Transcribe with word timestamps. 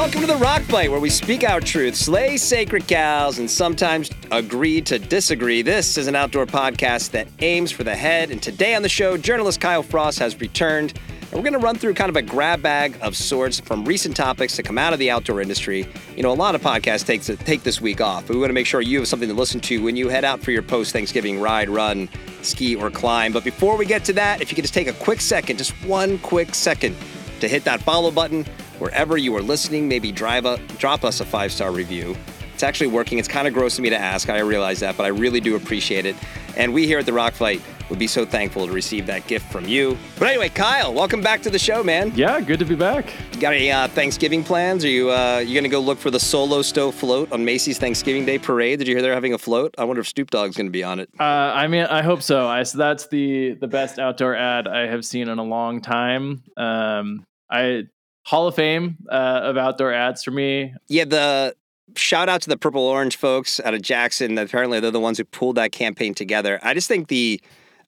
Welcome 0.00 0.22
to 0.22 0.26
the 0.26 0.36
Rock 0.36 0.62
Fight, 0.62 0.90
where 0.90 0.98
we 0.98 1.10
speak 1.10 1.44
our 1.44 1.60
truth, 1.60 1.94
slay 1.94 2.38
sacred 2.38 2.88
cows, 2.88 3.38
and 3.38 3.50
sometimes 3.50 4.10
agree 4.30 4.80
to 4.80 4.98
disagree. 4.98 5.60
This 5.60 5.98
is 5.98 6.06
an 6.06 6.16
outdoor 6.16 6.46
podcast 6.46 7.10
that 7.10 7.28
aims 7.40 7.70
for 7.70 7.84
the 7.84 7.94
head. 7.94 8.30
And 8.30 8.42
today 8.42 8.74
on 8.74 8.80
the 8.80 8.88
show, 8.88 9.18
journalist 9.18 9.60
Kyle 9.60 9.82
Frost 9.82 10.18
has 10.18 10.40
returned. 10.40 10.98
And 11.20 11.32
we're 11.34 11.42
going 11.42 11.52
to 11.52 11.58
run 11.58 11.76
through 11.76 11.92
kind 11.92 12.08
of 12.08 12.16
a 12.16 12.22
grab 12.22 12.62
bag 12.62 12.96
of 13.02 13.14
sorts 13.14 13.60
from 13.60 13.84
recent 13.84 14.16
topics 14.16 14.56
to 14.56 14.62
come 14.62 14.78
out 14.78 14.94
of 14.94 14.98
the 14.98 15.10
outdoor 15.10 15.42
industry. 15.42 15.86
You 16.16 16.22
know, 16.22 16.32
a 16.32 16.32
lot 16.32 16.54
of 16.54 16.62
podcasts 16.62 17.04
take, 17.04 17.22
take 17.44 17.62
this 17.62 17.78
week 17.78 18.00
off, 18.00 18.26
but 18.26 18.32
we 18.32 18.40
want 18.40 18.48
to 18.48 18.54
make 18.54 18.66
sure 18.66 18.80
you 18.80 19.00
have 19.00 19.06
something 19.06 19.28
to 19.28 19.34
listen 19.34 19.60
to 19.60 19.84
when 19.84 19.96
you 19.96 20.08
head 20.08 20.24
out 20.24 20.40
for 20.40 20.50
your 20.50 20.62
post 20.62 20.94
Thanksgiving 20.94 21.38
ride, 21.38 21.68
run, 21.68 22.08
ski, 22.40 22.74
or 22.74 22.90
climb. 22.90 23.34
But 23.34 23.44
before 23.44 23.76
we 23.76 23.84
get 23.84 24.06
to 24.06 24.14
that, 24.14 24.40
if 24.40 24.50
you 24.50 24.54
could 24.54 24.64
just 24.64 24.72
take 24.72 24.88
a 24.88 24.94
quick 24.94 25.20
second, 25.20 25.58
just 25.58 25.72
one 25.84 26.16
quick 26.20 26.54
second, 26.54 26.96
to 27.40 27.48
hit 27.48 27.64
that 27.64 27.82
follow 27.82 28.10
button 28.10 28.46
wherever 28.80 29.16
you 29.16 29.36
are 29.36 29.42
listening. 29.42 29.88
Maybe 29.88 30.10
drive 30.10 30.46
a, 30.46 30.58
drop 30.78 31.04
us 31.04 31.20
a 31.20 31.24
five 31.24 31.52
star 31.52 31.70
review. 31.70 32.16
It's 32.54 32.62
actually 32.62 32.88
working. 32.88 33.18
It's 33.18 33.28
kind 33.28 33.48
of 33.48 33.54
gross 33.54 33.78
of 33.78 33.82
me 33.82 33.90
to 33.90 33.98
ask. 33.98 34.28
I 34.28 34.40
realize 34.40 34.80
that, 34.80 34.96
but 34.96 35.04
I 35.04 35.08
really 35.08 35.40
do 35.40 35.56
appreciate 35.56 36.04
it. 36.04 36.16
And 36.56 36.74
we 36.74 36.86
here 36.86 36.98
at 36.98 37.06
the 37.06 37.12
Rock 37.12 37.32
Fight 37.32 37.62
would 37.88 37.98
be 37.98 38.06
so 38.06 38.24
thankful 38.24 38.66
to 38.66 38.72
receive 38.72 39.06
that 39.06 39.26
gift 39.26 39.50
from 39.50 39.66
you. 39.66 39.98
But 40.18 40.28
anyway, 40.28 40.48
Kyle, 40.48 40.92
welcome 40.94 41.20
back 41.20 41.42
to 41.42 41.50
the 41.50 41.58
show, 41.58 41.82
man. 41.82 42.12
Yeah, 42.14 42.40
good 42.40 42.58
to 42.60 42.64
be 42.64 42.76
back. 42.76 43.12
You 43.32 43.40
got 43.40 43.54
any 43.54 43.70
uh, 43.70 43.88
Thanksgiving 43.88 44.44
plans? 44.44 44.84
Are 44.84 44.88
you 44.88 45.10
uh, 45.10 45.38
you 45.38 45.54
gonna 45.54 45.68
go 45.68 45.80
look 45.80 45.98
for 45.98 46.10
the 46.10 46.20
Solo 46.20 46.62
Stove 46.62 46.94
float 46.94 47.32
on 47.32 47.44
Macy's 47.44 47.78
Thanksgiving 47.78 48.24
Day 48.24 48.38
parade? 48.38 48.78
Did 48.78 48.88
you 48.88 48.94
hear 48.94 49.02
they're 49.02 49.14
having 49.14 49.34
a 49.34 49.38
float? 49.38 49.74
I 49.76 49.84
wonder 49.84 50.00
if 50.00 50.08
Snoop 50.08 50.30
Dogg's 50.30 50.56
gonna 50.56 50.70
be 50.70 50.84
on 50.84 51.00
it. 51.00 51.10
Uh, 51.18 51.22
I 51.22 51.66
mean, 51.66 51.84
I 51.84 52.02
hope 52.02 52.22
so. 52.22 52.46
I 52.46 52.62
so 52.62 52.78
that's 52.78 53.08
the 53.08 53.54
the 53.54 53.68
best 53.68 53.98
outdoor 53.98 54.36
ad 54.36 54.68
I 54.68 54.86
have 54.86 55.04
seen 55.04 55.28
in 55.28 55.38
a 55.38 55.44
long 55.44 55.80
time. 55.80 56.42
Um, 56.56 57.24
I 57.50 57.84
Hall 58.30 58.46
of 58.46 58.54
Fame 58.54 58.96
uh, 59.10 59.40
of 59.42 59.56
outdoor 59.56 59.92
ads 59.92 60.22
for 60.22 60.30
me. 60.30 60.72
Yeah, 60.86 61.04
the 61.04 61.56
shout 61.96 62.28
out 62.28 62.40
to 62.42 62.48
the 62.48 62.56
Purple 62.56 62.82
Orange 62.82 63.16
folks 63.16 63.58
out 63.58 63.74
of 63.74 63.82
Jackson. 63.82 64.38
Apparently, 64.38 64.78
they're 64.78 64.92
the 64.92 65.00
ones 65.00 65.18
who 65.18 65.24
pulled 65.24 65.56
that 65.56 65.72
campaign 65.72 66.14
together. 66.14 66.60
I 66.62 66.72
just 66.72 66.86
think 66.86 67.08
the 67.08 67.40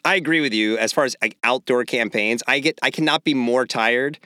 I 0.04 0.16
agree 0.16 0.40
with 0.40 0.52
you 0.52 0.76
as 0.78 0.92
far 0.92 1.04
as 1.04 1.14
like 1.22 1.36
outdoor 1.44 1.84
campaigns. 1.84 2.42
I 2.48 2.58
get 2.58 2.76
I 2.82 2.90
cannot 2.90 3.22
be 3.22 3.34
more 3.34 3.66
tired 3.66 4.18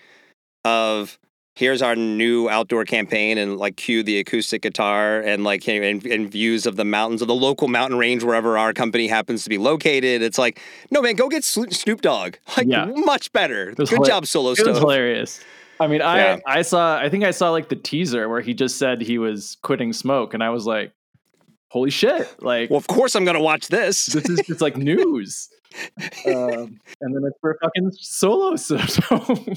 of 0.65 1.19
here's 1.55 1.83
our 1.83 1.95
new 1.95 2.49
outdoor 2.49 2.87
campaign 2.87 3.37
and 3.37 3.59
like 3.59 3.77
cue 3.77 4.03
the 4.03 4.19
acoustic 4.19 4.63
guitar 4.63 5.21
and 5.21 5.45
like 5.45 5.69
and, 5.69 6.03
and, 6.07 6.31
views 6.33 6.65
of 6.65 6.77
the 6.77 6.85
mountains 6.87 7.21
of 7.21 7.29
the 7.29 7.35
local 7.35 7.69
mountain 7.69 7.99
range 7.99 8.25
wherever 8.25 8.57
our 8.57 8.73
company 8.73 9.07
happens 9.07 9.45
to 9.45 9.51
be 9.51 9.59
located. 9.59 10.23
It's 10.23 10.39
like, 10.39 10.61
no 10.91 11.03
man, 11.03 11.15
go 11.15 11.29
get 11.29 11.45
Snoop 11.45 12.01
Dogg. 12.01 12.37
Like 12.57 12.69
yeah. 12.69 12.87
much 12.87 13.31
better. 13.33 13.73
Good 13.73 13.89
hila- 13.89 14.07
job, 14.07 14.27
Solo 14.27 14.53
It 14.53 14.67
was 14.67 14.79
hilarious. 14.79 15.45
I 15.79 15.87
mean, 15.87 16.03
I 16.03 16.17
yeah. 16.19 16.39
I 16.47 16.63
saw 16.63 16.99
I 16.99 17.09
think 17.09 17.25
I 17.25 17.31
saw 17.31 17.51
like 17.51 17.69
the 17.69 17.77
teaser 17.77 18.29
where 18.29 18.41
he 18.41 18.55
just 18.55 18.79
said 18.79 19.01
he 19.01 19.19
was 19.19 19.57
quitting 19.63 19.93
smoke, 19.93 20.35
and 20.35 20.43
I 20.43 20.51
was 20.51 20.67
like, 20.67 20.93
holy 21.69 21.91
shit! 21.91 22.43
Like, 22.43 22.71
well, 22.71 22.79
of 22.79 22.87
course 22.87 23.15
I'm 23.15 23.25
gonna 23.25 23.43
watch 23.43 23.69
this. 23.69 24.07
This 24.07 24.29
is 24.29 24.41
just 24.47 24.61
like 24.61 24.77
news. 24.77 25.49
um, 26.27 26.81
and 27.01 27.15
then 27.15 27.23
it's 27.25 27.37
for 27.41 27.59
fucking 27.63 27.91
solo. 27.93 28.57
So, 28.57 28.79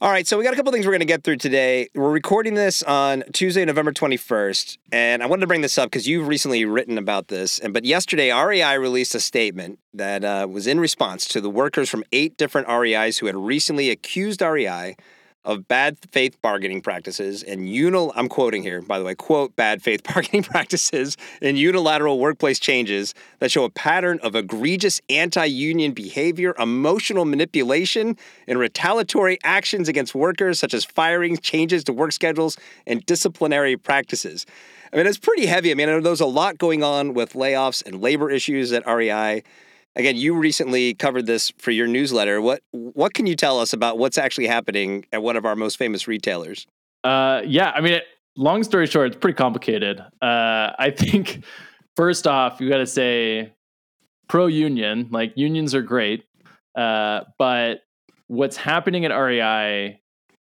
All 0.00 0.10
right, 0.10 0.26
so 0.26 0.36
we 0.36 0.44
got 0.44 0.52
a 0.52 0.56
couple 0.56 0.70
things 0.70 0.84
we're 0.84 0.92
going 0.92 1.00
to 1.00 1.06
get 1.06 1.24
through 1.24 1.36
today. 1.36 1.88
We're 1.94 2.10
recording 2.10 2.52
this 2.52 2.82
on 2.82 3.24
Tuesday, 3.32 3.64
November 3.64 3.90
21st, 3.90 4.76
and 4.92 5.22
I 5.22 5.26
wanted 5.26 5.40
to 5.40 5.46
bring 5.46 5.62
this 5.62 5.78
up 5.78 5.86
because 5.86 6.06
you've 6.06 6.28
recently 6.28 6.66
written 6.66 6.98
about 6.98 7.28
this. 7.28 7.58
And 7.58 7.72
but 7.72 7.86
yesterday, 7.86 8.30
REI 8.30 8.76
released 8.76 9.14
a 9.14 9.20
statement 9.20 9.78
that 9.94 10.24
uh, 10.24 10.46
was 10.50 10.66
in 10.66 10.78
response 10.78 11.26
to 11.28 11.40
the 11.40 11.48
workers 11.48 11.88
from 11.88 12.04
eight 12.12 12.36
different 12.36 12.68
REIs 12.68 13.18
who 13.18 13.26
had 13.26 13.36
recently 13.36 13.88
accused 13.88 14.42
REI 14.42 14.96
of 15.44 15.68
bad 15.68 15.98
faith 16.10 16.40
bargaining 16.40 16.80
practices 16.80 17.42
and 17.42 17.68
unil 17.68 18.12
I'm 18.14 18.28
quoting 18.28 18.62
here 18.62 18.80
by 18.80 18.98
the 18.98 19.04
way 19.04 19.14
quote 19.14 19.54
bad 19.56 19.82
faith 19.82 20.02
bargaining 20.14 20.42
practices 20.42 21.16
and 21.42 21.58
unilateral 21.58 22.18
workplace 22.18 22.58
changes 22.58 23.14
that 23.38 23.50
show 23.50 23.64
a 23.64 23.70
pattern 23.70 24.18
of 24.22 24.34
egregious 24.34 25.00
anti-union 25.08 25.92
behavior, 25.92 26.54
emotional 26.58 27.24
manipulation, 27.24 28.16
and 28.46 28.58
retaliatory 28.58 29.38
actions 29.44 29.88
against 29.88 30.14
workers 30.14 30.58
such 30.58 30.74
as 30.74 30.84
firing, 30.84 31.36
changes 31.38 31.84
to 31.84 31.92
work 31.92 32.12
schedules, 32.12 32.56
and 32.86 33.04
disciplinary 33.06 33.76
practices. 33.76 34.46
I 34.92 34.96
mean, 34.96 35.06
it's 35.06 35.18
pretty 35.18 35.46
heavy. 35.46 35.70
I 35.70 35.74
mean, 35.74 36.02
there's 36.02 36.20
a 36.20 36.26
lot 36.26 36.58
going 36.58 36.82
on 36.82 37.14
with 37.14 37.32
layoffs 37.32 37.84
and 37.84 38.00
labor 38.00 38.30
issues 38.30 38.72
at 38.72 38.86
REI. 38.86 39.42
Again, 39.96 40.16
you 40.16 40.34
recently 40.34 40.94
covered 40.94 41.26
this 41.26 41.52
for 41.58 41.70
your 41.70 41.86
newsletter. 41.86 42.40
What 42.40 42.62
what 42.72 43.14
can 43.14 43.26
you 43.26 43.36
tell 43.36 43.60
us 43.60 43.72
about 43.72 43.98
what's 43.98 44.18
actually 44.18 44.48
happening 44.48 45.06
at 45.12 45.22
one 45.22 45.36
of 45.36 45.44
our 45.44 45.54
most 45.54 45.76
famous 45.76 46.08
retailers? 46.08 46.66
Uh, 47.04 47.42
yeah, 47.44 47.70
I 47.70 47.80
mean, 47.80 48.00
long 48.36 48.64
story 48.64 48.86
short, 48.86 49.08
it's 49.08 49.16
pretty 49.16 49.36
complicated. 49.36 50.00
Uh, 50.00 50.72
I 50.78 50.92
think 50.96 51.44
first 51.96 52.26
off, 52.26 52.60
you 52.60 52.68
got 52.68 52.78
to 52.78 52.86
say 52.86 53.52
pro 54.28 54.46
union. 54.46 55.08
Like 55.10 55.32
unions 55.36 55.74
are 55.74 55.82
great, 55.82 56.24
uh, 56.74 57.20
but 57.38 57.82
what's 58.26 58.56
happening 58.56 59.04
at 59.04 59.12
REI 59.14 60.00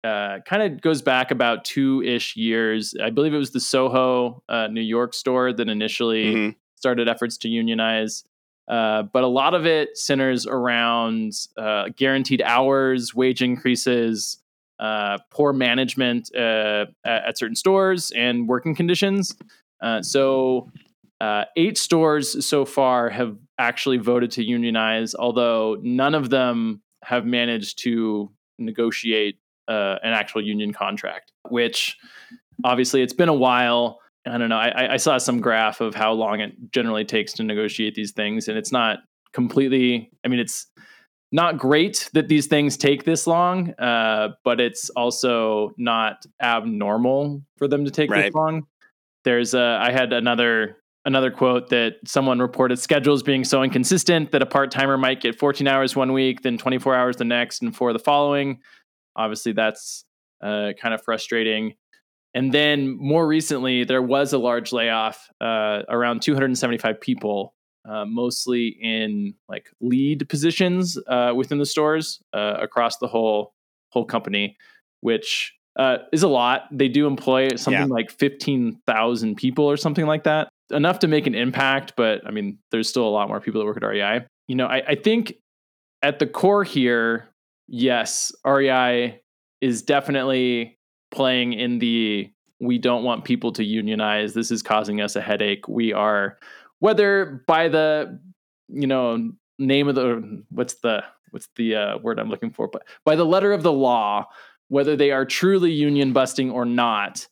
uh, 0.04 0.38
kind 0.46 0.62
of 0.62 0.80
goes 0.80 1.02
back 1.02 1.30
about 1.30 1.64
two 1.64 2.02
ish 2.02 2.36
years. 2.36 2.94
I 3.02 3.10
believe 3.10 3.34
it 3.34 3.38
was 3.38 3.50
the 3.50 3.60
Soho, 3.60 4.42
uh, 4.48 4.68
New 4.68 4.80
York 4.80 5.14
store 5.14 5.52
that 5.52 5.68
initially 5.68 6.34
mm-hmm. 6.34 6.50
started 6.76 7.08
efforts 7.08 7.36
to 7.38 7.48
unionize. 7.48 8.24
Uh, 8.68 9.02
but 9.02 9.24
a 9.24 9.28
lot 9.28 9.54
of 9.54 9.64
it 9.64 9.96
centers 9.96 10.46
around 10.46 11.32
uh, 11.56 11.88
guaranteed 11.96 12.42
hours, 12.42 13.14
wage 13.14 13.42
increases, 13.42 14.38
uh, 14.78 15.18
poor 15.30 15.52
management 15.52 16.30
uh, 16.36 16.84
at, 17.04 17.24
at, 17.28 17.38
certain 17.38 17.56
stores, 17.56 18.12
and 18.12 18.46
working 18.46 18.74
conditions. 18.74 19.34
Uh, 19.80 20.02
so, 20.02 20.70
eight 21.56 21.78
stores 21.78 22.46
so 22.46 22.64
far 22.64 23.08
have 23.08 23.36
actually 23.58 23.96
voted 23.96 24.30
to 24.30 24.44
unionize, 24.44 25.14
although 25.14 25.76
none 25.82 26.14
of 26.14 26.30
them 26.30 26.80
have 27.02 27.24
managed 27.24 27.78
to 27.78 28.30
negotiate 28.58 29.38
an 29.66 30.12
actual 30.12 30.40
union 30.40 30.72
contract, 30.72 31.32
which 31.48 31.96
obviously 32.64 33.02
it's 33.02 33.12
been 33.12 33.28
a 33.28 33.34
while. 33.34 34.00
I 34.28 34.38
don't 34.38 34.48
know. 34.48 34.58
I, 34.58 34.94
I 34.94 34.96
saw 34.96 35.18
some 35.18 35.40
graph 35.40 35.80
of 35.80 35.94
how 35.94 36.12
long 36.12 36.40
it 36.40 36.52
generally 36.72 37.04
takes 37.04 37.32
to 37.34 37.42
negotiate 37.42 37.94
these 37.94 38.12
things, 38.12 38.48
and 38.48 38.56
it's 38.56 38.72
not 38.72 38.98
completely. 39.32 40.10
I 40.24 40.28
mean, 40.28 40.40
it's 40.40 40.66
not 41.32 41.58
great 41.58 42.08
that 42.14 42.28
these 42.28 42.46
things 42.46 42.76
take 42.76 43.04
this 43.04 43.26
long, 43.26 43.74
uh, 43.78 44.30
but 44.44 44.60
it's 44.60 44.90
also 44.90 45.72
not 45.76 46.24
abnormal 46.40 47.42
for 47.56 47.68
them 47.68 47.84
to 47.84 47.90
take 47.90 48.10
right. 48.10 48.24
this 48.26 48.34
long. 48.34 48.66
There's 49.24 49.54
a. 49.54 49.78
I 49.80 49.92
had 49.92 50.12
another 50.12 50.76
another 51.04 51.30
quote 51.30 51.70
that 51.70 51.94
someone 52.04 52.38
reported 52.38 52.78
schedules 52.78 53.22
being 53.22 53.42
so 53.42 53.62
inconsistent 53.62 54.30
that 54.32 54.42
a 54.42 54.46
part 54.46 54.70
timer 54.70 54.98
might 54.98 55.20
get 55.20 55.38
14 55.38 55.66
hours 55.66 55.96
one 55.96 56.12
week, 56.12 56.42
then 56.42 56.58
24 56.58 56.94
hours 56.94 57.16
the 57.16 57.24
next, 57.24 57.62
and 57.62 57.74
four 57.74 57.92
the 57.92 57.98
following. 57.98 58.60
Obviously, 59.16 59.52
that's 59.52 60.04
uh, 60.42 60.72
kind 60.80 60.94
of 60.94 61.02
frustrating. 61.02 61.74
And 62.34 62.52
then 62.52 62.96
more 62.96 63.26
recently, 63.26 63.84
there 63.84 64.02
was 64.02 64.32
a 64.32 64.38
large 64.38 64.72
layoff, 64.72 65.28
uh, 65.40 65.82
around 65.88 66.22
275 66.22 67.00
people, 67.00 67.54
uh, 67.88 68.04
mostly 68.04 68.76
in 68.80 69.34
like 69.48 69.70
lead 69.80 70.28
positions 70.28 70.98
uh, 71.06 71.32
within 71.34 71.58
the 71.58 71.66
stores 71.66 72.20
uh, 72.34 72.56
across 72.60 72.98
the 72.98 73.08
whole 73.08 73.54
whole 73.90 74.04
company, 74.04 74.56
which 75.00 75.54
uh, 75.78 75.98
is 76.12 76.22
a 76.22 76.28
lot. 76.28 76.64
They 76.70 76.88
do 76.88 77.06
employ 77.06 77.56
something 77.56 77.88
yeah. 77.88 77.94
like 77.94 78.10
15,000 78.10 79.36
people 79.36 79.64
or 79.64 79.76
something 79.76 80.06
like 80.06 80.24
that. 80.24 80.48
Enough 80.70 80.98
to 80.98 81.08
make 81.08 81.26
an 81.26 81.34
impact, 81.34 81.94
but 81.96 82.26
I 82.26 82.30
mean, 82.30 82.58
there's 82.70 82.88
still 82.88 83.06
a 83.06 83.10
lot 83.10 83.28
more 83.28 83.40
people 83.40 83.60
that 83.60 83.64
work 83.64 83.78
at 83.78 83.86
REI. 83.86 84.26
You 84.48 84.56
know, 84.56 84.66
I, 84.66 84.82
I 84.88 84.94
think 84.96 85.34
at 86.02 86.18
the 86.18 86.26
core 86.26 86.64
here, 86.64 87.30
yes, 87.68 88.32
REI 88.44 89.22
is 89.60 89.82
definitely 89.82 90.77
playing 91.10 91.52
in 91.52 91.78
the 91.78 92.30
we 92.60 92.78
don't 92.78 93.04
want 93.04 93.24
people 93.24 93.52
to 93.52 93.64
unionize. 93.64 94.34
This 94.34 94.50
is 94.50 94.62
causing 94.62 95.00
us 95.00 95.14
a 95.14 95.20
headache. 95.20 95.68
We 95.68 95.92
are 95.92 96.38
whether 96.80 97.44
by 97.46 97.68
the 97.68 98.20
you 98.68 98.86
know 98.86 99.32
name 99.58 99.88
of 99.88 99.94
the 99.94 100.44
what's 100.50 100.74
the 100.74 101.04
what's 101.30 101.48
the 101.56 101.74
uh, 101.74 101.98
word 101.98 102.18
I'm 102.18 102.30
looking 102.30 102.50
for, 102.50 102.68
but 102.68 102.84
by 103.04 103.16
the 103.16 103.26
letter 103.26 103.52
of 103.52 103.62
the 103.62 103.72
law, 103.72 104.26
whether 104.68 104.96
they 104.96 105.10
are 105.10 105.24
truly 105.24 105.70
union 105.70 106.12
busting 106.12 106.50
or 106.50 106.64
not, 106.64 107.26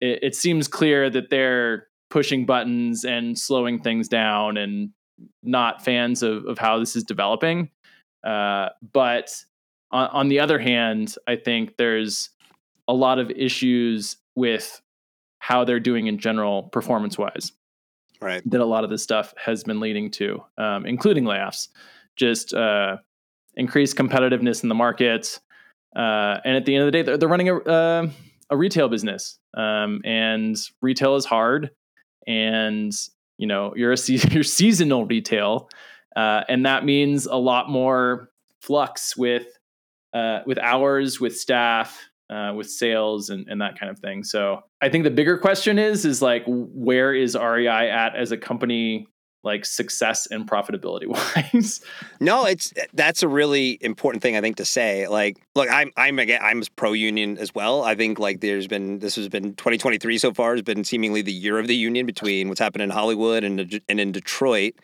it, 0.00 0.20
it 0.22 0.34
seems 0.34 0.68
clear 0.68 1.10
that 1.10 1.30
they're 1.30 1.88
pushing 2.10 2.46
buttons 2.46 3.04
and 3.04 3.38
slowing 3.38 3.80
things 3.80 4.08
down 4.08 4.56
and 4.56 4.90
not 5.42 5.84
fans 5.84 6.22
of, 6.22 6.46
of 6.46 6.58
how 6.58 6.78
this 6.78 6.96
is 6.96 7.04
developing. 7.04 7.70
Uh, 8.24 8.70
but 8.92 9.30
on, 9.90 10.08
on 10.08 10.28
the 10.28 10.40
other 10.40 10.58
hand, 10.58 11.14
I 11.26 11.36
think 11.36 11.76
there's 11.76 12.30
a 12.88 12.94
lot 12.94 13.18
of 13.18 13.30
issues 13.30 14.16
with 14.34 14.80
how 15.38 15.64
they're 15.64 15.80
doing 15.80 16.06
in 16.06 16.18
general 16.18 16.64
performance 16.64 17.16
wise. 17.16 17.52
Right. 18.20 18.42
That 18.50 18.60
a 18.60 18.64
lot 18.64 18.82
of 18.82 18.90
this 18.90 19.02
stuff 19.02 19.32
has 19.36 19.62
been 19.62 19.78
leading 19.78 20.10
to, 20.12 20.42
um, 20.56 20.86
including 20.86 21.24
layoffs, 21.24 21.68
just 22.16 22.52
uh, 22.52 22.96
increased 23.54 23.96
competitiveness 23.96 24.64
in 24.64 24.68
the 24.68 24.74
market. 24.74 25.38
Uh, 25.94 26.38
and 26.44 26.56
at 26.56 26.64
the 26.66 26.74
end 26.74 26.82
of 26.82 26.86
the 26.86 26.92
day, 26.92 27.02
they're, 27.02 27.16
they're 27.16 27.28
running 27.28 27.48
a, 27.48 27.56
uh, 27.58 28.10
a 28.50 28.56
retail 28.56 28.88
business, 28.88 29.38
um, 29.54 30.00
and 30.04 30.56
retail 30.82 31.16
is 31.16 31.24
hard, 31.24 31.70
and 32.26 32.92
you 33.36 33.46
know 33.46 33.74
you're 33.76 33.92
a 33.92 33.96
se- 33.96 34.20
you're 34.30 34.42
seasonal 34.42 35.06
retail, 35.06 35.70
uh, 36.16 36.42
and 36.48 36.66
that 36.66 36.84
means 36.84 37.26
a 37.26 37.36
lot 37.36 37.70
more 37.70 38.30
flux 38.60 39.16
with 39.16 39.46
uh, 40.12 40.40
with 40.46 40.58
hours, 40.58 41.20
with 41.20 41.36
staff, 41.38 42.07
uh, 42.30 42.52
with 42.54 42.70
sales, 42.70 43.30
and, 43.30 43.46
and 43.48 43.60
that 43.60 43.78
kind 43.78 43.90
of 43.90 43.98
thing. 43.98 44.24
So 44.24 44.62
I 44.80 44.88
think 44.88 45.04
the 45.04 45.10
bigger 45.10 45.38
question 45.38 45.78
is 45.78 46.04
is 46.04 46.22
like 46.22 46.44
where 46.46 47.14
is 47.14 47.34
REI 47.34 47.90
at 47.90 48.16
as 48.16 48.32
a 48.32 48.36
company 48.36 49.08
like 49.44 49.64
success 49.64 50.26
and 50.26 50.48
profitability 50.48 51.06
wise. 51.06 51.80
no, 52.20 52.44
it's 52.44 52.72
that's 52.92 53.22
a 53.22 53.28
really 53.28 53.78
important 53.80 54.22
thing 54.22 54.36
I 54.36 54.40
think 54.40 54.56
to 54.56 54.64
say. 54.64 55.06
Like, 55.08 55.38
look, 55.54 55.68
I'm 55.70 55.92
I'm 55.96 56.18
again 56.18 56.40
I'm 56.42 56.62
pro 56.76 56.92
union 56.92 57.38
as 57.38 57.54
well. 57.54 57.82
I 57.82 57.94
think 57.94 58.18
like 58.18 58.40
there's 58.40 58.66
been 58.66 58.98
this 58.98 59.16
has 59.16 59.28
been 59.28 59.54
2023 59.54 60.18
so 60.18 60.34
far 60.34 60.52
has 60.52 60.62
been 60.62 60.84
seemingly 60.84 61.22
the 61.22 61.32
year 61.32 61.58
of 61.58 61.66
the 61.66 61.76
union 61.76 62.04
between 62.04 62.48
what's 62.48 62.60
happened 62.60 62.82
in 62.82 62.90
Hollywood 62.90 63.44
and 63.44 63.80
and 63.88 64.00
in 64.00 64.12
Detroit. 64.12 64.74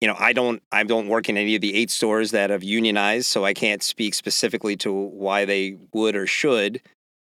You 0.00 0.08
know, 0.08 0.16
I 0.18 0.32
don't 0.32 0.62
I 0.70 0.84
don't 0.84 1.08
work 1.08 1.28
in 1.28 1.36
any 1.36 1.54
of 1.54 1.60
the 1.60 1.74
eight 1.74 1.90
stores 1.90 2.30
that 2.30 2.50
have 2.50 2.62
unionized, 2.62 3.26
so 3.26 3.44
I 3.44 3.52
can't 3.52 3.82
speak 3.82 4.14
specifically 4.14 4.76
to 4.78 4.92
why 4.92 5.44
they 5.44 5.76
would 5.92 6.14
or 6.14 6.26
should. 6.26 6.80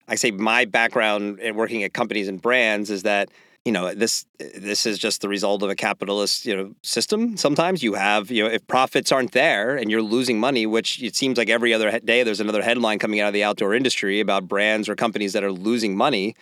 I 0.09 0.15
say 0.15 0.31
my 0.31 0.65
background 0.65 1.39
in 1.41 1.55
working 1.55 1.83
at 1.85 1.93
companies 1.93 2.29
and 2.29 2.41
brands 2.41 2.91
is 2.91 3.03
that 3.03 3.29
you 3.65 3.73
know 3.73 3.95
this 3.95 4.25
this 4.39 4.87
is 4.87 4.99
just 4.99 5.21
the 5.21 5.29
result 5.29 5.63
of 5.63 5.71
a 5.71 5.75
capitalist 5.75 6.45
you 6.45 6.57
know 6.57 6.75
system 6.83 7.37
sometimes 7.37 7.83
you 7.83 7.95
have 7.95 8.31
you 8.31 8.43
know 8.43 8.51
if 8.51 8.67
profits 8.67 9.13
aren't 9.13 9.33
there 9.33 9.77
and 9.77 9.91
you're 9.91 10.03
losing 10.03 10.41
money 10.41 10.67
which 10.67 11.03
it 11.03 11.15
seems 11.15 11.39
like 11.39 11.49
every 11.49 11.73
other 11.73 12.01
day 12.01 12.23
there's 12.25 12.41
another 12.41 12.63
headline 12.63 12.99
coming 12.99 13.21
out 13.21 13.29
of 13.29 13.35
the 13.35 13.45
outdoor 13.45 13.75
industry 13.75 14.21
about 14.21 14.49
brands 14.49 14.89
or 14.89 14.97
companies 14.97 15.33
that 15.33 15.45
are 15.45 15.53
losing 15.53 15.97
money 15.97 16.35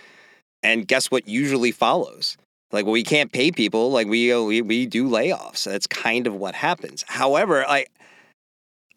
and 0.63 0.89
guess 0.89 1.11
what 1.11 1.29
usually 1.29 1.73
follows 1.73 2.39
like 2.73 2.85
well, 2.85 2.93
we 2.93 3.05
can't 3.05 3.33
pay 3.33 3.51
people 3.51 3.91
like 3.91 4.07
we 4.07 4.33
uh, 4.33 4.41
we 4.43 4.63
we 4.63 4.87
do 4.87 5.09
layoffs 5.09 5.65
that's 5.65 5.87
kind 5.87 6.27
of 6.27 6.35
what 6.35 6.55
happens 6.55 7.05
however 7.09 7.65
i 7.67 7.85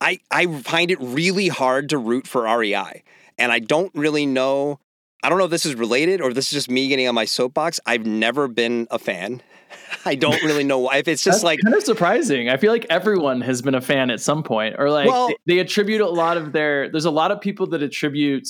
i 0.02 0.20
i 0.32 0.46
find 0.62 0.92
it 0.92 1.00
really 1.00 1.48
hard 1.48 1.90
to 1.90 1.98
root 1.98 2.28
for 2.28 2.44
REI 2.44 3.04
and 3.38 3.52
I 3.52 3.60
don't 3.60 3.94
really 3.96 4.26
know 4.26 4.80
I 5.24 5.30
don't 5.30 5.38
know 5.38 5.46
if 5.46 5.52
this 5.52 5.66
is 5.66 5.76
related 5.76 6.20
or 6.20 6.34
this 6.34 6.48
is 6.48 6.52
just 6.52 6.70
me 6.70 6.90
getting 6.90 7.08
on 7.08 7.16
my 7.16 7.24
soapbox. 7.24 7.80
I've 7.86 8.06
never 8.06 8.50
been 8.50 8.88
a 8.92 9.00
fan. 9.00 9.42
I 10.06 10.16
don't 10.16 10.42
really 10.44 10.64
know 10.66 10.80
why. 10.80 10.98
If 10.98 11.08
it's 11.08 11.24
just 11.24 11.38
That's 11.38 11.44
like 11.46 11.60
kind 11.64 11.76
of 11.76 11.84
surprising. 11.84 12.50
I 12.50 12.58
feel 12.58 12.74
like 12.74 12.86
everyone 12.90 13.40
has 13.42 13.62
been 13.62 13.74
a 13.74 13.80
fan 13.80 14.12
at 14.12 14.20
some 14.20 14.44
point, 14.44 14.76
or 14.78 14.90
like 14.90 15.08
well, 15.08 15.30
they, 15.30 15.36
they, 15.46 15.60
attribute 15.60 16.02
a 16.02 16.10
lot 16.10 16.36
of 16.36 16.52
their. 16.52 16.90
There's 16.90 17.06
a 17.06 17.12
lot 17.12 17.32
of 17.32 17.40
people 17.40 17.68
that 17.68 17.82
attribute 17.82 18.48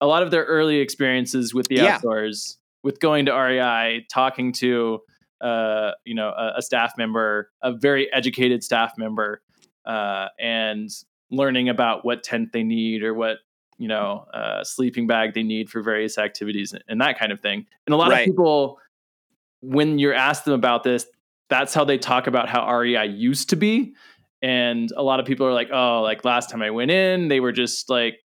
a 0.00 0.06
lot 0.06 0.22
of 0.22 0.30
their 0.30 0.44
early 0.44 0.76
experiences 0.76 1.52
with 1.52 1.66
the 1.66 1.76
yeah. 1.76 1.96
outdoors, 1.96 2.56
with 2.82 3.00
going 3.00 3.26
to 3.26 3.32
REI, 3.32 4.06
talking 4.10 4.52
to 4.54 5.00
uh, 5.40 5.92
you 6.04 6.14
know 6.14 6.28
a, 6.28 6.54
a, 6.58 6.62
staff 6.62 6.94
member, 6.96 7.50
a 7.62 7.72
very 7.72 8.10
educated 8.12 8.64
staff 8.64 8.94
member, 8.96 9.42
uh, 9.84 10.28
and 10.40 10.90
learning 11.30 11.68
about 11.68 12.04
what 12.04 12.22
tent 12.22 12.52
they 12.52 12.62
need 12.62 13.02
or 13.02 13.12
what 13.12 13.38
you 13.78 13.88
know, 13.88 14.26
uh, 14.32 14.64
sleeping 14.64 15.06
bag 15.06 15.34
they 15.34 15.42
need 15.42 15.68
for 15.68 15.82
various 15.82 16.18
activities 16.18 16.74
and 16.88 17.00
that 17.00 17.18
kind 17.18 17.32
of 17.32 17.40
thing. 17.40 17.66
And 17.86 17.94
a 17.94 17.96
lot 17.96 18.10
right. 18.10 18.20
of 18.20 18.26
people, 18.26 18.78
when 19.60 19.98
you're 19.98 20.14
asked 20.14 20.44
them 20.44 20.54
about 20.54 20.82
this, 20.82 21.06
that's 21.48 21.74
how 21.74 21.84
they 21.84 21.98
talk 21.98 22.26
about 22.26 22.48
how 22.48 22.70
REI 22.78 23.06
used 23.06 23.50
to 23.50 23.56
be. 23.56 23.94
And 24.42 24.90
a 24.96 25.02
lot 25.02 25.20
of 25.20 25.26
people 25.26 25.46
are 25.46 25.52
like, 25.52 25.68
oh, 25.72 26.02
like 26.02 26.24
last 26.24 26.50
time 26.50 26.62
I 26.62 26.70
went 26.70 26.90
in, 26.90 27.28
they 27.28 27.40
were 27.40 27.52
just 27.52 27.88
like 27.88 28.18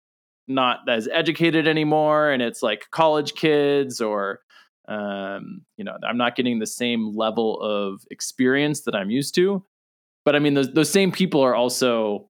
not 0.49 0.79
as 0.89 1.07
educated 1.11 1.67
anymore. 1.67 2.31
And 2.31 2.41
it's 2.41 2.61
like 2.61 2.89
college 2.91 3.35
kids 3.35 4.01
or, 4.01 4.41
um, 4.87 5.61
you 5.77 5.83
know, 5.83 5.95
I'm 6.07 6.17
not 6.17 6.35
getting 6.35 6.59
the 6.59 6.67
same 6.67 7.15
level 7.15 7.61
of 7.61 8.01
experience 8.11 8.81
that 8.81 8.95
I'm 8.95 9.09
used 9.09 9.35
to. 9.35 9.63
But 10.25 10.35
I 10.35 10.39
mean, 10.39 10.55
those, 10.55 10.73
those 10.73 10.89
same 10.89 11.11
people 11.11 11.41
are 11.41 11.55
also 11.55 12.29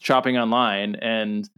shopping 0.00 0.38
online 0.38 0.94
and 0.96 1.48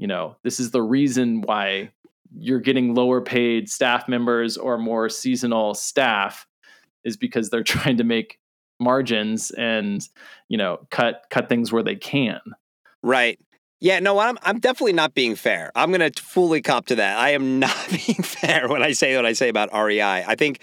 you 0.00 0.06
know, 0.06 0.34
this 0.42 0.58
is 0.58 0.70
the 0.70 0.80
reason 0.80 1.42
why 1.42 1.90
you're 2.34 2.58
getting 2.58 2.94
lower 2.94 3.20
paid 3.20 3.68
staff 3.68 4.08
members 4.08 4.56
or 4.56 4.78
more 4.78 5.10
seasonal 5.10 5.74
staff 5.74 6.46
is 7.04 7.18
because 7.18 7.50
they're 7.50 7.62
trying 7.76 7.98
to 7.98 8.04
make 8.04 8.38
margins 8.80 9.50
and, 9.50 10.08
you 10.48 10.56
know, 10.56 10.78
cut 10.90 11.26
cut 11.28 11.50
things 11.50 11.70
where 11.70 11.82
they 11.82 11.96
can. 11.96 12.40
Right. 13.02 13.38
Yeah, 13.80 13.98
no, 13.98 14.18
I'm 14.18 14.38
I'm 14.42 14.60
definitely 14.60 14.92
not 14.92 15.14
being 15.14 15.34
fair. 15.34 15.72
I'm 15.74 15.90
going 15.90 16.12
to 16.12 16.22
fully 16.22 16.60
cop 16.60 16.86
to 16.86 16.96
that. 16.96 17.18
I 17.18 17.30
am 17.30 17.58
not 17.58 17.88
being 17.88 18.22
fair 18.22 18.68
when 18.68 18.82
I 18.82 18.92
say 18.92 19.16
what 19.16 19.26
I 19.26 19.32
say 19.32 19.48
about 19.48 19.70
REI. 19.72 20.24
I 20.26 20.34
think 20.34 20.60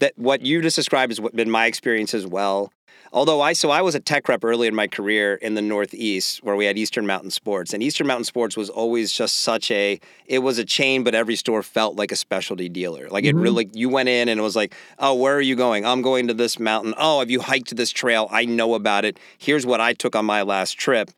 that 0.00 0.12
what 0.16 0.42
you 0.42 0.60
just 0.60 0.76
described 0.76 1.10
has 1.10 1.20
been 1.30 1.50
my 1.50 1.66
experience 1.66 2.12
as 2.12 2.26
well. 2.26 2.72
Although 3.12 3.40
I 3.40 3.52
so 3.52 3.70
I 3.70 3.82
was 3.82 3.94
a 3.94 4.00
tech 4.00 4.28
rep 4.28 4.44
early 4.44 4.66
in 4.66 4.74
my 4.74 4.88
career 4.88 5.36
in 5.36 5.54
the 5.54 5.62
Northeast 5.62 6.42
where 6.42 6.56
we 6.56 6.64
had 6.66 6.76
Eastern 6.76 7.06
Mountain 7.06 7.30
Sports, 7.30 7.72
and 7.72 7.82
Eastern 7.82 8.08
Mountain 8.08 8.24
Sports 8.24 8.56
was 8.56 8.68
always 8.68 9.12
just 9.12 9.40
such 9.40 9.70
a 9.70 10.00
it 10.26 10.40
was 10.40 10.58
a 10.58 10.64
chain, 10.64 11.04
but 11.04 11.14
every 11.14 11.36
store 11.36 11.62
felt 11.62 11.94
like 11.94 12.10
a 12.10 12.16
specialty 12.16 12.68
dealer. 12.68 13.08
Like 13.08 13.24
mm-hmm. 13.24 13.38
it 13.38 13.40
really 13.40 13.70
you 13.72 13.88
went 13.88 14.08
in 14.08 14.28
and 14.28 14.40
it 14.40 14.42
was 14.42 14.56
like, 14.56 14.74
oh, 14.98 15.14
where 15.14 15.36
are 15.36 15.40
you 15.40 15.54
going? 15.54 15.86
I'm 15.86 16.02
going 16.02 16.26
to 16.26 16.34
this 16.34 16.58
mountain. 16.58 16.94
Oh, 16.98 17.20
have 17.20 17.30
you 17.30 17.40
hiked 17.40 17.76
this 17.76 17.90
trail? 17.90 18.28
I 18.32 18.44
know 18.44 18.74
about 18.74 19.04
it. 19.04 19.18
Here's 19.38 19.64
what 19.64 19.80
I 19.80 19.92
took 19.92 20.16
on 20.16 20.26
my 20.26 20.42
last 20.42 20.72
trip. 20.72 21.12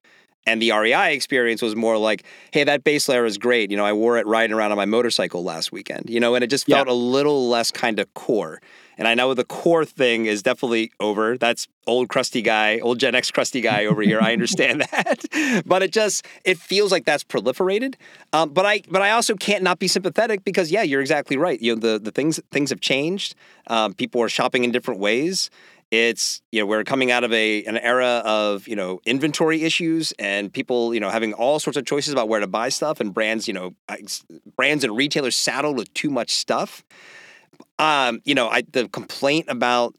And 0.48 0.62
the 0.62 0.72
REI 0.72 1.14
experience 1.14 1.60
was 1.60 1.76
more 1.76 1.98
like, 1.98 2.24
hey, 2.52 2.64
that 2.64 2.82
base 2.82 3.08
layer 3.08 3.26
is 3.26 3.36
great. 3.36 3.70
You 3.70 3.76
know, 3.76 3.84
I 3.84 3.92
wore 3.92 4.16
it 4.16 4.26
riding 4.26 4.56
around 4.56 4.70
on 4.70 4.76
my 4.78 4.86
motorcycle 4.86 5.44
last 5.44 5.72
weekend, 5.72 6.08
you 6.08 6.20
know, 6.20 6.34
and 6.34 6.42
it 6.42 6.48
just 6.48 6.66
felt 6.66 6.88
yeah. 6.88 6.92
a 6.92 6.94
little 6.94 7.48
less 7.48 7.70
kind 7.70 7.98
of 7.98 8.12
core. 8.14 8.60
And 8.98 9.06
I 9.06 9.14
know 9.14 9.32
the 9.32 9.44
core 9.44 9.84
thing 9.84 10.26
is 10.26 10.42
definitely 10.42 10.90
over. 10.98 11.38
That's 11.38 11.68
old 11.86 12.08
crusty 12.08 12.42
guy, 12.42 12.80
old 12.80 12.98
Gen 12.98 13.14
X 13.14 13.30
crusty 13.30 13.60
guy 13.60 13.86
over 13.86 14.02
here. 14.02 14.20
I 14.20 14.32
understand 14.32 14.80
that, 14.90 15.62
but 15.64 15.82
it 15.82 15.92
just 15.92 16.26
it 16.44 16.58
feels 16.58 16.90
like 16.90 17.04
that's 17.04 17.22
proliferated. 17.22 17.94
Um, 18.32 18.50
but 18.50 18.66
I 18.66 18.82
but 18.90 19.00
I 19.00 19.10
also 19.12 19.36
can't 19.36 19.62
not 19.62 19.78
be 19.78 19.86
sympathetic 19.86 20.44
because 20.44 20.72
yeah, 20.72 20.82
you're 20.82 21.00
exactly 21.00 21.36
right. 21.36 21.60
You 21.62 21.76
know 21.76 21.80
the 21.80 21.98
the 22.00 22.10
things 22.10 22.40
things 22.50 22.70
have 22.70 22.80
changed. 22.80 23.36
Um, 23.68 23.94
people 23.94 24.20
are 24.20 24.28
shopping 24.28 24.64
in 24.64 24.72
different 24.72 24.98
ways. 24.98 25.48
It's 25.90 26.42
you 26.52 26.60
know 26.60 26.66
we're 26.66 26.84
coming 26.84 27.10
out 27.10 27.24
of 27.24 27.32
a 27.32 27.64
an 27.64 27.78
era 27.78 28.22
of 28.24 28.68
you 28.68 28.76
know 28.76 29.00
inventory 29.06 29.62
issues 29.62 30.12
and 30.18 30.52
people 30.52 30.92
you 30.92 31.00
know 31.00 31.08
having 31.08 31.32
all 31.32 31.58
sorts 31.58 31.78
of 31.78 31.86
choices 31.86 32.12
about 32.12 32.28
where 32.28 32.40
to 32.40 32.46
buy 32.46 32.68
stuff 32.68 33.00
and 33.00 33.14
brands 33.14 33.48
you 33.48 33.54
know 33.54 33.74
brands 34.56 34.84
and 34.84 34.96
retailers 34.96 35.34
saddled 35.34 35.78
with 35.78 35.92
too 35.94 36.10
much 36.10 36.30
stuff. 36.30 36.84
Um, 37.78 38.20
you 38.24 38.34
know, 38.34 38.48
I 38.48 38.62
the 38.70 38.88
complaint 38.88 39.46
about 39.48 39.94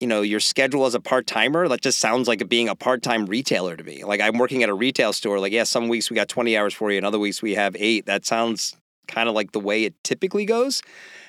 you 0.00 0.06
know 0.06 0.22
your 0.22 0.40
schedule 0.40 0.86
as 0.86 0.94
a 0.94 1.00
part 1.00 1.26
timer 1.26 1.66
that 1.66 1.80
just 1.80 1.98
sounds 1.98 2.28
like 2.28 2.48
being 2.48 2.68
a 2.68 2.76
part 2.76 3.02
time 3.02 3.26
retailer 3.26 3.76
to 3.76 3.82
me. 3.82 4.04
Like 4.04 4.20
I'm 4.20 4.38
working 4.38 4.62
at 4.62 4.68
a 4.68 4.74
retail 4.74 5.12
store. 5.12 5.40
Like 5.40 5.52
yeah, 5.52 5.64
some 5.64 5.88
weeks 5.88 6.10
we 6.10 6.14
got 6.14 6.28
20 6.28 6.56
hours 6.56 6.74
for 6.74 6.90
you, 6.90 6.96
and 6.96 7.06
other 7.06 7.18
weeks 7.18 7.42
we 7.42 7.54
have 7.54 7.74
eight. 7.78 8.06
That 8.06 8.24
sounds 8.24 8.76
kind 9.08 9.28
of 9.28 9.34
like 9.34 9.52
the 9.52 9.60
way 9.60 9.84
it 9.84 9.94
typically 10.04 10.44
goes. 10.44 10.82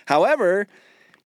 However, 0.05 0.67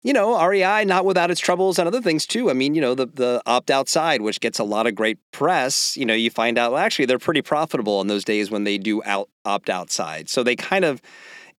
you 0.03 0.13
know, 0.13 0.43
REI 0.45 0.85
not 0.85 1.05
without 1.05 1.31
its 1.31 1.41
troubles 1.41 1.79
and 1.79 1.87
other 1.87 2.01
things 2.01 2.27
too. 2.27 2.51
I 2.51 2.55
mean, 2.55 2.75
you 2.75 2.81
know, 2.81 2.95
the 2.95 3.07
the 3.07 3.43
opt 3.47 3.71
outside, 3.71 4.23
which 4.23 4.41
gets 4.41 4.59
a 4.59 4.65
lot 4.65 4.87
of 4.87 4.95
great 4.95 5.19
press. 5.33 5.97
You 5.97 6.07
know, 6.07 6.15
you 6.15 6.31
find 6.31 6.59
out 6.59 6.73
well, 6.73 6.81
actually 6.81 7.07
they're 7.07 7.19
pretty 7.19 7.43
profitable 7.43 8.01
in 8.01 8.07
those 8.07 8.25
days 8.25 8.51
when 8.51 8.65
they 8.65 8.79
do 8.79 9.03
out 9.05 9.29
opt 9.45 9.69
outside. 9.69 10.29
So 10.29 10.43
they 10.43 10.57
kind 10.57 10.85
of 10.85 11.03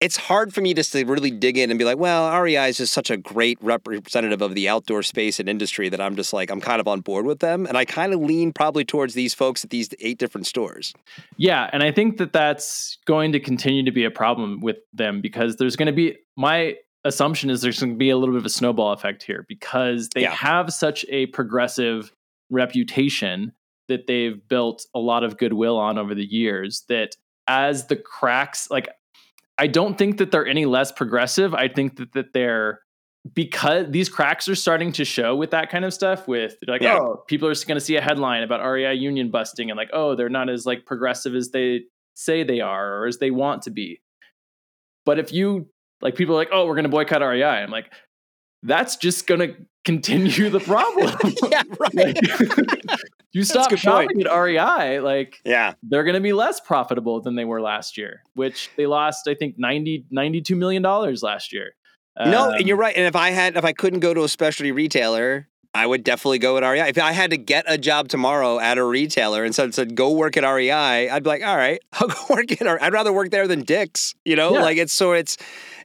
it's 0.01 0.17
hard 0.17 0.51
for 0.51 0.61
me 0.61 0.73
just 0.73 0.91
to 0.93 1.05
really 1.05 1.29
dig 1.29 1.59
in 1.59 1.69
and 1.69 1.77
be 1.77 1.85
like, 1.85 1.99
well, 1.99 2.41
REI 2.41 2.69
is 2.69 2.77
just 2.77 2.91
such 2.91 3.11
a 3.11 3.17
great 3.17 3.59
representative 3.61 4.41
of 4.41 4.55
the 4.55 4.67
outdoor 4.67 5.03
space 5.03 5.39
and 5.39 5.47
industry 5.47 5.89
that 5.89 6.01
I'm 6.01 6.15
just 6.15 6.33
like, 6.33 6.49
I'm 6.49 6.59
kind 6.59 6.81
of 6.81 6.87
on 6.87 7.01
board 7.01 7.27
with 7.27 7.37
them. 7.37 7.67
And 7.67 7.77
I 7.77 7.85
kind 7.85 8.11
of 8.11 8.19
lean 8.19 8.51
probably 8.51 8.83
towards 8.83 9.13
these 9.13 9.35
folks 9.35 9.63
at 9.63 9.69
these 9.69 9.89
eight 9.99 10.17
different 10.17 10.47
stores. 10.47 10.91
Yeah. 11.37 11.69
And 11.71 11.83
I 11.83 11.91
think 11.91 12.17
that 12.17 12.33
that's 12.33 12.97
going 13.05 13.31
to 13.33 13.39
continue 13.39 13.85
to 13.85 13.91
be 13.91 14.03
a 14.03 14.09
problem 14.09 14.59
with 14.59 14.77
them 14.91 15.21
because 15.21 15.57
there's 15.57 15.75
going 15.75 15.85
to 15.85 15.93
be, 15.93 16.17
my 16.35 16.77
assumption 17.03 17.49
is 17.49 17.61
there's 17.61 17.79
going 17.79 17.93
to 17.93 17.97
be 17.97 18.09
a 18.09 18.17
little 18.17 18.33
bit 18.33 18.39
of 18.39 18.45
a 18.45 18.49
snowball 18.49 18.91
effect 18.93 19.23
here 19.23 19.45
because 19.47 20.09
they 20.09 20.21
yeah. 20.21 20.31
have 20.31 20.71
such 20.71 21.05
a 21.09 21.27
progressive 21.27 22.11
reputation 22.49 23.53
that 23.87 24.07
they've 24.07 24.47
built 24.47 24.85
a 24.93 24.99
lot 24.99 25.23
of 25.23 25.37
goodwill 25.37 25.77
on 25.77 25.97
over 25.97 26.13
the 26.13 26.25
years 26.25 26.83
that 26.89 27.15
as 27.47 27.87
the 27.87 27.95
cracks 27.95 28.69
like 28.69 28.89
I 29.57 29.67
don't 29.67 29.97
think 29.97 30.17
that 30.17 30.31
they're 30.31 30.47
any 30.47 30.65
less 30.65 30.91
progressive. 30.91 31.53
I 31.53 31.67
think 31.67 31.97
that, 31.97 32.13
that 32.13 32.33
they're 32.33 32.79
because 33.35 33.85
these 33.89 34.09
cracks 34.09 34.47
are 34.47 34.55
starting 34.55 34.91
to 34.93 35.05
show 35.05 35.35
with 35.35 35.51
that 35.51 35.69
kind 35.69 35.85
of 35.85 35.93
stuff 35.93 36.27
with 36.27 36.55
like 36.67 36.81
yeah. 36.81 36.97
oh 36.99 37.23
people 37.27 37.47
are 37.47 37.53
going 37.53 37.75
to 37.75 37.81
see 37.81 37.95
a 37.95 38.01
headline 38.01 38.41
about 38.41 38.67
REI 38.67 38.95
union 38.95 39.29
busting 39.29 39.69
and 39.69 39.77
like 39.77 39.91
oh 39.93 40.15
they're 40.15 40.29
not 40.29 40.49
as 40.49 40.65
like 40.65 40.87
progressive 40.87 41.35
as 41.35 41.51
they 41.51 41.81
say 42.15 42.43
they 42.43 42.61
are 42.61 42.97
or 42.97 43.05
as 43.05 43.19
they 43.19 43.29
want 43.29 43.61
to 43.61 43.69
be 43.69 44.01
but 45.05 45.19
if 45.19 45.31
you 45.31 45.67
like 46.01 46.15
people 46.15 46.35
are 46.35 46.37
like 46.37 46.49
oh 46.51 46.65
we're 46.65 46.75
going 46.75 46.83
to 46.83 46.89
boycott 46.89 47.21
REI 47.21 47.43
I'm 47.43 47.71
like 47.71 47.91
that's 48.63 48.95
just 48.95 49.27
going 49.27 49.39
to 49.39 49.55
continue 49.83 50.49
the 50.49 50.59
problem 50.59 51.15
yeah 51.51 51.63
right 51.79 52.17
you 53.33 53.43
stop 53.43 53.75
shopping 53.77 54.21
at 54.21 54.33
REI, 54.33 54.99
like 54.99 55.37
yeah, 55.45 55.73
they're 55.83 56.03
going 56.03 56.15
to 56.15 56.21
be 56.21 56.33
less 56.33 56.59
profitable 56.59 57.21
than 57.21 57.35
they 57.35 57.45
were 57.45 57.61
last 57.61 57.97
year, 57.97 58.21
which 58.33 58.69
they 58.75 58.85
lost, 58.85 59.27
I 59.27 59.35
think, 59.35 59.55
90, 59.57 60.05
92 60.11 60.55
million 60.55 60.81
dollars 60.81 61.23
last 61.23 61.53
year. 61.53 61.71
No, 62.19 62.49
um, 62.49 62.55
and 62.55 62.67
you're 62.67 62.77
right. 62.77 62.95
And 62.95 63.05
if 63.05 63.15
I 63.15 63.29
had, 63.29 63.55
if 63.55 63.63
I 63.63 63.71
couldn't 63.71 64.01
go 64.01 64.13
to 64.13 64.23
a 64.23 64.27
specialty 64.27 64.71
retailer, 64.71 65.47
I 65.73 65.87
would 65.87 66.03
definitely 66.03 66.39
go 66.39 66.57
at 66.57 66.67
REI. 66.67 66.89
If 66.89 66.97
I 66.97 67.13
had 67.13 67.31
to 67.31 67.37
get 67.37 67.63
a 67.65 67.77
job 67.77 68.09
tomorrow 68.09 68.59
at 68.59 68.77
a 68.77 68.83
retailer 68.83 69.45
and 69.45 69.55
said, 69.55 69.73
said 69.73 69.95
go 69.95 70.11
work 70.11 70.35
at 70.35 70.43
REI, 70.43 71.09
I'd 71.09 71.23
be 71.23 71.29
like, 71.29 71.45
all 71.45 71.55
right, 71.55 71.81
I'll 71.93 72.07
go 72.07 72.15
work 72.29 72.51
at. 72.51 72.61
REI. 72.61 72.79
I'd 72.81 72.93
rather 72.93 73.13
work 73.13 73.31
there 73.31 73.47
than 73.47 73.63
Dick's. 73.63 74.13
You 74.25 74.35
know, 74.35 74.55
yeah. 74.55 74.61
like 74.61 74.77
it's 74.77 74.93
so 74.93 75.13
it's 75.13 75.37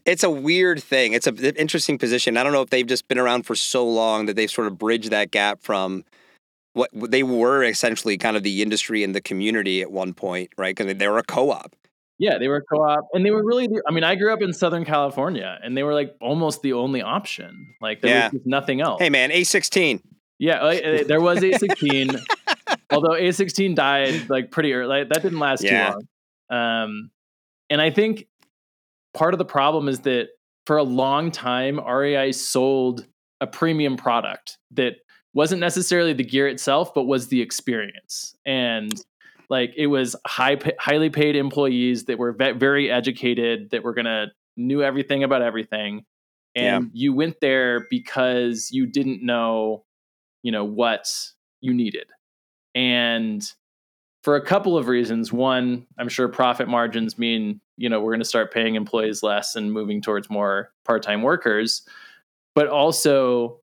it's 0.04 0.24
a 0.24 0.30
weird 0.30 0.82
thing. 0.82 1.12
It's 1.12 1.26
an 1.26 1.38
interesting 1.38 1.98
position. 1.98 2.36
I 2.36 2.42
don't 2.42 2.52
know 2.52 2.62
if 2.62 2.70
they've 2.70 2.86
just 2.86 3.06
been 3.08 3.18
around 3.18 3.44
for 3.44 3.54
so 3.54 3.86
long 3.86 4.26
that 4.26 4.34
they've 4.34 4.50
sort 4.50 4.66
of 4.66 4.78
bridged 4.78 5.10
that 5.10 5.30
gap 5.30 5.62
from 5.62 6.04
what 6.72 6.90
they 6.92 7.22
were 7.22 7.64
essentially 7.64 8.18
kind 8.18 8.36
of 8.36 8.42
the 8.42 8.62
industry 8.62 9.02
and 9.02 9.14
the 9.14 9.20
community 9.20 9.80
at 9.80 9.90
one 9.90 10.12
point, 10.12 10.50
right? 10.58 10.76
Because 10.76 10.94
they 10.96 11.08
were 11.08 11.18
a 11.18 11.22
co-op. 11.22 11.74
Yeah, 12.18 12.38
they 12.38 12.48
were 12.48 12.62
co-op, 12.62 13.08
and 13.12 13.26
they 13.26 13.30
were 13.30 13.44
really. 13.44 13.68
I 13.86 13.92
mean, 13.92 14.04
I 14.04 14.14
grew 14.14 14.32
up 14.32 14.40
in 14.40 14.52
Southern 14.52 14.84
California, 14.84 15.58
and 15.62 15.76
they 15.76 15.82
were 15.82 15.92
like 15.92 16.14
almost 16.20 16.62
the 16.62 16.72
only 16.72 17.02
option. 17.02 17.74
Like 17.80 18.00
there 18.00 18.10
yeah. 18.10 18.30
was 18.32 18.42
nothing 18.46 18.80
else. 18.80 19.02
Hey, 19.02 19.10
man, 19.10 19.30
A16. 19.30 20.00
Yeah, 20.38 20.56
uh, 20.56 21.04
there 21.04 21.20
was 21.20 21.40
A16. 21.40 22.18
although 22.90 23.10
A16 23.10 23.74
died 23.74 24.28
like 24.28 24.50
pretty 24.50 24.72
early. 24.72 25.00
Like, 25.00 25.08
that 25.10 25.22
didn't 25.22 25.38
last 25.38 25.62
yeah. 25.62 25.94
too 25.94 26.06
long. 26.50 26.82
Um, 26.82 27.10
and 27.70 27.80
I 27.80 27.90
think 27.90 28.26
part 29.14 29.34
of 29.34 29.38
the 29.38 29.44
problem 29.44 29.88
is 29.88 30.00
that 30.00 30.28
for 30.66 30.76
a 30.76 30.82
long 30.82 31.30
time, 31.30 31.80
REI 31.80 32.32
sold 32.32 33.06
a 33.40 33.46
premium 33.46 33.96
product 33.96 34.58
that 34.72 34.96
wasn't 35.34 35.60
necessarily 35.60 36.12
the 36.12 36.24
gear 36.24 36.48
itself, 36.48 36.94
but 36.94 37.04
was 37.04 37.28
the 37.28 37.40
experience. 37.42 38.34
And 38.46 38.92
like 39.48 39.74
it 39.76 39.86
was 39.86 40.16
high, 40.26 40.58
highly 40.78 41.10
paid 41.10 41.36
employees 41.36 42.04
that 42.04 42.18
were 42.18 42.32
very 42.32 42.90
educated, 42.90 43.70
that 43.70 43.82
were 43.82 43.94
gonna 43.94 44.32
knew 44.56 44.82
everything 44.82 45.24
about 45.24 45.42
everything, 45.42 46.04
and 46.54 46.84
yeah. 46.84 46.90
you 46.92 47.12
went 47.12 47.40
there 47.40 47.86
because 47.90 48.70
you 48.72 48.86
didn't 48.86 49.22
know, 49.22 49.84
you 50.42 50.52
know, 50.52 50.64
what 50.64 51.08
you 51.60 51.74
needed, 51.74 52.06
and 52.74 53.42
for 54.22 54.36
a 54.36 54.44
couple 54.44 54.76
of 54.76 54.88
reasons. 54.88 55.32
One, 55.32 55.86
I'm 55.98 56.08
sure 56.08 56.28
profit 56.28 56.68
margins 56.68 57.18
mean 57.18 57.60
you 57.76 57.88
know 57.88 58.00
we're 58.00 58.12
going 58.12 58.20
to 58.20 58.24
start 58.24 58.52
paying 58.52 58.74
employees 58.74 59.22
less 59.22 59.54
and 59.54 59.72
moving 59.72 60.00
towards 60.02 60.28
more 60.30 60.72
part-time 60.84 61.22
workers, 61.22 61.82
but 62.54 62.68
also 62.68 63.60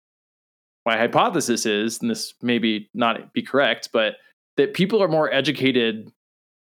my 0.86 0.98
hypothesis 0.98 1.66
is, 1.66 2.02
and 2.02 2.10
this 2.10 2.34
maybe 2.42 2.90
not 2.94 3.34
be 3.34 3.42
correct, 3.42 3.90
but 3.94 4.16
that 4.58 4.74
people 4.74 5.02
are 5.02 5.08
more 5.08 5.32
educated 5.32 6.12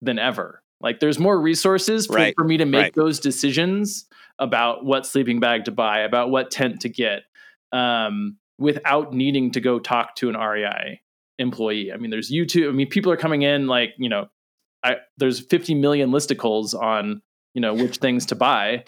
than 0.01 0.19
ever. 0.19 0.61
Like 0.79 0.99
there's 0.99 1.19
more 1.19 1.39
resources 1.39 2.07
for, 2.07 2.15
right. 2.15 2.33
for 2.35 2.43
me 2.43 2.57
to 2.57 2.65
make 2.65 2.81
right. 2.81 2.93
those 2.95 3.19
decisions 3.19 4.07
about 4.39 4.83
what 4.83 5.05
sleeping 5.05 5.39
bag 5.39 5.65
to 5.65 5.71
buy, 5.71 5.99
about 5.99 6.31
what 6.31 6.49
tent 6.49 6.81
to 6.81 6.89
get, 6.89 7.23
um, 7.71 8.37
without 8.57 9.13
needing 9.13 9.51
to 9.51 9.61
go 9.61 9.79
talk 9.79 10.15
to 10.15 10.29
an 10.29 10.35
REI 10.35 11.01
employee. 11.37 11.91
I 11.91 11.97
mean, 11.97 12.09
there's 12.09 12.31
YouTube. 12.31 12.69
I 12.69 12.71
mean, 12.71 12.87
people 12.87 13.11
are 13.11 13.17
coming 13.17 13.43
in 13.43 13.67
like, 13.67 13.93
you 13.97 14.09
know, 14.09 14.29
I, 14.83 14.97
there's 15.17 15.39
50 15.39 15.75
million 15.75 16.09
listicles 16.09 16.73
on, 16.73 17.21
you 17.53 17.61
know, 17.61 17.73
which 17.73 17.97
things 17.97 18.25
to 18.27 18.35
buy. 18.35 18.85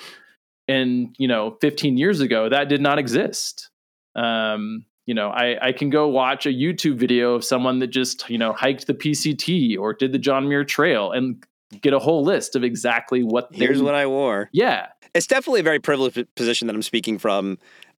And, 0.67 1.15
you 1.19 1.27
know, 1.27 1.57
15 1.62 1.98
years 1.98 2.19
ago, 2.22 2.50
that 2.50 2.69
did 2.69 2.81
not 2.81 2.98
exist. 2.98 3.69
Um, 4.15 4.86
you 5.05 5.13
know, 5.13 5.29
I, 5.29 5.67
I 5.67 5.72
can 5.72 5.89
go 5.89 6.07
watch 6.07 6.45
a 6.45 6.50
YouTube 6.50 6.95
video 6.95 7.33
of 7.33 7.43
someone 7.43 7.79
that 7.79 7.88
just, 7.88 8.29
you 8.29 8.38
know, 8.38 8.53
hiked 8.53 8.88
the 8.88 8.93
PCT 8.93 9.77
or 9.77 9.93
did 9.93 10.13
the 10.13 10.17
John 10.17 10.48
Muir 10.48 10.63
Trail 10.63 11.12
and 11.12 11.43
get 11.81 11.93
a 11.93 12.00
whole 12.00 12.24
list 12.24 12.55
of 12.55 12.63
exactly 12.63 13.24
what 13.24 13.50
here's 13.51 13.81
what 13.81 13.95
I 13.95 14.05
wore. 14.05 14.50
Yeah. 14.53 14.88
It's 15.13 15.27
definitely 15.27 15.60
a 15.60 15.63
very 15.63 15.79
privileged 15.79 16.25
position 16.36 16.67
that 16.67 16.75
I'm 16.75 16.81
speaking 16.81 17.17
from. 17.17 17.57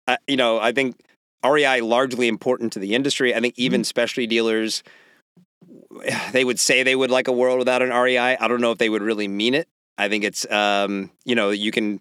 Uh, 0.07 0.17
you 0.27 0.38
know, 0.38 0.60
I 0.60 0.72
think 0.72 0.95
REI 1.45 1.81
largely 1.81 2.27
important 2.27 2.74
to 2.74 2.79
the 2.79 2.95
industry. 2.95 3.36
I 3.36 3.41
think 3.41 3.55
even 3.57 3.81
mm-hmm. 3.81 3.86
specialty 3.86 4.27
dealers, 4.27 4.83
they 6.31 6.45
would 6.45 6.60
say 6.60 6.83
they 6.83 6.95
would 6.95 7.12
like 7.12 7.27
a 7.27 7.33
world 7.33 7.60
without 7.60 7.81
an 7.81 7.89
REI. 7.89 8.38
I 8.38 8.48
don't 8.48 8.62
know 8.62 8.72
if 8.72 8.77
they 8.77 8.89
would 8.89 9.01
really 9.01 9.27
mean 9.27 9.53
it. 9.53 9.67
I 9.98 10.10
think 10.10 10.24
it's, 10.24 10.50
um, 10.50 11.12
you 11.25 11.36
know, 11.36 11.50
you 11.51 11.72
can 11.72 12.00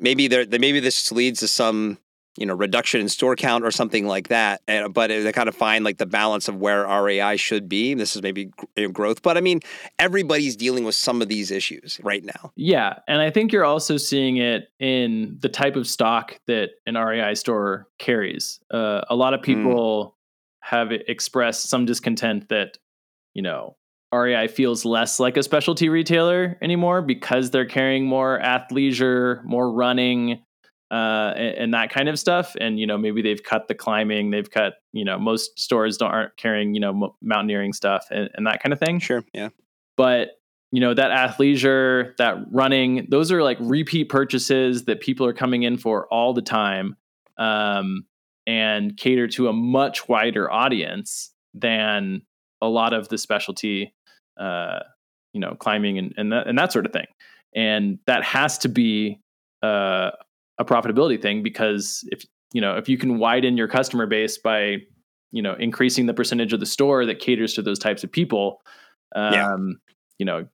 maybe 0.00 0.28
there, 0.28 0.46
maybe 0.48 0.80
this 0.80 1.10
leads 1.12 1.40
to 1.40 1.48
some 1.48 1.98
you 2.36 2.46
know 2.46 2.54
reduction 2.54 3.00
in 3.00 3.08
store 3.08 3.36
count 3.36 3.64
or 3.64 3.70
something 3.70 4.06
like 4.06 4.28
that. 4.28 4.62
And, 4.66 4.92
but 4.92 5.08
they 5.08 5.32
kind 5.32 5.48
of 5.48 5.54
find 5.54 5.84
like 5.84 5.98
the 5.98 6.06
balance 6.06 6.48
of 6.48 6.56
where 6.56 6.86
REI 6.86 7.36
should 7.36 7.68
be. 7.68 7.94
This 7.94 8.16
is 8.16 8.22
maybe 8.22 8.50
growth, 8.92 9.22
but 9.22 9.36
I 9.36 9.40
mean 9.40 9.60
everybody's 9.98 10.56
dealing 10.56 10.84
with 10.84 10.94
some 10.94 11.22
of 11.22 11.28
these 11.28 11.50
issues 11.50 12.00
right 12.02 12.24
now. 12.24 12.52
Yeah, 12.56 12.98
and 13.08 13.20
I 13.20 13.30
think 13.30 13.52
you're 13.52 13.64
also 13.64 13.96
seeing 13.96 14.36
it 14.38 14.68
in 14.78 15.38
the 15.40 15.48
type 15.48 15.76
of 15.76 15.86
stock 15.86 16.38
that 16.46 16.70
an 16.86 16.96
REI 16.96 17.34
store 17.34 17.88
carries. 17.98 18.60
Uh, 18.72 19.02
a 19.08 19.16
lot 19.16 19.34
of 19.34 19.40
mm. 19.40 19.44
people 19.44 20.04
mm. 20.06 20.12
have 20.68 20.92
expressed 20.92 21.68
some 21.68 21.86
discontent 21.86 22.48
that 22.48 22.78
you 23.34 23.42
know 23.42 23.76
REI 24.12 24.48
feels 24.48 24.84
less 24.84 25.18
like 25.18 25.36
a 25.36 25.42
specialty 25.42 25.88
retailer 25.88 26.56
anymore 26.62 27.02
because 27.02 27.50
they're 27.50 27.66
carrying 27.66 28.06
more 28.06 28.40
athleisure, 28.42 29.42
more 29.44 29.70
running 29.72 30.42
uh, 30.90 31.32
and, 31.36 31.56
and, 31.56 31.74
that 31.74 31.90
kind 31.90 32.08
of 32.08 32.18
stuff. 32.18 32.54
And 32.60 32.78
you 32.78 32.86
know, 32.86 32.96
maybe 32.96 33.20
they've 33.20 33.42
cut 33.42 33.66
the 33.66 33.74
climbing, 33.74 34.30
they've 34.30 34.50
cut 34.50 34.74
you 34.92 35.04
know 35.04 35.18
most 35.18 35.58
stores 35.58 35.96
don't 35.96 36.10
aren't 36.10 36.36
carrying 36.36 36.74
you 36.74 36.80
know 36.80 37.16
mountaineering 37.20 37.72
stuff 37.72 38.06
and, 38.10 38.30
and 38.34 38.46
that 38.46 38.62
kind 38.62 38.72
of 38.72 38.78
thing. 38.78 39.00
Sure, 39.00 39.24
yeah. 39.32 39.48
But 39.96 40.38
you 40.70 40.80
know 40.80 40.94
that 40.94 41.10
athleisure, 41.10 42.16
that 42.18 42.36
running, 42.52 43.08
those 43.10 43.32
are 43.32 43.42
like 43.42 43.58
repeat 43.60 44.08
purchases 44.08 44.84
that 44.84 45.00
people 45.00 45.26
are 45.26 45.32
coming 45.32 45.64
in 45.64 45.76
for 45.76 46.06
all 46.12 46.34
the 46.34 46.42
time, 46.42 46.96
um, 47.36 48.04
and 48.46 48.96
cater 48.96 49.26
to 49.28 49.48
a 49.48 49.52
much 49.52 50.08
wider 50.08 50.50
audience 50.50 51.32
than 51.52 52.22
a 52.62 52.68
lot 52.68 52.92
of 52.92 53.08
the 53.08 53.18
specialty, 53.18 53.92
uh, 54.38 54.80
you 55.32 55.40
know, 55.40 55.56
climbing 55.58 55.98
and 55.98 56.14
and 56.16 56.32
that, 56.32 56.46
and 56.46 56.56
that 56.58 56.72
sort 56.72 56.86
of 56.86 56.92
thing. 56.92 57.06
And 57.54 57.98
that 58.06 58.22
has 58.22 58.58
to 58.58 58.68
be 58.68 59.20
uh, 59.62 60.10
a 60.58 60.64
profitability 60.64 61.20
thing 61.20 61.42
because 61.42 62.06
if 62.10 62.24
you 62.52 62.60
know 62.60 62.76
if 62.76 62.88
you 62.88 62.96
can 62.98 63.18
widen 63.18 63.56
your 63.56 63.68
customer 63.68 64.06
base 64.06 64.38
by 64.38 64.76
you 65.32 65.42
know 65.42 65.54
increasing 65.54 66.06
the 66.06 66.14
percentage 66.14 66.52
of 66.52 66.60
the 66.60 66.66
store 66.66 67.04
that 67.06 67.18
caters 67.18 67.54
to 67.54 67.62
those 67.62 67.78
types 67.78 68.04
of 68.04 68.10
people 68.10 68.62
um, 69.14 69.32
yeah. 69.32 69.56
you 70.18 70.26
know 70.26 70.46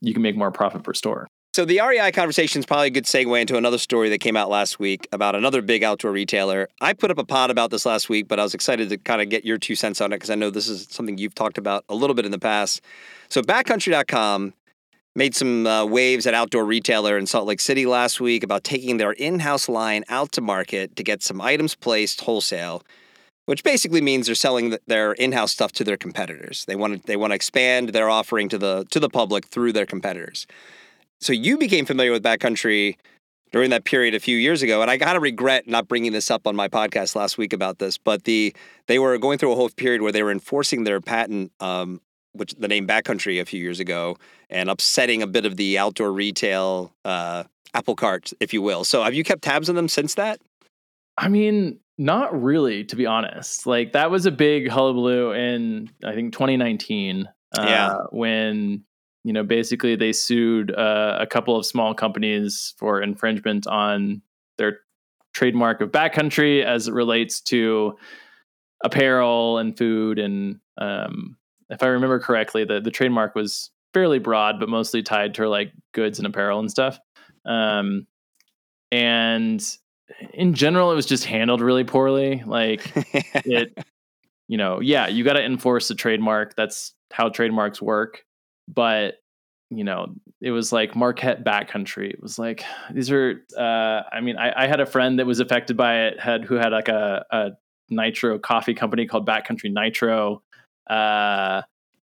you 0.00 0.12
can 0.12 0.22
make 0.22 0.36
more 0.36 0.50
profit 0.50 0.82
per 0.82 0.94
store 0.94 1.26
so 1.52 1.64
the 1.64 1.80
REI 1.80 2.12
conversation 2.12 2.60
is 2.60 2.66
probably 2.66 2.86
a 2.86 2.90
good 2.90 3.06
segue 3.06 3.40
into 3.40 3.56
another 3.56 3.76
story 3.76 4.08
that 4.10 4.18
came 4.18 4.36
out 4.36 4.48
last 4.48 4.78
week 4.78 5.08
about 5.10 5.34
another 5.34 5.62
big 5.62 5.82
outdoor 5.82 6.12
retailer. 6.12 6.68
I 6.80 6.92
put 6.92 7.10
up 7.10 7.18
a 7.18 7.24
pod 7.24 7.50
about 7.50 7.72
this 7.72 7.84
last 7.84 8.08
week, 8.08 8.28
but 8.28 8.38
I 8.38 8.44
was 8.44 8.54
excited 8.54 8.88
to 8.90 8.98
kind 8.98 9.20
of 9.20 9.30
get 9.30 9.44
your 9.44 9.58
two 9.58 9.74
cents 9.74 10.00
on 10.00 10.12
it 10.12 10.16
because 10.16 10.30
I 10.30 10.36
know 10.36 10.50
this 10.50 10.68
is 10.68 10.86
something 10.90 11.18
you've 11.18 11.34
talked 11.34 11.58
about 11.58 11.84
a 11.88 11.94
little 11.96 12.14
bit 12.14 12.24
in 12.24 12.30
the 12.30 12.38
past. 12.38 12.82
So 13.30 13.42
backcountry.com 13.42 14.54
made 15.20 15.36
some 15.36 15.66
uh, 15.66 15.84
waves 15.84 16.26
at 16.26 16.32
Outdoor 16.32 16.64
Retailer 16.64 17.18
in 17.18 17.26
Salt 17.26 17.46
Lake 17.46 17.60
City 17.60 17.84
last 17.84 18.22
week 18.22 18.42
about 18.42 18.64
taking 18.64 18.96
their 18.96 19.12
in 19.12 19.40
house 19.40 19.68
line 19.68 20.02
out 20.08 20.32
to 20.32 20.40
market 20.40 20.96
to 20.96 21.02
get 21.02 21.22
some 21.22 21.42
items 21.42 21.74
placed 21.74 22.22
wholesale, 22.22 22.82
which 23.44 23.62
basically 23.62 24.00
means 24.00 24.24
they're 24.24 24.34
selling 24.34 24.78
their 24.86 25.12
in 25.12 25.32
house 25.32 25.52
stuff 25.52 25.72
to 25.72 25.84
their 25.84 25.98
competitors. 25.98 26.64
They 26.64 26.74
want 26.74 27.02
to, 27.02 27.06
they 27.06 27.16
want 27.16 27.32
to 27.32 27.34
expand 27.34 27.90
their 27.90 28.08
offering 28.08 28.48
to 28.48 28.56
the, 28.56 28.86
to 28.92 28.98
the 28.98 29.10
public 29.10 29.44
through 29.44 29.74
their 29.74 29.84
competitors. 29.84 30.46
So 31.20 31.34
you 31.34 31.58
became 31.58 31.84
familiar 31.84 32.12
with 32.12 32.22
Backcountry 32.22 32.96
during 33.52 33.68
that 33.68 33.84
period 33.84 34.14
a 34.14 34.20
few 34.20 34.36
years 34.36 34.62
ago 34.62 34.80
and 34.80 34.88
i 34.88 34.96
gotta 34.96 35.18
regret 35.18 35.66
not 35.66 35.88
bringing 35.88 36.12
this 36.12 36.30
up 36.30 36.46
on 36.46 36.54
my 36.54 36.68
podcast 36.68 37.16
last 37.16 37.36
week 37.36 37.52
about 37.52 37.80
this 37.80 37.98
but 37.98 38.22
the 38.22 38.54
they 38.86 38.96
were 38.96 39.18
going 39.18 39.38
through 39.38 39.50
a 39.50 39.56
whole 39.56 39.68
period 39.70 40.02
where 40.02 40.12
they 40.12 40.22
were 40.22 40.30
enforcing 40.30 40.84
their 40.84 41.00
patent 41.00 41.50
um, 41.58 42.00
which 42.32 42.54
the 42.54 42.68
name 42.68 42.86
Backcountry 42.86 43.40
a 43.40 43.44
few 43.44 43.60
years 43.60 43.80
ago, 43.80 44.16
and 44.48 44.68
upsetting 44.68 45.22
a 45.22 45.26
bit 45.26 45.46
of 45.46 45.56
the 45.56 45.78
outdoor 45.78 46.12
retail 46.12 46.92
uh, 47.04 47.44
apple 47.74 47.96
cart, 47.96 48.32
if 48.40 48.52
you 48.52 48.62
will. 48.62 48.84
So, 48.84 49.02
have 49.02 49.14
you 49.14 49.24
kept 49.24 49.42
tabs 49.42 49.68
on 49.68 49.76
them 49.76 49.88
since 49.88 50.14
that? 50.14 50.40
I 51.16 51.28
mean, 51.28 51.80
not 51.98 52.40
really, 52.40 52.84
to 52.84 52.96
be 52.96 53.06
honest. 53.06 53.66
Like 53.66 53.92
that 53.92 54.10
was 54.10 54.26
a 54.26 54.30
big 54.30 54.68
hullabaloo 54.68 55.32
in 55.32 55.90
I 56.04 56.14
think 56.14 56.32
2019. 56.32 57.28
Uh, 57.58 57.64
yeah, 57.66 57.94
when 58.10 58.84
you 59.24 59.32
know 59.32 59.44
basically 59.44 59.96
they 59.96 60.12
sued 60.12 60.74
uh, 60.74 61.18
a 61.20 61.26
couple 61.26 61.56
of 61.56 61.66
small 61.66 61.94
companies 61.94 62.74
for 62.78 63.02
infringement 63.02 63.66
on 63.66 64.22
their 64.56 64.78
trademark 65.34 65.80
of 65.80 65.90
backcountry 65.90 66.64
as 66.64 66.88
it 66.88 66.94
relates 66.94 67.40
to 67.40 67.96
apparel 68.82 69.58
and 69.58 69.76
food 69.76 70.18
and 70.18 70.58
um, 70.78 71.36
if 71.70 71.82
I 71.82 71.86
remember 71.86 72.18
correctly, 72.18 72.64
the 72.64 72.80
the 72.80 72.90
trademark 72.90 73.34
was 73.34 73.70
fairly 73.92 74.18
broad, 74.18 74.60
but 74.60 74.68
mostly 74.68 75.02
tied 75.02 75.34
to 75.34 75.48
like 75.48 75.72
goods 75.92 76.18
and 76.18 76.26
apparel 76.26 76.60
and 76.60 76.70
stuff. 76.70 76.98
Um, 77.44 78.06
and 78.92 79.64
in 80.34 80.54
general, 80.54 80.92
it 80.92 80.94
was 80.94 81.06
just 81.06 81.24
handled 81.24 81.60
really 81.60 81.84
poorly. 81.84 82.42
Like 82.44 82.90
it, 82.94 83.76
you 84.48 84.56
know, 84.58 84.80
yeah, 84.80 85.06
you 85.06 85.24
got 85.24 85.34
to 85.34 85.44
enforce 85.44 85.88
the 85.88 85.94
trademark. 85.94 86.56
That's 86.56 86.94
how 87.12 87.28
trademarks 87.28 87.80
work. 87.80 88.24
But 88.68 89.14
you 89.70 89.84
know, 89.84 90.14
it 90.40 90.50
was 90.50 90.72
like 90.72 90.96
Marquette 90.96 91.44
backcountry. 91.44 92.10
It 92.10 92.20
was 92.20 92.38
like 92.38 92.64
these 92.92 93.10
are. 93.10 93.40
Uh, 93.56 94.02
I 94.12 94.20
mean, 94.20 94.36
I, 94.36 94.64
I 94.64 94.66
had 94.66 94.80
a 94.80 94.86
friend 94.86 95.18
that 95.18 95.26
was 95.26 95.40
affected 95.40 95.76
by 95.76 96.06
it. 96.06 96.20
Had 96.20 96.44
who 96.44 96.56
had 96.56 96.72
like 96.72 96.88
a, 96.88 97.24
a 97.30 97.50
nitro 97.88 98.38
coffee 98.38 98.74
company 98.74 99.06
called 99.06 99.26
Backcountry 99.26 99.72
Nitro, 99.72 100.42
uh, 100.90 101.62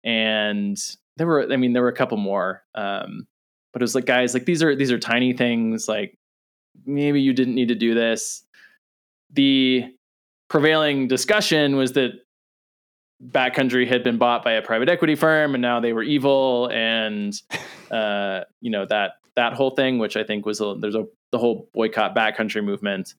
and 0.04 0.78
there 1.16 1.26
were. 1.26 1.52
I 1.52 1.56
mean, 1.56 1.72
there 1.72 1.82
were 1.82 1.88
a 1.88 1.94
couple 1.94 2.16
more. 2.16 2.62
Um, 2.74 3.26
but 3.72 3.82
it 3.82 3.84
was 3.84 3.94
like, 3.94 4.06
guys, 4.06 4.32
like 4.34 4.46
these 4.46 4.62
are 4.62 4.74
these 4.74 4.92
are 4.92 4.98
tiny 4.98 5.32
things. 5.32 5.88
Like 5.88 6.16
maybe 6.86 7.20
you 7.20 7.32
didn't 7.32 7.54
need 7.54 7.68
to 7.68 7.74
do 7.74 7.94
this. 7.94 8.44
The 9.32 9.84
prevailing 10.48 11.08
discussion 11.08 11.76
was 11.76 11.92
that 11.92 12.12
backcountry 13.22 13.86
had 13.86 14.04
been 14.04 14.16
bought 14.16 14.44
by 14.44 14.52
a 14.52 14.62
private 14.62 14.88
equity 14.88 15.16
firm 15.16 15.54
and 15.54 15.60
now 15.60 15.80
they 15.80 15.92
were 15.92 16.02
evil 16.02 16.70
and 16.72 17.34
uh, 17.90 18.40
you 18.60 18.70
know 18.70 18.86
that 18.86 19.14
that 19.34 19.54
whole 19.54 19.70
thing 19.70 19.98
which 19.98 20.16
i 20.16 20.22
think 20.22 20.46
was 20.46 20.60
a, 20.60 20.76
there's 20.78 20.94
a 20.94 21.04
the 21.32 21.38
whole 21.38 21.68
boycott 21.74 22.14
backcountry 22.14 22.64
movement 22.64 23.14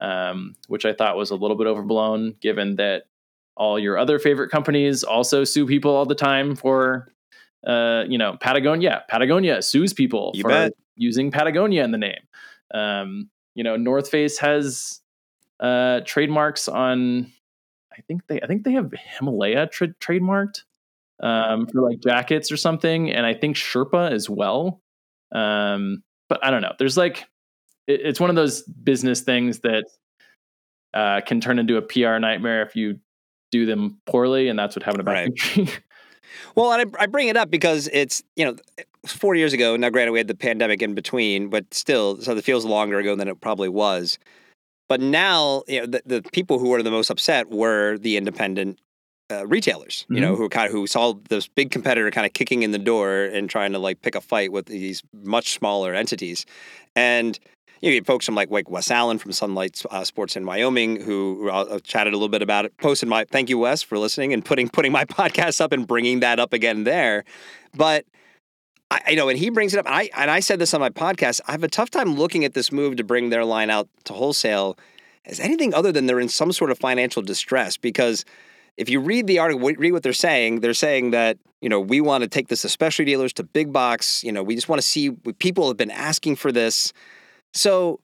um, 0.00 0.54
which 0.68 0.86
i 0.86 0.92
thought 0.92 1.18
was 1.18 1.30
a 1.30 1.36
little 1.36 1.56
bit 1.56 1.66
overblown 1.66 2.34
given 2.40 2.76
that 2.76 3.02
all 3.56 3.78
your 3.78 3.98
other 3.98 4.18
favorite 4.18 4.50
companies 4.50 5.02
also 5.02 5.44
sue 5.44 5.66
people 5.66 5.90
all 5.94 6.06
the 6.06 6.14
time 6.14 6.56
for 6.56 7.08
uh, 7.66 8.04
you 8.08 8.18
know 8.18 8.36
patagonia 8.40 9.04
patagonia 9.08 9.62
sues 9.62 9.92
people 9.92 10.32
You 10.34 10.42
for 10.42 10.48
bet. 10.48 10.72
using 10.96 11.30
patagonia 11.30 11.84
in 11.84 11.90
the 11.92 11.98
name 11.98 12.20
um, 12.74 13.30
you 13.54 13.62
know 13.62 13.76
north 13.76 14.08
face 14.08 14.38
has 14.38 15.00
uh, 15.60 16.00
trademarks 16.04 16.68
on 16.68 17.30
I 17.96 18.00
think 18.08 18.26
they 18.26 18.40
I 18.40 18.46
think 18.46 18.64
they 18.64 18.72
have 18.72 18.90
Himalaya 19.18 19.66
tra- 19.66 19.94
trademarked 20.00 20.62
um, 21.20 21.66
for 21.66 21.82
like 21.82 22.00
jackets 22.00 22.50
or 22.50 22.56
something, 22.56 23.12
and 23.12 23.24
I 23.26 23.34
think 23.34 23.56
Sherpa 23.56 24.10
as 24.10 24.28
well. 24.28 24.80
Um, 25.30 26.02
but 26.28 26.44
I 26.44 26.50
don't 26.50 26.62
know. 26.62 26.72
There's 26.78 26.96
like 26.96 27.26
it, 27.86 28.00
it's 28.02 28.18
one 28.18 28.30
of 28.30 28.36
those 28.36 28.62
business 28.62 29.20
things 29.20 29.60
that 29.60 29.84
uh, 30.94 31.20
can 31.20 31.40
turn 31.40 31.58
into 31.58 31.76
a 31.76 31.82
PR 31.82 32.18
nightmare 32.18 32.62
if 32.62 32.74
you 32.74 32.98
do 33.52 33.66
them 33.66 33.98
poorly, 34.06 34.48
and 34.48 34.58
that's 34.58 34.74
what 34.74 34.82
happened 34.82 35.04
to 35.06 35.10
Right. 35.12 35.32
backcountry. 35.32 35.78
Well, 36.54 36.72
and 36.72 36.94
I, 36.98 37.02
I 37.02 37.06
bring 37.06 37.28
it 37.28 37.36
up 37.36 37.50
because 37.50 37.88
it's 37.92 38.22
you 38.36 38.44
know 38.44 38.56
four 39.06 39.34
years 39.34 39.52
ago. 39.52 39.76
Now, 39.76 39.90
granted, 39.90 40.12
we 40.12 40.18
had 40.18 40.28
the 40.28 40.34
pandemic 40.34 40.82
in 40.82 40.94
between, 40.94 41.48
but 41.48 41.72
still, 41.74 42.20
so 42.20 42.36
it 42.36 42.44
feels 42.44 42.64
longer 42.64 42.98
ago 42.98 43.14
than 43.16 43.28
it 43.28 43.40
probably 43.40 43.68
was. 43.68 44.18
But 44.88 45.00
now, 45.00 45.62
you 45.68 45.80
know, 45.80 45.86
the, 45.86 46.02
the 46.06 46.22
people 46.32 46.58
who 46.58 46.68
were 46.70 46.82
the 46.82 46.90
most 46.90 47.10
upset 47.10 47.50
were 47.50 47.98
the 47.98 48.16
independent 48.16 48.78
uh, 49.30 49.46
retailers. 49.46 50.06
You 50.08 50.20
know, 50.20 50.36
who 50.36 50.48
kind 50.48 50.66
of 50.66 50.72
who 50.72 50.86
saw 50.86 51.14
this 51.28 51.48
big 51.48 51.70
competitor 51.70 52.10
kind 52.10 52.26
of 52.26 52.32
kicking 52.32 52.62
in 52.62 52.70
the 52.70 52.78
door 52.78 53.24
and 53.24 53.48
trying 53.48 53.72
to 53.72 53.78
like 53.78 54.00
pick 54.02 54.14
a 54.14 54.20
fight 54.20 54.52
with 54.52 54.66
these 54.66 55.02
much 55.12 55.52
smaller 55.52 55.94
entities, 55.94 56.46
and. 56.96 57.38
You 57.82 57.90
get 57.90 58.06
folks 58.06 58.26
from 58.26 58.36
like 58.36 58.48
like 58.50 58.70
Wes 58.70 58.92
Allen 58.92 59.18
from 59.18 59.32
Sunlight 59.32 59.82
uh, 59.90 60.04
Sports 60.04 60.36
in 60.36 60.46
Wyoming 60.46 61.00
who, 61.00 61.50
uh, 61.50 61.80
chatted 61.80 62.12
a 62.12 62.16
little 62.16 62.28
bit 62.28 62.40
about 62.40 62.64
it. 62.64 62.76
Posted 62.78 63.08
my 63.08 63.24
thank 63.24 63.50
you 63.50 63.58
Wes 63.58 63.82
for 63.82 63.98
listening 63.98 64.32
and 64.32 64.44
putting 64.44 64.68
putting 64.68 64.92
my 64.92 65.04
podcast 65.18 65.60
up 65.60 65.72
and 65.72 65.84
bringing 65.84 66.20
that 66.20 66.38
up 66.38 66.52
again 66.52 66.84
there. 66.84 67.24
But 67.74 68.06
I, 68.92 69.00
I 69.08 69.14
know, 69.14 69.28
and 69.28 69.38
he 69.38 69.50
brings 69.50 69.74
it 69.74 69.80
up. 69.80 69.86
And 69.86 69.94
I 69.96 70.10
and 70.16 70.30
I 70.30 70.38
said 70.38 70.60
this 70.60 70.72
on 70.74 70.80
my 70.80 70.90
podcast. 70.90 71.40
I 71.48 71.52
have 71.52 71.64
a 71.64 71.68
tough 71.68 71.90
time 71.90 72.14
looking 72.14 72.44
at 72.44 72.54
this 72.54 72.70
move 72.70 72.96
to 72.96 73.04
bring 73.04 73.30
their 73.30 73.44
line 73.44 73.68
out 73.68 73.88
to 74.04 74.12
wholesale 74.12 74.78
as 75.24 75.40
anything 75.40 75.74
other 75.74 75.90
than 75.90 76.06
they're 76.06 76.20
in 76.20 76.28
some 76.28 76.52
sort 76.52 76.70
of 76.70 76.78
financial 76.78 77.20
distress. 77.20 77.76
Because 77.76 78.24
if 78.76 78.88
you 78.88 79.00
read 79.00 79.26
the 79.26 79.40
article, 79.40 79.60
read 79.60 79.90
what 79.90 80.04
they're 80.04 80.12
saying. 80.12 80.60
They're 80.60 80.72
saying 80.72 81.10
that 81.10 81.36
you 81.60 81.68
know 81.68 81.80
we 81.80 82.00
want 82.00 82.22
to 82.22 82.28
take 82.28 82.46
this 82.46 82.62
to 82.62 82.68
specialty 82.68 83.10
dealers 83.10 83.32
to 83.34 83.42
big 83.42 83.72
box. 83.72 84.22
You 84.22 84.30
know, 84.30 84.44
we 84.44 84.54
just 84.54 84.68
want 84.68 84.80
to 84.80 84.86
see 84.86 85.10
people 85.40 85.66
have 85.66 85.76
been 85.76 85.90
asking 85.90 86.36
for 86.36 86.52
this. 86.52 86.92
So 87.54 88.00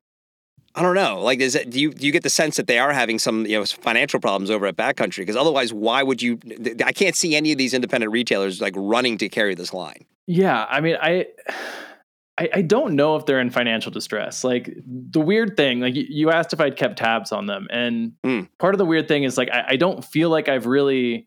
I 0.74 0.82
don't 0.82 0.94
know. 0.94 1.20
Like, 1.20 1.40
is 1.40 1.58
do 1.68 1.80
you 1.80 1.92
do 1.92 2.06
you 2.06 2.12
get 2.12 2.22
the 2.22 2.30
sense 2.30 2.56
that 2.56 2.66
they 2.66 2.78
are 2.78 2.92
having 2.92 3.18
some 3.18 3.46
you 3.46 3.58
know 3.58 3.64
financial 3.64 4.20
problems 4.20 4.50
over 4.50 4.66
at 4.66 4.76
Backcountry? 4.76 5.18
Because 5.18 5.36
otherwise, 5.36 5.72
why 5.72 6.02
would 6.02 6.22
you? 6.22 6.38
I 6.84 6.92
can't 6.92 7.16
see 7.16 7.34
any 7.34 7.52
of 7.52 7.58
these 7.58 7.74
independent 7.74 8.12
retailers 8.12 8.60
like 8.60 8.74
running 8.76 9.18
to 9.18 9.28
carry 9.28 9.54
this 9.54 9.72
line. 9.72 10.04
Yeah, 10.26 10.66
I 10.68 10.80
mean, 10.80 10.96
I, 11.00 11.26
I, 12.38 12.48
I 12.54 12.62
don't 12.62 12.94
know 12.94 13.16
if 13.16 13.26
they're 13.26 13.40
in 13.40 13.50
financial 13.50 13.90
distress. 13.90 14.44
Like 14.44 14.72
the 14.86 15.20
weird 15.20 15.56
thing, 15.56 15.80
like 15.80 15.94
you, 15.96 16.30
asked 16.30 16.52
if 16.52 16.60
I'd 16.60 16.76
kept 16.76 16.98
tabs 16.98 17.32
on 17.32 17.46
them, 17.46 17.66
and 17.70 18.12
Mm. 18.24 18.48
part 18.58 18.74
of 18.74 18.78
the 18.78 18.84
weird 18.84 19.08
thing 19.08 19.24
is 19.24 19.36
like 19.36 19.50
I, 19.50 19.64
I 19.70 19.76
don't 19.76 20.04
feel 20.04 20.30
like 20.30 20.48
I've 20.48 20.66
really 20.66 21.26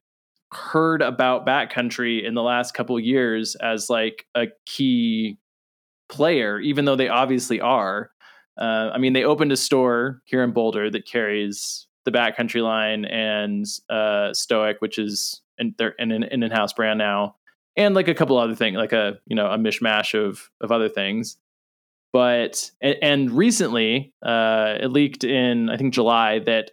heard 0.54 1.02
about 1.02 1.46
Backcountry 1.46 2.24
in 2.26 2.36
the 2.36 2.44
last 2.44 2.74
couple 2.74 2.96
of 2.96 3.04
years 3.04 3.56
as 3.56 3.90
like 3.90 4.26
a 4.36 4.48
key 4.66 5.38
player, 6.10 6.60
even 6.60 6.86
though 6.86 6.96
they 6.96 7.10
obviously 7.10 7.60
are. 7.60 8.11
Uh, 8.58 8.92
I 8.94 8.98
mean, 8.98 9.14
they 9.14 9.24
opened 9.24 9.52
a 9.52 9.58
store 9.58 10.22
here 10.26 10.44
in 10.44 10.52
Boulder 10.52 10.90
that 10.90 11.06
carries 11.06 11.88
the 12.06 12.12
Backcountry 12.12 12.64
line 12.64 13.06
and 13.06 13.66
uh, 13.90 14.34
Stoic, 14.34 14.78
which 14.80 14.98
is 14.98 15.42
and 15.58 15.76
they're 15.78 15.96
an, 16.00 16.12
an 16.12 16.44
in-house 16.44 16.74
brand 16.74 16.98
now 16.98 17.36
and 17.78 17.96
like 17.96 18.08
a 18.08 18.14
couple 18.14 18.38
other 18.38 18.56
things, 18.56 18.78
like 18.78 18.94
a 18.94 19.20
you 19.28 19.36
know 19.36 19.48
a 19.48 19.58
mishmash 19.58 20.14
of 20.20 20.50
of 20.60 20.72
other 20.72 20.90
things. 20.90 21.38
But 22.14 22.72
and, 22.82 22.98
and 23.02 23.32
recently, 23.32 24.14
uh, 24.22 24.76
it 24.82 24.92
leaked 24.92 25.24
in 25.24 25.70
I 25.70 25.78
think 25.78 25.94
July 25.94 26.40
that 26.40 26.72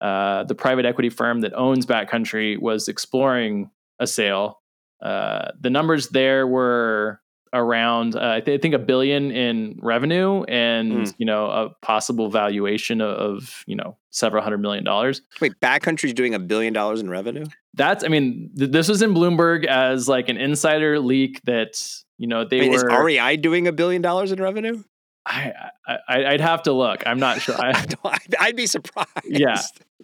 uh, 0.00 0.44
the 0.44 0.54
private 0.54 0.86
equity 0.86 1.10
firm 1.10 1.40
that 1.40 1.54
owns 1.54 1.86
Backcountry 1.86 2.60
was 2.60 2.88
exploring 2.88 3.70
a 3.98 4.06
sale. 4.06 4.60
Uh, 5.02 5.50
the 5.60 5.70
numbers 5.70 6.08
there 6.08 6.46
were 6.46 7.20
around 7.52 8.16
uh, 8.16 8.34
I, 8.36 8.40
th- 8.40 8.58
I 8.58 8.60
think 8.62 8.74
a 8.74 8.78
billion 8.78 9.30
in 9.30 9.78
revenue 9.82 10.42
and 10.44 10.92
Mm. 10.92 11.14
you 11.18 11.26
know 11.26 11.46
a 11.50 11.70
possible 11.82 12.30
valuation 12.30 13.00
of, 13.00 13.16
of 13.16 13.64
you 13.66 13.76
know 13.76 13.96
several 14.10 14.42
hundred 14.42 14.58
million 14.58 14.84
dollars 14.84 15.22
Wait, 15.40 15.52
Backcountry's 15.60 16.14
doing 16.14 16.34
a 16.34 16.38
billion 16.38 16.72
dollars 16.72 17.00
in 17.00 17.08
revenue? 17.10 17.44
that's 17.74 18.02
i 18.04 18.08
mean 18.08 18.50
th- 18.58 18.70
this 18.70 18.88
was 18.88 19.02
in 19.02 19.14
bloomberg 19.14 19.64
as 19.66 20.08
like 20.08 20.28
an 20.28 20.36
insider 20.36 20.98
leak 20.98 21.40
that 21.44 21.80
you 22.16 22.26
know 22.26 22.44
they 22.44 22.58
I 22.58 22.60
mean, 22.62 22.74
is 22.74 22.82
were 22.84 23.04
REI 23.04 23.36
doing 23.36 23.66
a 23.68 23.72
billion 23.72 24.02
dollars 24.02 24.32
in 24.32 24.40
revenue? 24.42 24.82
I, 25.26 25.52
I 25.86 26.24
i'd 26.26 26.40
have 26.40 26.62
to 26.64 26.72
look 26.72 27.02
i'm 27.06 27.18
not 27.20 27.40
sure 27.42 27.54
I, 27.60 27.70
I'd, 28.04 28.34
I'd 28.40 28.56
be 28.56 28.66
surprised. 28.66 29.08
Yeah. 29.26 29.60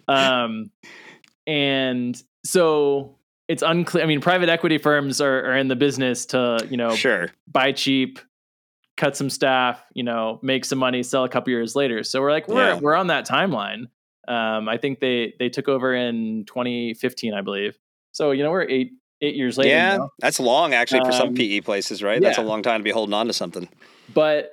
um 0.07 0.69
and 1.47 2.21
so 2.43 3.17
it's 3.47 3.61
unclear 3.63 4.03
i 4.03 4.07
mean 4.07 4.21
private 4.21 4.49
equity 4.49 4.77
firms 4.77 5.21
are, 5.21 5.45
are 5.51 5.57
in 5.57 5.67
the 5.67 5.75
business 5.75 6.25
to 6.27 6.65
you 6.69 6.77
know 6.77 6.95
Sure. 6.95 7.29
buy 7.47 7.71
cheap 7.71 8.19
cut 8.97 9.15
some 9.17 9.29
staff 9.29 9.83
you 9.93 10.03
know 10.03 10.39
make 10.41 10.65
some 10.65 10.79
money 10.79 11.03
sell 11.03 11.23
a 11.23 11.29
couple 11.29 11.51
years 11.51 11.75
later 11.75 12.03
so 12.03 12.21
we're 12.21 12.31
like 12.31 12.47
we're, 12.47 12.69
Yeah. 12.73 12.79
we're 12.79 12.95
on 12.95 13.07
that 13.07 13.27
timeline 13.27 13.87
um 14.27 14.67
i 14.69 14.77
think 14.77 14.99
they 14.99 15.33
they 15.37 15.49
took 15.49 15.67
over 15.67 15.93
in 15.93 16.45
2015 16.45 17.33
i 17.33 17.41
believe 17.41 17.77
so 18.13 18.31
you 18.31 18.43
know 18.43 18.51
we're 18.51 18.63
eight 18.69 18.91
eight 19.21 19.35
years 19.35 19.57
later 19.57 19.69
Yeah, 19.69 19.97
now. 19.97 20.09
that's 20.19 20.39
long 20.39 20.73
actually 20.73 21.01
for 21.05 21.11
some 21.13 21.29
Um, 21.29 21.35
PE 21.35 21.61
places, 21.61 22.03
right? 22.03 22.21
That's 22.21 22.37
a 22.37 22.41
long 22.41 22.61
time 22.63 22.81
to 22.81 22.83
be 22.83 22.91
holding 22.91 23.13
on 23.13 23.27
to 23.27 23.33
something. 23.33 23.69
but 24.13 24.51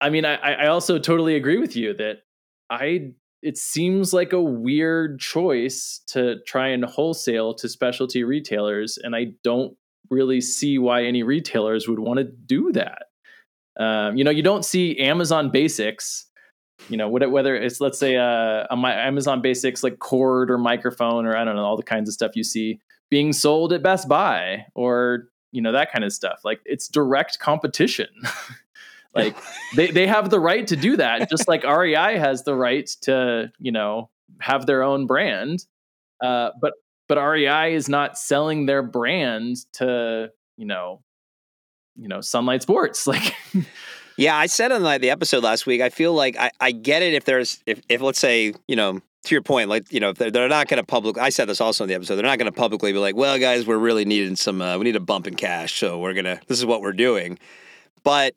i 0.00 0.10
mean 0.10 0.24
i 0.24 0.34
i 0.36 0.66
also 0.68 0.98
totally 0.98 1.34
agree 1.36 1.58
with 1.58 1.74
you 1.76 1.94
that 1.94 2.18
i 2.70 3.12
it 3.42 3.56
seems 3.58 4.12
like 4.12 4.32
a 4.32 4.42
weird 4.42 5.20
choice 5.20 6.00
to 6.08 6.36
try 6.46 6.68
and 6.68 6.84
wholesale 6.84 7.54
to 7.54 7.68
specialty 7.68 8.24
retailers 8.24 8.98
and 9.02 9.14
i 9.14 9.26
don't 9.42 9.76
really 10.10 10.40
see 10.40 10.78
why 10.78 11.04
any 11.04 11.22
retailers 11.22 11.88
would 11.88 11.98
want 11.98 12.18
to 12.18 12.24
do 12.24 12.70
that. 12.70 13.06
Um, 13.78 14.16
you 14.16 14.24
know 14.24 14.30
you 14.30 14.42
don't 14.42 14.64
see 14.64 14.98
amazon 14.98 15.50
basics 15.50 16.26
you 16.88 16.96
know 16.96 17.08
whether 17.08 17.56
it's 17.56 17.80
let's 17.80 17.98
say 17.98 18.16
uh, 18.16 18.66
a, 18.70 18.76
amazon 18.84 19.42
basics 19.42 19.82
like 19.82 19.98
cord 19.98 20.50
or 20.50 20.58
microphone 20.58 21.26
or 21.26 21.36
i 21.36 21.44
don't 21.44 21.56
know 21.56 21.64
all 21.64 21.76
the 21.76 21.82
kinds 21.82 22.08
of 22.08 22.14
stuff 22.14 22.36
you 22.36 22.44
see 22.44 22.78
being 23.10 23.32
sold 23.32 23.72
at 23.72 23.82
best 23.82 24.08
buy 24.08 24.64
or 24.74 25.28
you 25.52 25.62
know 25.62 25.72
that 25.72 25.92
kind 25.92 26.04
of 26.04 26.12
stuff. 26.12 26.40
Like 26.44 26.60
it's 26.64 26.88
direct 26.88 27.38
competition 27.38 28.08
like 29.16 29.36
they, 29.74 29.90
they 29.90 30.06
have 30.06 30.30
the 30.30 30.40
right 30.40 30.66
to 30.66 30.76
do 30.76 30.96
that 30.96 31.28
just 31.28 31.48
like 31.48 31.64
rei 31.64 32.18
has 32.18 32.44
the 32.44 32.54
right 32.54 32.86
to 33.02 33.50
you 33.58 33.72
know 33.72 34.10
have 34.40 34.66
their 34.66 34.82
own 34.82 35.06
brand 35.06 35.64
uh, 36.22 36.50
but 36.60 36.74
but 37.08 37.18
rei 37.18 37.74
is 37.74 37.88
not 37.88 38.18
selling 38.18 38.66
their 38.66 38.82
brand 38.82 39.56
to 39.72 40.30
you 40.56 40.66
know 40.66 41.02
you 41.96 42.08
know 42.08 42.20
sunlight 42.20 42.62
sports 42.62 43.06
like 43.06 43.34
Yeah, 44.18 44.36
I 44.36 44.46
said 44.46 44.72
on 44.72 44.82
like, 44.82 45.02
the 45.02 45.10
episode 45.10 45.44
last 45.44 45.66
week. 45.66 45.82
I 45.82 45.90
feel 45.90 46.14
like 46.14 46.38
I, 46.38 46.50
I 46.60 46.72
get 46.72 47.02
it 47.02 47.12
if 47.12 47.24
there's 47.24 47.62
if, 47.66 47.82
if 47.88 48.00
let's 48.00 48.18
say 48.18 48.54
you 48.66 48.76
know 48.76 49.00
to 49.24 49.34
your 49.34 49.42
point 49.42 49.68
like 49.68 49.92
you 49.92 50.00
know 50.00 50.10
if 50.10 50.18
they're, 50.18 50.30
they're 50.30 50.48
not 50.48 50.68
going 50.68 50.78
to 50.78 50.86
public. 50.86 51.18
I 51.18 51.28
said 51.28 51.48
this 51.48 51.60
also 51.60 51.84
in 51.84 51.88
the 51.88 51.94
episode. 51.94 52.16
They're 52.16 52.24
not 52.24 52.38
going 52.38 52.50
to 52.50 52.58
publicly 52.58 52.92
be 52.92 52.98
like, 52.98 53.14
well, 53.14 53.38
guys, 53.38 53.66
we're 53.66 53.76
really 53.76 54.04
needing 54.04 54.36
some. 54.36 54.62
Uh, 54.62 54.78
we 54.78 54.84
need 54.84 54.96
a 54.96 55.00
bump 55.00 55.26
in 55.26 55.34
cash, 55.34 55.78
so 55.78 55.98
we're 55.98 56.14
gonna. 56.14 56.40
This 56.46 56.58
is 56.58 56.64
what 56.64 56.80
we're 56.80 56.92
doing. 56.92 57.38
But 58.04 58.34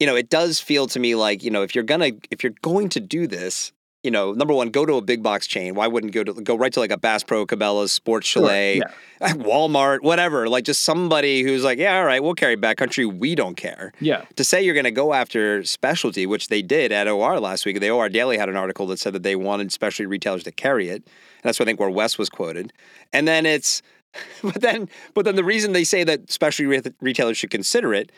you 0.00 0.06
know, 0.06 0.16
it 0.16 0.30
does 0.30 0.58
feel 0.58 0.86
to 0.88 0.98
me 0.98 1.14
like 1.14 1.44
you 1.44 1.50
know 1.50 1.62
if 1.62 1.74
you're 1.74 1.84
gonna 1.84 2.10
if 2.30 2.42
you're 2.42 2.54
going 2.62 2.88
to 2.90 3.00
do 3.00 3.26
this, 3.26 3.72
you 4.02 4.10
know, 4.10 4.32
number 4.32 4.54
one, 4.54 4.70
go 4.70 4.86
to 4.86 4.94
a 4.94 5.02
big 5.02 5.22
box 5.22 5.46
chain. 5.46 5.74
Why 5.74 5.86
wouldn't 5.86 6.14
go 6.14 6.24
to 6.24 6.32
go 6.32 6.56
right 6.56 6.72
to 6.72 6.80
like 6.80 6.90
a 6.90 6.96
Bass 6.96 7.22
Pro, 7.22 7.46
Cabela's, 7.46 7.92
Sports 7.92 8.26
Chalet, 8.26 8.76
Sure, 8.78 8.84
yeah. 9.20 9.32
Walmart, 9.34 10.02
whatever? 10.02 10.48
Like 10.48 10.64
just 10.64 10.82
somebody 10.84 11.42
who's 11.42 11.62
like, 11.64 11.78
yeah, 11.78 11.98
all 11.98 12.04
right, 12.04 12.22
we'll 12.22 12.34
carry 12.34 12.56
backcountry. 12.56 13.12
We 13.12 13.34
don't 13.34 13.56
care. 13.56 13.92
Yeah. 14.00 14.24
To 14.36 14.44
say 14.44 14.62
you're 14.62 14.74
going 14.74 14.84
to 14.84 14.90
go 14.90 15.12
after 15.12 15.62
specialty, 15.64 16.24
which 16.24 16.48
they 16.48 16.62
did 16.62 16.92
at 16.92 17.08
OR 17.08 17.38
last 17.40 17.66
week. 17.66 17.78
The 17.78 17.90
OR 17.90 18.08
Daily 18.08 18.38
had 18.38 18.48
an 18.48 18.56
article 18.56 18.86
that 18.86 18.98
said 18.98 19.12
that 19.12 19.22
they 19.22 19.36
wanted 19.36 19.70
specialty 19.70 20.06
retailers 20.06 20.44
to 20.44 20.52
carry 20.52 20.88
it. 20.88 21.02
And 21.04 21.42
that's 21.42 21.58
what 21.58 21.66
I 21.66 21.68
think 21.68 21.80
where 21.80 21.90
Wes 21.90 22.16
was 22.16 22.30
quoted. 22.30 22.72
And 23.12 23.28
then 23.28 23.44
it's, 23.44 23.82
but 24.42 24.62
then, 24.62 24.88
but 25.12 25.26
then 25.26 25.36
the 25.36 25.44
reason 25.44 25.72
they 25.72 25.84
say 25.84 26.04
that 26.04 26.30
specialty 26.30 26.66
re- 26.66 26.94
retailers 27.02 27.36
should 27.36 27.50
consider 27.50 27.92
it 27.92 28.10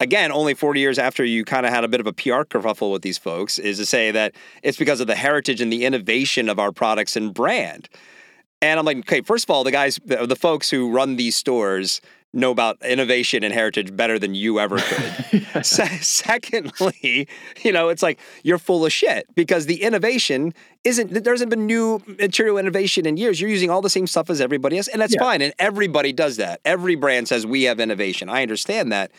again, 0.00 0.30
only 0.32 0.54
40 0.54 0.80
years 0.80 0.98
after 0.98 1.24
you 1.24 1.44
kind 1.44 1.66
of 1.66 1.72
had 1.72 1.84
a 1.84 1.88
bit 1.88 2.00
of 2.00 2.06
a 2.06 2.12
PR 2.12 2.42
kerfuffle 2.44 2.92
with 2.92 3.02
these 3.02 3.18
folks, 3.18 3.58
is 3.58 3.78
to 3.78 3.86
say 3.86 4.10
that 4.10 4.34
it's 4.62 4.78
because 4.78 5.00
of 5.00 5.06
the 5.06 5.14
heritage 5.16 5.60
and 5.60 5.72
the 5.72 5.84
innovation 5.84 6.48
of 6.48 6.58
our 6.58 6.72
products 6.72 7.16
and 7.16 7.34
brand. 7.34 7.88
And 8.60 8.78
I'm 8.78 8.84
like, 8.86 8.98
okay, 8.98 9.20
first 9.20 9.44
of 9.44 9.50
all, 9.50 9.64
the 9.64 9.70
guys, 9.70 9.98
the, 10.04 10.26
the 10.26 10.36
folks 10.36 10.68
who 10.70 10.90
run 10.90 11.16
these 11.16 11.36
stores 11.36 12.00
know 12.34 12.50
about 12.50 12.76
innovation 12.84 13.42
and 13.42 13.54
heritage 13.54 13.96
better 13.96 14.18
than 14.18 14.34
you 14.34 14.60
ever 14.60 14.78
could. 14.80 15.64
Se- 15.64 15.98
secondly, 16.02 17.26
you 17.62 17.72
know, 17.72 17.88
it's 17.88 18.02
like 18.02 18.18
you're 18.42 18.58
full 18.58 18.84
of 18.84 18.92
shit 18.92 19.26
because 19.34 19.66
the 19.66 19.82
innovation 19.82 20.52
isn't, 20.84 21.24
there 21.24 21.32
hasn't 21.32 21.48
been 21.50 21.66
new 21.66 22.02
material 22.06 22.58
innovation 22.58 23.06
in 23.06 23.16
years. 23.16 23.40
You're 23.40 23.48
using 23.50 23.70
all 23.70 23.80
the 23.80 23.88
same 23.90 24.06
stuff 24.06 24.28
as 24.28 24.40
everybody 24.40 24.76
else, 24.76 24.88
and 24.88 25.00
that's 25.00 25.14
Yeah. 25.14 25.22
fine. 25.22 25.40
And 25.40 25.54
everybody 25.58 26.12
does 26.12 26.36
that. 26.36 26.60
Every 26.64 26.96
brand 26.96 27.28
says 27.28 27.46
we 27.46 27.62
have 27.62 27.80
innovation. 27.80 28.28
I 28.28 28.42
understand 28.42 28.92
that. 28.92 29.10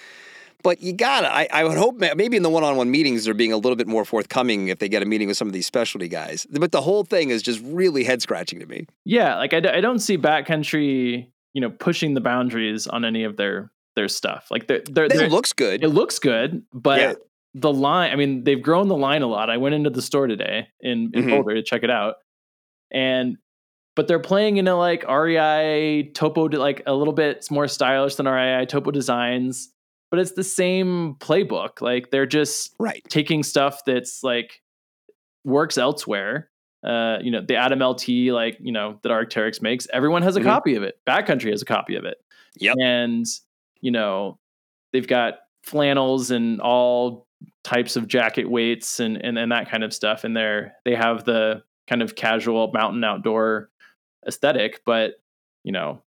But 0.61 0.81
you 0.81 0.91
gotta, 0.91 1.33
I, 1.33 1.47
I 1.53 1.63
would 1.63 1.77
hope 1.77 1.95
maybe 1.99 2.35
in 2.35 2.43
the 2.43 2.49
one 2.49 2.63
on 2.65 2.75
one 2.75 2.91
meetings 2.91 3.23
they're 3.23 3.33
being 3.33 3.53
a 3.53 3.57
little 3.57 3.77
bit 3.77 3.87
more 3.87 4.03
forthcoming 4.03 4.67
if 4.67 4.79
they 4.79 4.89
get 4.89 5.01
a 5.01 5.05
meeting 5.05 5.29
with 5.29 5.37
some 5.37 5.47
of 5.47 5.53
these 5.53 5.65
specialty 5.65 6.09
guys. 6.09 6.45
But 6.51 6.73
the 6.73 6.81
whole 6.81 7.03
thing 7.05 7.29
is 7.29 7.41
just 7.41 7.61
really 7.63 8.03
head 8.03 8.21
scratching 8.21 8.59
to 8.59 8.65
me. 8.65 8.85
Yeah, 9.05 9.37
like 9.37 9.53
I, 9.53 9.61
d- 9.61 9.69
I 9.69 9.79
don't 9.79 9.99
see 9.99 10.17
backcountry, 10.17 11.27
you 11.53 11.61
know, 11.61 11.69
pushing 11.69 12.13
the 12.13 12.19
boundaries 12.21 12.87
on 12.87 13.05
any 13.05 13.23
of 13.23 13.37
their 13.37 13.71
their 13.95 14.07
stuff. 14.09 14.47
Like 14.51 14.67
they're, 14.67 14.81
they're, 14.89 15.05
It 15.05 15.13
they're- 15.13 15.29
looks 15.29 15.53
good. 15.53 15.81
it 15.83 15.89
looks 15.89 16.19
good, 16.19 16.63
but 16.73 16.99
Yeah. 16.99 17.13
the 17.53 17.71
line, 17.73 18.11
I 18.11 18.15
mean, 18.17 18.43
they've 18.43 18.61
grown 18.61 18.87
the 18.89 18.95
line 18.97 19.21
a 19.21 19.27
lot. 19.27 19.49
I 19.49 19.57
went 19.57 19.75
into 19.75 19.89
the 19.89 20.01
store 20.01 20.27
today 20.27 20.67
in, 20.81 21.11
in 21.13 21.23
Mhm. 21.25 21.29
Boulder 21.29 21.55
to 21.55 21.63
check 21.63 21.83
it 21.83 21.89
out. 21.89 22.15
And 22.91 23.37
but 23.95 24.07
they're 24.07 24.19
playing 24.19 24.57
into 24.57 24.75
like 24.75 25.03
REI 25.07 26.11
topo 26.13 26.47
like 26.49 26.83
a 26.85 26.93
little 26.93 27.13
bit 27.13 27.45
more 27.49 27.67
stylish 27.67 28.15
than 28.15 28.27
REI 28.27 28.65
topo 28.65 28.91
designs, 28.91 29.69
but 30.11 30.19
it's 30.19 30.31
the 30.33 30.43
same 30.43 31.15
playbook. 31.15 31.81
Like 31.81 32.11
they're 32.11 32.25
just 32.25 32.75
right. 32.79 33.03
taking 33.09 33.43
stuff 33.43 33.81
that's 33.85 34.23
like 34.23 34.61
works 35.43 35.77
elsewhere. 35.77 36.49
Uh, 36.83 37.17
you 37.21 37.29
know, 37.31 37.41
the 37.45 37.55
Atom 37.57 37.79
LT, 37.81 38.31
like, 38.31 38.57
you 38.61 38.71
know, 38.71 38.99
that 39.03 39.09
Arc'teryx 39.09 39.61
makes, 39.61 39.85
everyone 39.91 40.21
has 40.21 40.37
a 40.37 40.39
Mhm. 40.39 40.45
copy 40.45 40.75
of 40.75 40.83
it. 40.83 40.97
Backcountry 41.05 41.51
has 41.51 41.61
a 41.61 41.65
copy 41.65 41.95
of 41.95 42.05
it. 42.05 42.17
Yep. 42.57 42.75
And, 42.81 43.25
you 43.81 43.91
know, 43.91 44.39
they've 44.93 45.07
got 45.07 45.39
flannels 45.63 46.31
and 46.31 46.61
all 46.61 47.27
types 47.63 47.95
of 47.97 48.07
jacket 48.07 48.49
weights 48.49 48.99
and, 49.01 49.17
and, 49.23 49.37
and 49.37 49.51
that 49.51 49.69
kind 49.69 49.83
of 49.83 49.93
stuff 49.93 50.23
in 50.23 50.33
there. 50.33 50.73
They 50.85 50.95
have 50.95 51.25
the 51.25 51.63
kind 51.87 52.01
of 52.01 52.15
casual 52.15 52.71
mountain 52.73 53.03
outdoor 53.03 53.69
aesthetic, 54.25 54.81
but, 54.85 55.15
you 55.63 55.71
know, 55.73 56.01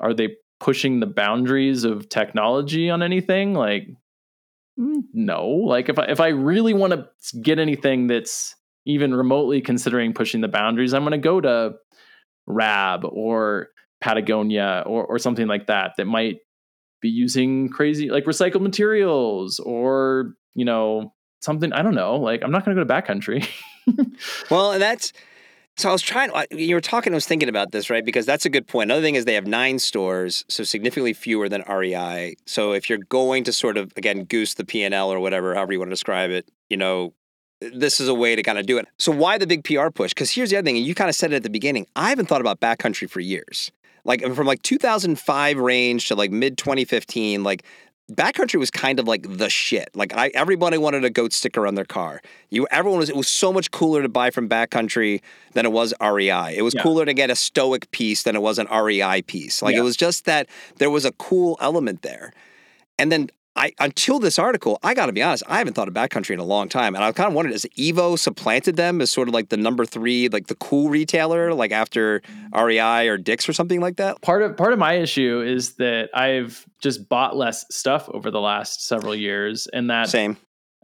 are 0.00 0.14
they 0.14 0.36
pushing 0.60 1.00
the 1.00 1.06
boundaries 1.06 1.84
of 1.84 2.08
technology 2.08 2.90
on 2.90 3.02
anything? 3.02 3.54
Like, 3.54 3.88
Mm, 4.78 5.04
no. 5.12 5.46
Like 5.46 5.88
if 5.88 5.98
i 5.98 6.04
if 6.06 6.20
i 6.20 6.28
really 6.28 6.74
want 6.74 6.92
to 6.92 7.40
get 7.40 7.58
anything 7.58 8.06
that's 8.08 8.54
even 8.86 9.14
remotely 9.14 9.60
considering 9.60 10.12
pushing 10.12 10.40
the 10.40 10.48
boundaries 10.48 10.92
i'm 10.92 11.02
going 11.02 11.12
to 11.12 11.18
go 11.18 11.40
to 11.40 11.74
rab 12.46 13.04
or 13.04 13.68
patagonia 14.00 14.82
or 14.84 15.04
or 15.06 15.18
something 15.18 15.46
like 15.46 15.68
that 15.68 15.92
that 15.96 16.06
might 16.06 16.38
be 17.00 17.08
using 17.08 17.68
crazy 17.68 18.10
like 18.10 18.24
recycled 18.24 18.60
materials 18.60 19.60
or 19.60 20.34
you 20.54 20.64
know 20.64 21.12
something 21.40 21.72
i 21.72 21.82
don't 21.82 21.94
know. 21.94 22.16
Like 22.16 22.42
i'm 22.42 22.50
not 22.50 22.64
going 22.64 22.76
to 22.76 22.84
go 22.84 22.88
to 22.88 22.92
backcountry. 23.02 23.48
Well, 24.50 24.78
that's 24.78 25.12
so 25.76 25.88
I 25.88 25.92
was 25.92 26.02
trying. 26.02 26.30
You 26.50 26.76
were 26.76 26.80
talking. 26.80 27.12
I 27.12 27.16
was 27.16 27.26
thinking 27.26 27.48
about 27.48 27.72
this, 27.72 27.90
right? 27.90 28.04
Because 28.04 28.26
that's 28.26 28.46
a 28.46 28.50
good 28.50 28.66
point. 28.66 28.90
Another 28.90 29.02
thing 29.02 29.16
is 29.16 29.24
they 29.24 29.34
have 29.34 29.46
nine 29.46 29.78
stores, 29.78 30.44
so 30.48 30.62
significantly 30.62 31.12
fewer 31.12 31.48
than 31.48 31.62
REI. 31.68 32.36
So 32.46 32.72
if 32.72 32.88
you're 32.88 32.98
going 32.98 33.44
to 33.44 33.52
sort 33.52 33.76
of 33.76 33.92
again 33.96 34.24
goose 34.24 34.54
the 34.54 34.64
P 34.64 34.82
and 34.84 34.94
L 34.94 35.12
or 35.12 35.18
whatever, 35.18 35.54
however 35.54 35.72
you 35.72 35.80
want 35.80 35.90
to 35.90 35.94
describe 35.94 36.30
it, 36.30 36.48
you 36.68 36.76
know, 36.76 37.12
this 37.60 38.00
is 38.00 38.08
a 38.08 38.14
way 38.14 38.36
to 38.36 38.42
kind 38.42 38.58
of 38.58 38.66
do 38.66 38.78
it. 38.78 38.86
So 38.98 39.10
why 39.10 39.36
the 39.38 39.46
big 39.46 39.64
PR 39.64 39.88
push? 39.90 40.10
Because 40.10 40.30
here's 40.30 40.50
the 40.50 40.56
other 40.56 40.64
thing, 40.64 40.76
and 40.76 40.86
you 40.86 40.94
kind 40.94 41.10
of 41.10 41.16
said 41.16 41.32
it 41.32 41.36
at 41.36 41.42
the 41.42 41.50
beginning. 41.50 41.86
I 41.96 42.08
haven't 42.10 42.26
thought 42.26 42.40
about 42.40 42.60
backcountry 42.60 43.10
for 43.10 43.20
years. 43.20 43.72
Like 44.04 44.22
from 44.34 44.46
like 44.46 44.62
2005 44.62 45.58
range 45.58 46.08
to 46.08 46.14
like 46.14 46.30
mid 46.30 46.58
2015, 46.58 47.42
like 47.42 47.64
backcountry 48.12 48.58
was 48.58 48.70
kind 48.70 48.98
of 48.98 49.06
like 49.08 49.26
the 49.38 49.48
shit. 49.48 49.88
Like 49.94 50.14
I, 50.14 50.30
everybody 50.34 50.76
wanted 50.78 51.04
a 51.04 51.10
goat 51.10 51.32
sticker 51.32 51.66
on 51.66 51.74
their 51.74 51.84
car. 51.84 52.20
You, 52.50 52.66
everyone 52.70 52.98
was. 53.00 53.08
It 53.08 53.16
was 53.16 53.28
so 53.28 53.52
much 53.52 53.70
cooler 53.70 54.02
to 54.02 54.08
buy 54.08 54.30
from 54.30 54.48
backcountry 54.48 55.20
than 55.52 55.64
it 55.66 55.72
was 55.72 55.94
REI. 56.00 56.54
It 56.56 56.62
was 56.62 56.74
Yeah. 56.74 56.82
cooler 56.82 57.04
to 57.04 57.14
get 57.14 57.30
a 57.30 57.36
Stoic 57.36 57.90
piece 57.90 58.22
than 58.24 58.36
it 58.36 58.42
was 58.42 58.58
an 58.58 58.66
REI 58.70 59.22
piece. 59.22 59.62
Like 59.62 59.74
Yeah. 59.74 59.80
it 59.80 59.84
was 59.84 59.96
just 59.96 60.24
that 60.26 60.48
there 60.76 60.90
was 60.90 61.04
a 61.04 61.12
cool 61.12 61.56
element 61.60 62.02
there. 62.02 62.32
And 62.98 63.10
then 63.10 63.30
I, 63.56 63.72
until 63.78 64.18
this 64.18 64.38
article, 64.38 64.78
I 64.82 64.94
got 64.94 65.06
to 65.06 65.12
be 65.12 65.22
honest, 65.22 65.44
I 65.46 65.58
haven't 65.58 65.74
thought 65.74 65.86
of 65.88 65.94
backcountry 65.94 66.30
in 66.30 66.40
a 66.40 66.44
long 66.44 66.68
time, 66.68 66.94
and 66.94 67.04
I 67.04 67.12
kind 67.12 67.28
of 67.28 67.34
wondered: 67.34 67.52
has 67.52 67.64
Evo 67.78 68.18
supplanted 68.18 68.76
them 68.76 69.00
as 69.00 69.10
sort 69.10 69.28
of 69.28 69.34
like 69.34 69.50
the 69.50 69.56
number 69.56 69.84
three, 69.84 70.28
like 70.28 70.48
the 70.48 70.56
cool 70.56 70.88
retailer, 70.90 71.54
like 71.54 71.70
after 71.70 72.20
REI 72.52 73.08
or 73.08 73.16
Dick's 73.16 73.48
or 73.48 73.52
something 73.52 73.80
like 73.80 73.96
that? 73.96 74.20
part 74.22 74.42
of 74.42 74.56
part 74.56 74.72
of 74.72 74.78
my 74.78 74.94
issue 74.94 75.42
is 75.42 75.74
that 75.74 76.08
i've 76.14 76.66
just 76.80 77.08
bought 77.08 77.36
less 77.36 77.64
stuff 77.70 78.08
over 78.08 78.30
the 78.30 78.40
last 78.40 78.86
several 78.86 79.14
years 79.14 79.66
and 79.72 79.90
that 79.90 80.08
Same. 80.08 80.36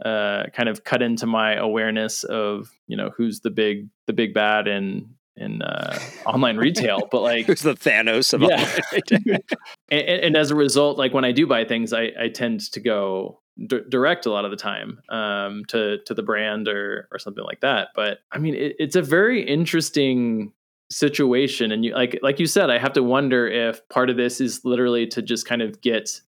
uh, 0.04 0.44
kind 0.52 0.68
of 0.68 0.85
cut 0.85 1.02
into 1.02 1.26
my 1.26 1.54
awareness 1.54 2.24
of 2.24 2.70
you 2.87 2.96
know 2.96 3.11
who's 3.16 3.40
the 3.40 3.50
big 3.50 3.88
the 4.06 4.12
big 4.12 4.35
bad 4.35 4.68
in 4.68 5.14
in 5.37 5.62
uh, 5.62 5.98
online 6.26 6.56
retail. 6.56 7.09
But 7.11 7.22
like, 7.22 7.46
Who's 7.46 7.62
the 7.62 7.74
Thanos 7.74 8.33
of 8.35 8.42
Yeah. 8.42 9.38
and, 9.90 10.09
and 10.09 10.37
as 10.37 10.50
a 10.50 10.55
result, 10.55 10.98
like 10.98 11.12
when 11.14 11.24
I 11.24 11.33
do 11.33 11.46
buy 11.46 11.64
things, 11.64 11.92
I, 11.92 12.11
I 12.18 12.29
tend 12.29 12.61
to 12.72 12.81
go 12.81 13.40
d- 13.66 13.81
direct 13.88 14.26
a 14.26 14.31
lot 14.31 14.44
of 14.44 14.50
the 14.50 14.57
time 14.57 15.00
um, 15.09 15.64
to 15.68 15.98
to 16.07 16.14
the 16.14 16.22
brand 16.22 16.68
or 16.68 17.09
or 17.12 17.18
something 17.18 17.44
like 17.44 17.61
that. 17.61 17.88
But 17.94 18.18
I 18.33 18.38
mean, 18.38 18.55
it, 18.55 18.76
it's 18.79 18.96
a 18.96 19.03
very 19.03 19.42
interesting 19.46 20.53
situation, 20.90 21.72
and 21.72 21.85
you 21.85 21.94
like 21.94 22.18
like 22.22 22.38
you 22.40 22.46
said, 22.46 22.70
I 22.70 22.79
have 22.79 22.92
to 22.94 23.03
wonder 23.03 23.46
if 23.48 23.87
part 23.88 24.11
of 24.11 24.16
this 24.16 24.40
is 24.40 24.64
literally 24.64 25.07
to 25.09 25.22
just 25.22 25.46
kind 25.46 25.62
of 25.62 25.81
get 25.81 26.20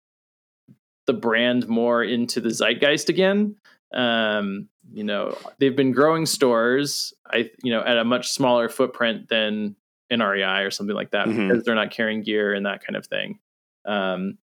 the 1.06 1.12
brand 1.12 1.66
more 1.68 2.02
into 2.04 2.40
the 2.40 2.50
zeitgeist 2.50 3.08
again. 3.08 3.56
Um, 3.92 4.68
you 4.92 5.04
know, 5.04 5.36
they've 5.58 5.74
been 5.76 5.92
growing 5.92 6.26
stores, 6.26 7.12
I 7.26 7.50
you 7.62 7.72
know, 7.72 7.80
at 7.82 7.98
a 7.98 8.04
much 8.04 8.30
smaller 8.30 8.68
footprint 8.68 9.28
than 9.28 9.76
in 10.10 10.20
REI 10.22 10.62
or 10.62 10.70
something 10.70 10.94
like 10.94 11.10
that 11.12 11.26
Mhm. 11.26 11.48
because 11.48 11.64
they're 11.64 11.74
not 11.74 11.90
carrying 11.90 12.22
gear 12.22 12.52
and 12.54 12.66
that 12.66 12.84
kind 12.84 12.96
of 12.96 13.06
thing. 13.06 13.38
Um, 13.84 14.38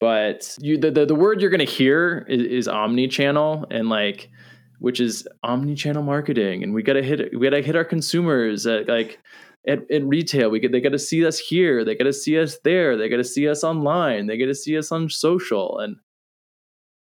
but 0.00 0.56
you 0.60 0.76
the, 0.78 0.90
the 0.90 1.06
the 1.06 1.14
word 1.14 1.40
you're 1.40 1.50
going 1.50 1.66
to 1.66 1.72
hear 1.72 2.26
is, 2.28 2.42
is 2.42 2.68
omni-channel 2.68 3.66
and 3.70 3.88
like 3.88 4.30
which 4.78 5.00
is 5.00 5.26
omni-channel 5.42 6.02
marketing. 6.02 6.62
And 6.62 6.74
we 6.74 6.82
got 6.82 6.94
to 6.94 7.02
hit 7.02 7.30
we 7.38 7.48
got 7.48 7.56
to 7.56 7.62
hit 7.62 7.76
our 7.76 7.84
consumers 7.84 8.66
at 8.66 8.88
like 8.88 9.18
at, 9.66 9.90
at 9.90 10.04
retail. 10.04 10.50
We 10.50 10.60
get 10.60 10.72
they 10.72 10.80
got 10.82 10.92
to 10.92 10.98
see 10.98 11.24
us 11.26 11.38
here. 11.38 11.84
They 11.84 11.94
got 11.94 12.04
to 12.04 12.12
see 12.12 12.38
us 12.38 12.58
there. 12.62 12.96
They 12.96 13.08
got 13.08 13.16
to 13.16 13.24
see 13.24 13.48
us 13.48 13.64
online. 13.64 14.26
They 14.26 14.36
got 14.36 14.46
to 14.46 14.54
see 14.54 14.76
us 14.76 14.92
on 14.92 15.08
social. 15.08 15.78
And 15.78 15.96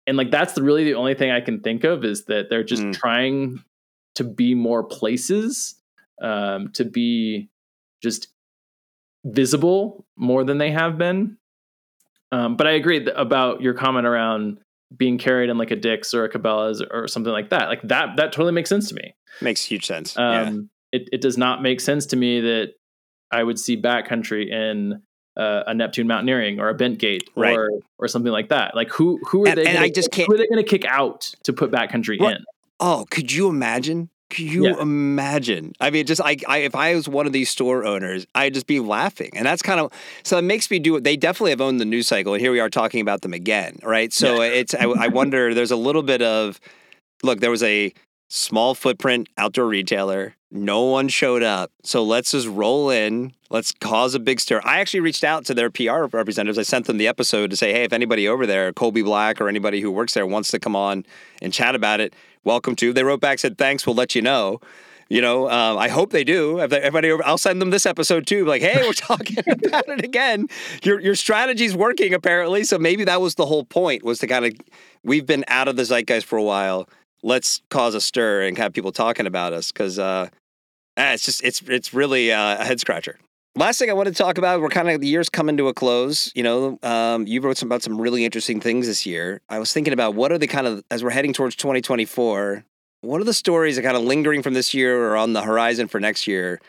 and 0.06 0.16
like 0.16 0.30
that's 0.30 0.52
the 0.52 0.62
really 0.62 0.84
the 0.84 0.94
only 0.94 1.14
thing 1.14 1.32
i 1.32 1.40
can 1.40 1.58
think 1.60 1.82
of 1.82 2.04
is 2.04 2.26
that 2.26 2.48
they're 2.48 2.62
just 2.62 2.84
Mm. 2.84 2.94
trying 2.94 3.64
to 4.14 4.22
be 4.22 4.54
more 4.54 4.84
places 4.84 5.74
um 6.22 6.70
to 6.74 6.84
be 6.84 7.48
just 8.00 8.28
visible 9.24 10.06
more 10.16 10.44
than 10.44 10.58
they 10.58 10.70
have 10.70 10.96
been 10.96 11.36
um, 12.32 12.56
but 12.56 12.66
I 12.66 12.72
agree 12.72 12.98
th- 13.00 13.12
about 13.16 13.60
your 13.62 13.74
comment 13.74 14.06
around 14.06 14.58
being 14.96 15.18
carried 15.18 15.50
in 15.50 15.58
like 15.58 15.70
a 15.70 15.76
Dick's 15.76 16.14
or 16.14 16.24
a 16.24 16.30
Cabela's 16.30 16.82
or 16.90 17.08
something 17.08 17.32
like 17.32 17.50
that. 17.50 17.68
Like 17.68 17.82
that, 17.82 18.16
that 18.16 18.32
totally 18.32 18.52
makes 18.52 18.68
sense 18.68 18.88
to 18.90 18.94
me. 18.94 19.14
Makes 19.40 19.64
huge 19.64 19.84
sense. 19.86 20.14
yeah. 20.16 20.42
Um, 20.42 20.70
it, 20.92 21.08
it 21.12 21.20
does 21.20 21.36
not 21.36 21.60
make 21.62 21.80
sense 21.80 22.06
to 22.06 22.16
me 22.16 22.40
that 22.40 22.74
I 23.32 23.42
would 23.42 23.58
see 23.58 23.76
backcountry 23.80 24.48
in 24.50 25.02
uh, 25.36 25.64
a 25.66 25.74
Neptune 25.74 26.06
Mountaineering 26.06 26.60
or 26.60 26.68
a 26.68 26.74
Bentgate 26.76 27.22
or 27.34 27.42
Right. 27.42 27.58
or 27.98 28.08
something 28.08 28.32
like 28.32 28.48
that. 28.50 28.74
Like 28.76 28.90
who 28.90 29.18
who 29.28 29.44
are 29.44 29.48
And- 29.48 29.58
they? 29.58 29.64
and 29.66 29.74
gonna, 29.74 29.86
I 29.86 29.90
just 29.90 30.10
can't- 30.12 30.28
Who 30.28 30.34
are 30.34 30.38
they 30.38 30.46
going 30.46 30.64
to 30.64 30.68
kick 30.70 30.84
out 30.86 31.32
to 31.42 31.52
put 31.52 31.70
backcountry 31.70 32.18
Right. 32.20 32.36
in? 32.36 32.44
Oh, 32.80 33.04
could 33.10 33.32
you 33.32 33.48
imagine? 33.48 34.08
Could 34.30 34.40
you 34.46 34.66
Yeah. 34.66 34.80
imagine? 34.80 35.72
I 35.80 35.90
mean, 35.90 36.04
just 36.06 36.20
I, 36.20 36.36
I, 36.48 36.58
if 36.58 36.74
I 36.74 36.94
was 36.94 37.08
one 37.08 37.26
of 37.26 37.32
these 37.32 37.48
store 37.48 37.84
owners, 37.84 38.26
I'd 38.34 38.54
just 38.54 38.66
be 38.66 38.80
laughing, 38.80 39.30
and 39.34 39.46
that's 39.46 39.62
kind 39.62 39.78
of 39.80 39.92
so. 40.24 40.36
It 40.38 40.42
makes 40.42 40.70
me 40.70 40.78
do 40.78 40.96
it. 40.96 41.04
They 41.04 41.16
definitely 41.16 41.50
have 41.50 41.60
owned 41.60 41.80
the 41.80 41.84
news 41.84 42.08
cycle, 42.08 42.34
and 42.34 42.40
here 42.40 42.50
we 42.52 42.58
are 42.60 42.68
talking 42.70 43.00
about 43.00 43.22
them 43.22 43.32
again, 43.32 43.78
right? 43.82 44.12
So 44.12 44.42
it's. 44.42 44.74
I, 44.74 44.84
I 44.84 45.08
wonder. 45.08 45.54
There's 45.54 45.70
a 45.70 45.76
little 45.76 46.02
bit 46.02 46.22
of 46.22 46.60
look. 47.22 47.40
There 47.40 47.50
was 47.52 47.62
a 47.62 47.92
small 48.28 48.74
footprint 48.74 49.28
outdoor 49.38 49.66
retailer. 49.68 50.34
No 50.50 50.82
one 50.82 51.08
showed 51.08 51.42
up. 51.42 51.70
So 51.84 52.02
let's 52.02 52.30
just 52.32 52.46
roll 52.48 52.90
in. 52.90 53.32
Let's 53.50 53.72
cause 53.72 54.14
a 54.14 54.18
big 54.20 54.40
stir. 54.40 54.60
I 54.64 54.80
actually 54.80 55.00
reached 55.00 55.22
out 55.24 55.44
to 55.46 55.54
their 55.54 55.70
PR 55.70 56.06
representatives. 56.06 56.58
I 56.58 56.62
sent 56.62 56.86
them 56.86 56.98
the 56.98 57.06
episode 57.08 57.50
to 57.50 57.56
say, 57.56 57.72
hey, 57.72 57.84
if 57.84 57.92
anybody 57.92 58.26
over 58.26 58.46
there, 58.46 58.72
Colby 58.72 59.02
Black 59.02 59.40
or 59.40 59.48
anybody 59.48 59.80
who 59.80 59.90
works 59.92 60.14
there 60.14 60.26
wants 60.26 60.50
to 60.52 60.58
come 60.58 60.74
on 60.74 61.04
and 61.42 61.52
chat 61.52 61.74
about 61.76 62.00
it, 62.00 62.14
welcome 62.46 62.76
to. 62.76 62.92
They 62.92 63.04
wrote 63.04 63.20
back, 63.20 63.38
said, 63.40 63.58
thanks, 63.58 63.86
we'll 63.86 63.96
let 63.96 64.14
you 64.14 64.22
know. 64.22 64.60
You 65.08 65.20
know, 65.20 65.48
um, 65.48 65.78
I 65.78 65.88
hope 65.88 66.10
they 66.10 66.24
do. 66.24 66.58
Everybody, 66.58 67.12
I'll 67.24 67.38
send 67.38 67.60
them 67.60 67.70
this 67.70 67.86
episode 67.86 68.26
too. 68.26 68.44
Like, 68.44 68.60
hey, 68.62 68.82
we're 68.84 68.92
talking 68.92 69.38
about 69.46 69.88
it 69.88 70.04
again. 70.04 70.48
Your 70.82 70.98
your 70.98 71.14
strategy's 71.14 71.76
working 71.76 72.12
apparently. 72.12 72.64
So 72.64 72.76
maybe 72.76 73.04
that 73.04 73.20
was 73.20 73.36
the 73.36 73.46
whole 73.46 73.64
point 73.64 74.02
was 74.02 74.18
to 74.20 74.26
kind 74.26 74.44
of 74.46 74.52
we've 75.04 75.24
been 75.24 75.44
out 75.46 75.68
of 75.68 75.76
the 75.76 75.84
zeitgeist 75.84 76.26
for 76.26 76.36
a 76.36 76.42
while. 76.42 76.88
Let's 77.22 77.62
cause 77.70 77.94
a 77.94 78.00
stir 78.00 78.42
and 78.42 78.58
have 78.58 78.72
people 78.72 78.90
talking 78.90 79.26
about 79.26 79.52
us 79.52 79.70
because 79.70 79.96
uh, 80.00 80.28
ah, 80.96 81.12
it's 81.12 81.24
just 81.24 81.44
it's 81.44 81.62
it's 81.62 81.94
really 81.94 82.32
uh, 82.32 82.60
a 82.60 82.64
head 82.64 82.80
scratcher. 82.80 83.16
Last 83.56 83.78
thing 83.78 83.88
I 83.88 83.94
want 83.94 84.06
to 84.06 84.14
talk 84.14 84.36
about, 84.36 84.60
we're 84.60 84.68
kind 84.68 84.90
of 84.90 85.00
the 85.00 85.08
year's 85.08 85.30
coming 85.30 85.56
to 85.56 85.68
a 85.68 85.74
close. 85.74 86.30
You 86.34 86.42
know, 86.42 86.78
um, 86.82 87.26
you 87.26 87.40
wrote 87.40 87.56
some, 87.56 87.68
about 87.68 87.82
some 87.82 87.98
really 87.98 88.24
interesting 88.24 88.60
things 88.60 88.86
this 88.86 89.06
year. 89.06 89.40
I 89.48 89.58
was 89.58 89.72
thinking 89.72 89.94
about 89.94 90.14
what 90.14 90.30
are 90.30 90.36
the 90.36 90.46
kind 90.46 90.66
of 90.66 90.84
as 90.90 91.02
we're 91.02 91.10
heading 91.10 91.32
towards 91.32 91.56
2024 91.56 92.64
what 93.02 93.20
are 93.20 93.24
the 93.24 93.34
stories 93.34 93.76
that 93.76 93.82
kind 93.82 93.96
of 93.96 94.02
lingering 94.02 94.42
from 94.42 94.54
this 94.54 94.74
year 94.74 95.06
or 95.06 95.16
on 95.16 95.32
the 95.32 95.42
horizon 95.42 95.86
for 95.86 96.00
next 96.00 96.26
year 96.26 96.60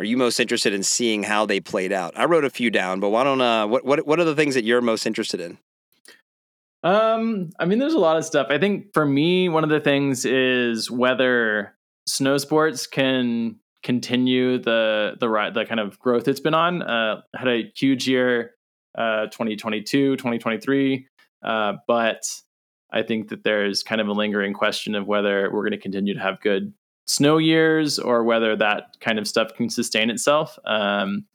are 0.00 0.04
you 0.04 0.16
most 0.16 0.40
interested 0.40 0.72
in 0.72 0.82
seeing 0.82 1.22
how 1.22 1.46
they 1.46 1.60
played 1.60 1.92
out? 1.92 2.18
I 2.18 2.24
wrote 2.24 2.44
a 2.44 2.50
few 2.50 2.68
down, 2.68 2.98
but 2.98 3.10
why 3.10 3.22
don't 3.22 3.40
uh 3.40 3.66
what 3.66 3.84
what 3.84 4.06
what 4.06 4.18
are 4.18 4.24
the 4.24 4.34
things 4.34 4.54
that 4.54 4.64
you're 4.64 4.80
most 4.80 5.06
interested 5.06 5.40
in? 5.40 5.58
Um, 6.82 7.50
I 7.58 7.64
mean, 7.64 7.78
there's 7.78 7.94
a 7.94 7.98
lot 7.98 8.16
of 8.16 8.24
stuff. 8.24 8.48
I 8.50 8.58
think 8.58 8.92
for 8.92 9.06
me, 9.06 9.48
one 9.48 9.64
of 9.64 9.70
the 9.70 9.80
things 9.80 10.24
is 10.24 10.90
whether 10.90 11.74
snow 12.06 12.36
sports 12.36 12.86
can 12.86 13.60
continue 13.84 14.58
the 14.58 15.14
the 15.20 15.50
the 15.54 15.64
kind 15.64 15.78
of 15.78 15.98
growth 16.00 16.26
it's 16.26 16.40
been 16.40 16.54
on. 16.54 16.82
Uh, 16.82 17.20
had 17.36 17.46
a 17.46 17.70
huge 17.76 18.08
year, 18.08 18.54
uh, 18.98 19.26
2022, 19.26 20.16
2023, 20.16 21.06
uh, 21.44 21.74
but 21.86 22.24
I 22.92 23.02
think 23.02 23.28
that 23.28 23.44
there's 23.44 23.82
kind 23.82 24.00
of 24.00 24.08
a 24.08 24.12
lingering 24.12 24.54
question 24.54 24.94
of 24.94 25.06
whether 25.06 25.50
we're 25.52 25.62
going 25.62 25.72
to 25.72 25.78
continue 25.78 26.14
to 26.14 26.20
have 26.20 26.40
good 26.40 26.72
snow 27.06 27.38
years 27.38 27.98
or 27.98 28.24
whether 28.24 28.56
that 28.56 28.96
kind 29.00 29.18
of 29.18 29.28
stuff 29.28 29.54
can 29.54 29.68
sustain 29.68 30.10
itself. 30.10 30.58
Um, 30.64 31.26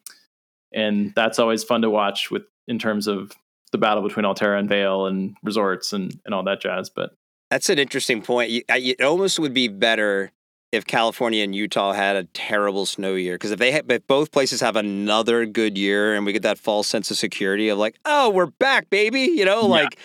and 0.74 1.14
that's 1.16 1.38
always 1.38 1.64
fun 1.64 1.82
to 1.84 1.90
watch 1.90 2.32
with 2.32 2.44
in 2.68 2.80
terms 2.80 3.08
of 3.08 3.34
the 3.72 3.78
battle 3.78 4.02
between 4.02 4.26
Alterra 4.26 4.60
and 4.60 4.68
Vail 4.68 5.06
and 5.06 5.36
resorts 5.44 5.94
and, 5.94 6.20
and 6.26 6.34
all 6.34 6.44
that 6.44 6.62
jazz. 6.62 6.90
But 6.90 7.12
that's 7.52 7.70
an 7.70 7.78
interesting 7.78 8.22
point. 8.22 8.64
It 8.68 9.02
almost 9.02 9.38
would 9.40 9.54
be 9.54 9.68
better 9.68 10.32
if 10.72 10.86
California 10.86 11.44
and 11.44 11.56
Utah 11.56 11.94
had 11.94 12.16
a 12.16 12.24
terrible 12.26 12.86
snow 12.86 13.16
year 13.16 13.36
because 13.36 13.52
if 13.52 13.60
they 13.60 13.72
have, 13.72 13.90
if 13.90 14.06
both 14.08 14.32
places 14.32 14.62
have 14.62 14.76
another 14.76 15.46
good 15.46 15.78
year 15.78 16.16
and 16.16 16.26
we 16.26 16.34
get 16.34 16.44
that 16.44 16.60
false 16.60 16.88
sense 16.88 17.10
of 17.10 17.18
security 17.18 17.70
of 17.70 17.78
like, 17.78 17.98
oh, 18.06 18.30
we're 18.30 18.46
back, 18.48 18.90
baby, 18.90 19.22
you 19.22 19.46
know, 19.46 19.62
yeah. 19.62 19.68
like 19.68 19.98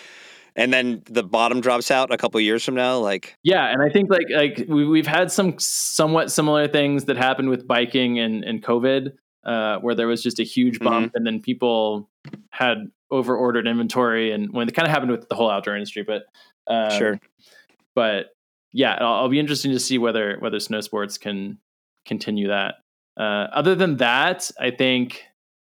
and 0.57 0.73
then 0.73 1.03
the 1.07 1.23
bottom 1.23 1.61
drops 1.61 1.91
out 1.91 2.13
a 2.13 2.17
couple 2.17 2.41
years 2.41 2.65
from 2.65 2.75
now 2.75 2.99
like 2.99 3.37
yeah 3.43 3.73
and 3.73 3.83
i 3.83 3.89
think 3.89 4.11
like 4.11 4.27
like 4.35 4.65
we, 4.69 4.87
we've 4.87 5.07
had 5.07 5.31
some 5.31 5.59
somewhat 5.59 6.31
similar 6.31 6.69
things 6.69 7.05
that 7.07 7.17
happened 7.17 7.49
with 7.49 7.67
biking 7.67 8.19
and, 8.19 8.45
and 8.45 8.63
covid 8.63 9.13
uh, 9.45 9.79
where 9.81 9.95
there 9.95 10.07
was 10.07 10.23
just 10.23 10.41
a 10.41 10.43
huge 10.43 10.79
bump 10.79 11.09
mm-hmm. 11.09 11.17
and 11.17 11.27
then 11.27 11.39
people 11.41 12.09
had 12.51 12.79
over 13.11 13.37
ordered 13.37 13.67
inventory 13.67 14.33
and 14.33 14.53
when 14.53 14.67
it 14.69 14.75
kind 14.75 14.87
of 14.87 14.93
happened 14.93 15.11
with 15.11 15.29
the 15.29 15.35
whole 15.35 15.51
outdoor 15.51 15.75
industry 15.75 16.03
but 16.03 16.23
um, 16.67 16.91
sure 16.91 17.21
but 17.95 18.34
yeah 18.75 18.99
I'll, 19.01 19.15
I'll, 19.15 19.29
be 19.31 19.41
interested 19.41 19.73
to 19.73 19.81
see 19.81 19.97
whether 19.97 20.37
whether 20.41 20.61
snow 20.61 20.83
sports 20.83 21.17
can 21.17 21.59
continue 22.05 22.49
that 22.49 22.75
uh, 23.19 23.47
other 23.53 23.75
than 23.75 23.97
that 23.97 24.51
i 24.61 24.71
think 24.71 25.23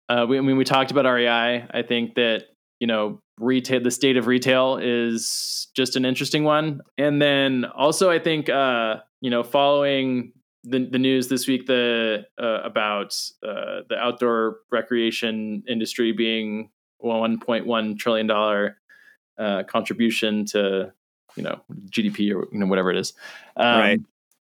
uh, 0.09 0.27
we, 0.29 0.37
I 0.37 0.43
mean, 0.43 0.59
we 0.59 0.65
talked 0.65 0.91
about 0.91 1.07
REI. 1.07 1.65
I 1.71 1.81
think 1.81 2.17
that 2.17 2.49
you 2.79 2.87
know 2.87 3.21
retail 3.39 3.81
the 3.81 3.91
state 3.91 4.17
of 4.17 4.27
retail 4.27 4.79
is 4.81 5.69
just 5.75 5.97
an 5.97 6.05
interesting 6.05 6.45
one 6.45 6.81
and 6.99 7.21
then 7.21 7.65
also 7.65 8.11
i 8.11 8.19
think 8.19 8.49
uh 8.49 8.97
you 9.21 9.31
know 9.31 9.43
following 9.43 10.33
the, 10.63 10.87
the 10.91 10.99
news 10.99 11.29
this 11.29 11.47
week 11.49 11.67
the 11.67 12.25
uh, 12.41 12.61
about 12.63 13.15
uh, 13.47 13.81
the 13.89 13.97
outdoor 13.99 14.59
recreation 14.71 15.63
industry 15.69 16.13
being 16.13 16.71
1.1 17.03 17.99
trillion 17.99 18.27
dollar 18.27 18.79
uh, 19.39 19.63
contribution 19.65 20.45
to 20.47 20.93
you 21.37 21.43
know 21.43 21.61
GDP 21.91 22.35
or 22.35 22.49
you 22.53 22.59
know 22.59 22.67
whatever 22.67 22.91
it 22.91 22.97
is. 22.97 23.13
Um, 23.57 23.79
right 23.79 24.01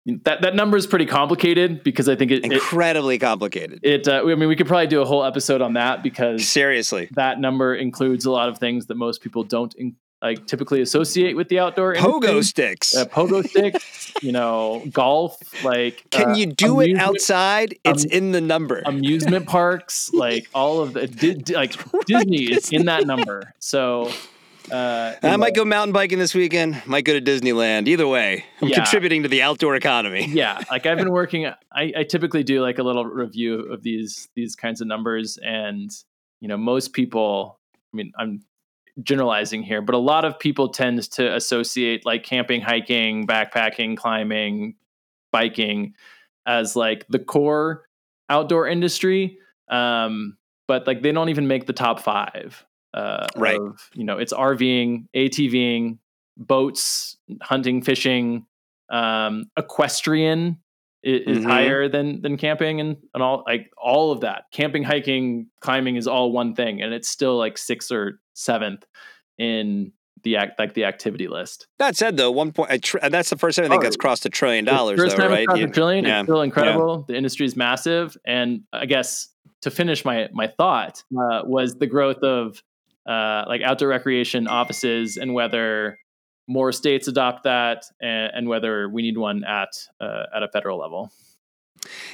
that 0.07 0.43
that 0.43 0.55
number 0.55 0.77
is 0.77 0.87
pretty 0.87 1.07
complicated 1.07 1.83
because 1.83 2.09
I 2.09 2.15
think 2.15 2.31
it 2.31 2.45
incredibly 2.45 3.17
it, 3.17 3.21
complicated. 3.21 3.81
It, 3.83 4.07
uh, 4.07 4.23
I 4.25 4.35
mean, 4.37 4.49
we 4.49 4.55
could 4.55 4.69
probably 4.69 4.87
do 4.87 5.03
a 5.03 5.05
whole 5.05 5.25
episode 5.25 5.61
on 5.61 5.75
that 5.75 6.03
because 6.03 6.47
seriously, 6.49 7.09
that 7.13 7.41
number 7.41 7.75
includes 7.75 8.25
a 8.25 8.31
lot 8.31 8.49
of 8.49 8.59
things 8.59 8.87
that 8.87 8.95
most 8.95 9.21
people 9.21 9.43
don't 9.43 9.75
in, 9.75 9.97
like 10.23 10.47
typically 10.47 10.81
associate 10.81 11.35
with 11.35 11.49
the 11.49 11.59
outdoor. 11.59 11.95
Pogo 11.95 12.29
industry. 12.29 12.43
sticks, 12.43 12.97
uh, 12.97 13.05
pogo 13.07 13.45
sticks, 13.47 14.13
you 14.23 14.31
know, 14.31 14.85
golf. 14.93 15.39
Like, 15.65 16.05
can 16.11 16.31
uh, 16.31 16.35
you 16.35 16.47
do 16.47 16.81
it 16.81 16.97
outside? 16.97 17.77
It's 17.85 18.05
um, 18.05 18.11
in 18.13 18.31
the 18.31 18.41
number. 18.41 18.83
Amusement 18.87 19.47
parks, 19.49 20.13
like 20.13 20.49
all 20.55 20.83
of 20.83 20.93
the 20.93 21.09
di- 21.09 21.55
like 21.55 21.75
Disney 22.07 22.45
is 22.45 22.71
in 22.71 22.87
that 22.87 23.09
number. 23.09 23.55
So 23.59 24.13
uh, 24.71 25.15
I 25.23 25.37
might 25.37 25.55
go 25.55 25.65
mountain 25.65 25.93
biking 25.93 26.19
this 26.19 26.35
weekend. 26.35 26.83
Might 26.87 27.05
go 27.05 27.19
to 27.19 27.21
Disneyland. 27.21 27.89
Either 27.89 28.07
way, 28.07 28.45
I'm 28.61 28.69
yeah. 28.69 28.77
contributing 28.77 29.23
to 29.23 29.29
the 29.29 29.43
outdoor 29.43 29.77
economy. 29.77 30.27
yeah, 30.31 30.61
like 30.71 30.87
I've 30.87 30.99
been 30.99 31.13
working. 31.13 31.47
I, 31.47 31.93
I 31.97 32.05
typically 32.05 32.43
do 32.43 32.61
like 32.61 32.79
a 32.79 32.83
little 32.83 33.05
review 33.05 33.73
of 33.73 33.83
these 33.83 34.29
these 34.35 34.57
kinds 34.57 34.81
of 34.81 34.87
numbers, 34.87 35.39
and 35.39 35.91
you 36.41 36.49
know, 36.49 36.57
most 36.57 36.93
people. 36.93 37.61
I 37.93 37.97
mean, 37.97 38.13
I'm 38.19 38.43
generalizing 39.03 39.63
here, 39.63 39.81
but 39.81 39.95
a 39.95 39.99
lot 39.99 40.25
of 40.25 40.39
people 40.39 40.69
tend 40.69 41.03
to 41.13 41.35
associate 41.35 42.05
like 42.05 42.25
camping, 42.25 42.61
hiking, 42.61 43.27
backpacking, 43.27 43.97
climbing, 43.97 44.75
biking 45.33 45.95
as 46.47 46.77
like 46.77 47.07
the 47.09 47.19
core 47.19 47.85
outdoor 48.29 48.67
industry. 48.67 49.39
Um, 49.69 50.37
but 50.69 50.87
like 50.87 51.03
they 51.03 51.13
don't 51.13 51.29
even 51.29 51.47
make 51.47 51.67
the 51.67 51.73
top 51.73 52.01
five 52.01 52.66
uh, 52.97 53.27
right. 53.37 53.61
Of, 53.61 53.91
you 53.95 54.05
know, 54.05 54.19
it's 54.19 54.33
RVing, 54.33 55.07
ATVing, 55.15 55.99
boats, 56.37 57.17
hunting, 57.43 57.83
fishing, 57.83 58.47
um, 58.91 59.51
equestrian 59.57 60.59
is, 61.03 61.39
mm-hmm. 61.39 61.49
higher 61.49 61.89
than 61.89 62.23
than 62.23 62.37
camping 62.37 62.81
and, 62.81 62.97
and 63.15 63.23
all 63.23 63.45
like 63.47 63.71
all 63.77 64.13
of 64.13 64.23
that. 64.23 64.45
Camping, 64.53 64.83
hiking, 64.83 65.49
climbing 65.61 65.97
is 65.97 66.07
all 66.07 66.33
one 66.33 66.55
thing, 66.55 66.83
and 66.83 66.93
it's 66.93 67.09
still 67.09 67.37
like 67.37 67.59
sixth 67.59 67.93
or 67.93 68.21
seventh 68.35 68.85
in 69.39 69.93
the 70.23 70.37
act 70.37 70.59
like 70.59 70.75
the 70.75 70.85
activity 70.85 71.29
list. 71.29 71.69
That 71.79 71.97
said, 71.97 72.17
though, 72.17 72.31
one 72.31 72.53
point 72.53 72.83
tr- 72.83 72.99
that's 73.11 73.31
the 73.31 73.37
first 73.37 73.57
time 73.57 73.67
I 73.67 73.69
think 73.69 73.81
oh, 73.81 73.85
that's 73.85 73.97
crossed 73.97 74.25
a 74.27 74.31
trillion 74.31 74.65
dollars. 74.65 74.99
First 74.99 75.17
though, 75.17 75.25
time 75.25 75.33
right? 75.33 75.47
Crossed 75.47 75.63
a 75.63 75.69
trillion. 75.69 76.05
Yeah. 76.05 76.21
It's 76.21 76.27
still 76.27 76.43
incredible. 76.43 77.05
Yeah. 77.09 77.13
The 77.13 77.17
industry 77.19 77.47
is 77.47 77.57
massive, 77.57 78.17
and 78.25 78.63
I 78.73 78.87
guess 78.87 79.29
to 79.63 79.71
finish 79.71 80.05
my 80.05 80.29
my 80.33 80.49
thought 80.49 81.05
uh, 81.17 81.43
was 81.45 81.75
the 81.75 81.87
growth 81.87 82.23
of 82.23 82.63
uh, 83.07 83.45
like 83.47 83.63
outdoor 83.63 83.89
recreation 83.89 84.47
offices 84.47 85.17
and 85.17 85.33
whether 85.35 85.99
more 86.49 86.73
states 86.73 87.09
adopt 87.09 87.45
that 87.45 87.85
and, 88.01 88.31
and 88.35 88.49
whether 88.49 88.89
we 88.89 89.03
need 89.03 89.19
one 89.19 89.45
at 89.45 89.69
uh, 90.01 90.25
at 90.35 90.43
a 90.43 90.49
federal 90.49 90.79
level. 90.79 91.11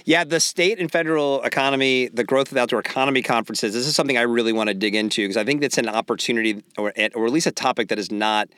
Yeah, 0.05 0.24
the 0.24 0.40
state 0.40 0.78
and 0.78 0.90
federal 0.90 1.42
economy, 1.42 2.09
the 2.09 2.24
growth 2.24 2.48
of 2.48 2.55
the 2.55 2.61
outdoor 2.61 2.81
economy 2.81 3.22
conferences. 3.22 3.72
This 3.72 3.87
is 3.87 3.94
something 3.94 4.18
I 4.18 4.22
really 4.22 4.52
want 4.52 4.68
to 4.68 4.74
dig 4.74 4.94
into 4.94 5.22
because 5.22 5.37
I 5.37 5.44
think 5.44 5.61
that's 5.61 5.78
an 5.78 5.88
opportunity, 5.88 6.62
or 6.76 6.92
or 7.14 7.26
at 7.26 7.33
least 7.33 7.46
a 7.46 7.52
topic 7.52 7.88
that 7.88 7.98
is 7.98 8.11
not 8.11 8.48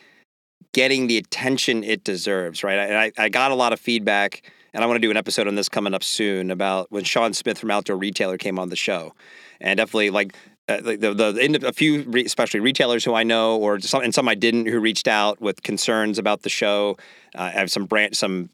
getting 0.72 1.06
the 1.06 1.18
attention 1.18 1.84
it 1.84 2.04
deserves. 2.04 2.64
Right, 2.64 2.78
and 2.78 2.98
I, 2.98 3.12
I 3.16 3.28
got 3.28 3.50
a 3.50 3.54
lot 3.54 3.72
of 3.72 3.80
feedback, 3.80 4.50
and 4.72 4.82
I 4.82 4.86
want 4.86 4.96
to 4.96 5.06
do 5.06 5.10
an 5.10 5.16
episode 5.16 5.46
on 5.46 5.54
this 5.54 5.68
coming 5.68 5.94
up 5.94 6.02
soon 6.02 6.50
about 6.50 6.90
when 6.90 7.04
Sean 7.04 7.32
Smith 7.32 7.58
from 7.58 7.70
Outdoor 7.70 7.96
Retailer 7.96 8.38
came 8.38 8.58
on 8.58 8.70
the 8.70 8.76
show, 8.76 9.14
and 9.60 9.76
definitely 9.76 10.10
like 10.10 10.34
uh, 10.68 10.81
the, 10.81 10.96
the, 10.96 11.14
the, 11.14 11.68
a 11.68 11.72
few 11.72 12.03
re, 12.05 12.24
especially 12.24 12.61
retailers 12.61 13.05
who 13.05 13.14
I 13.14 13.22
know 13.22 13.59
or 13.59 13.79
some 13.81 14.03
and 14.03 14.14
some 14.14 14.29
I 14.29 14.35
didn't 14.35 14.66
who 14.66 14.81
reached 14.81 15.07
out 15.07 15.40
with 15.40 15.62
concerns 15.62 16.18
about 16.18 16.42
the 16.42 16.48
show. 16.48 16.96
Uh, 17.35 17.42
I 17.42 17.50
have 17.50 17.70
some 17.70 17.85
brand 17.85 18.16
some 18.16 18.48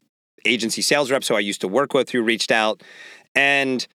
agency 0.45 0.81
sales 0.81 1.09
reps 1.09 1.27
who 1.27 1.35
I 1.35 1.39
used 1.39 1.61
to 1.61 1.67
work 1.67 1.93
with 1.93 2.09
who 2.09 2.21
reached 2.21 2.51
out, 2.51 2.83
and 3.33 3.87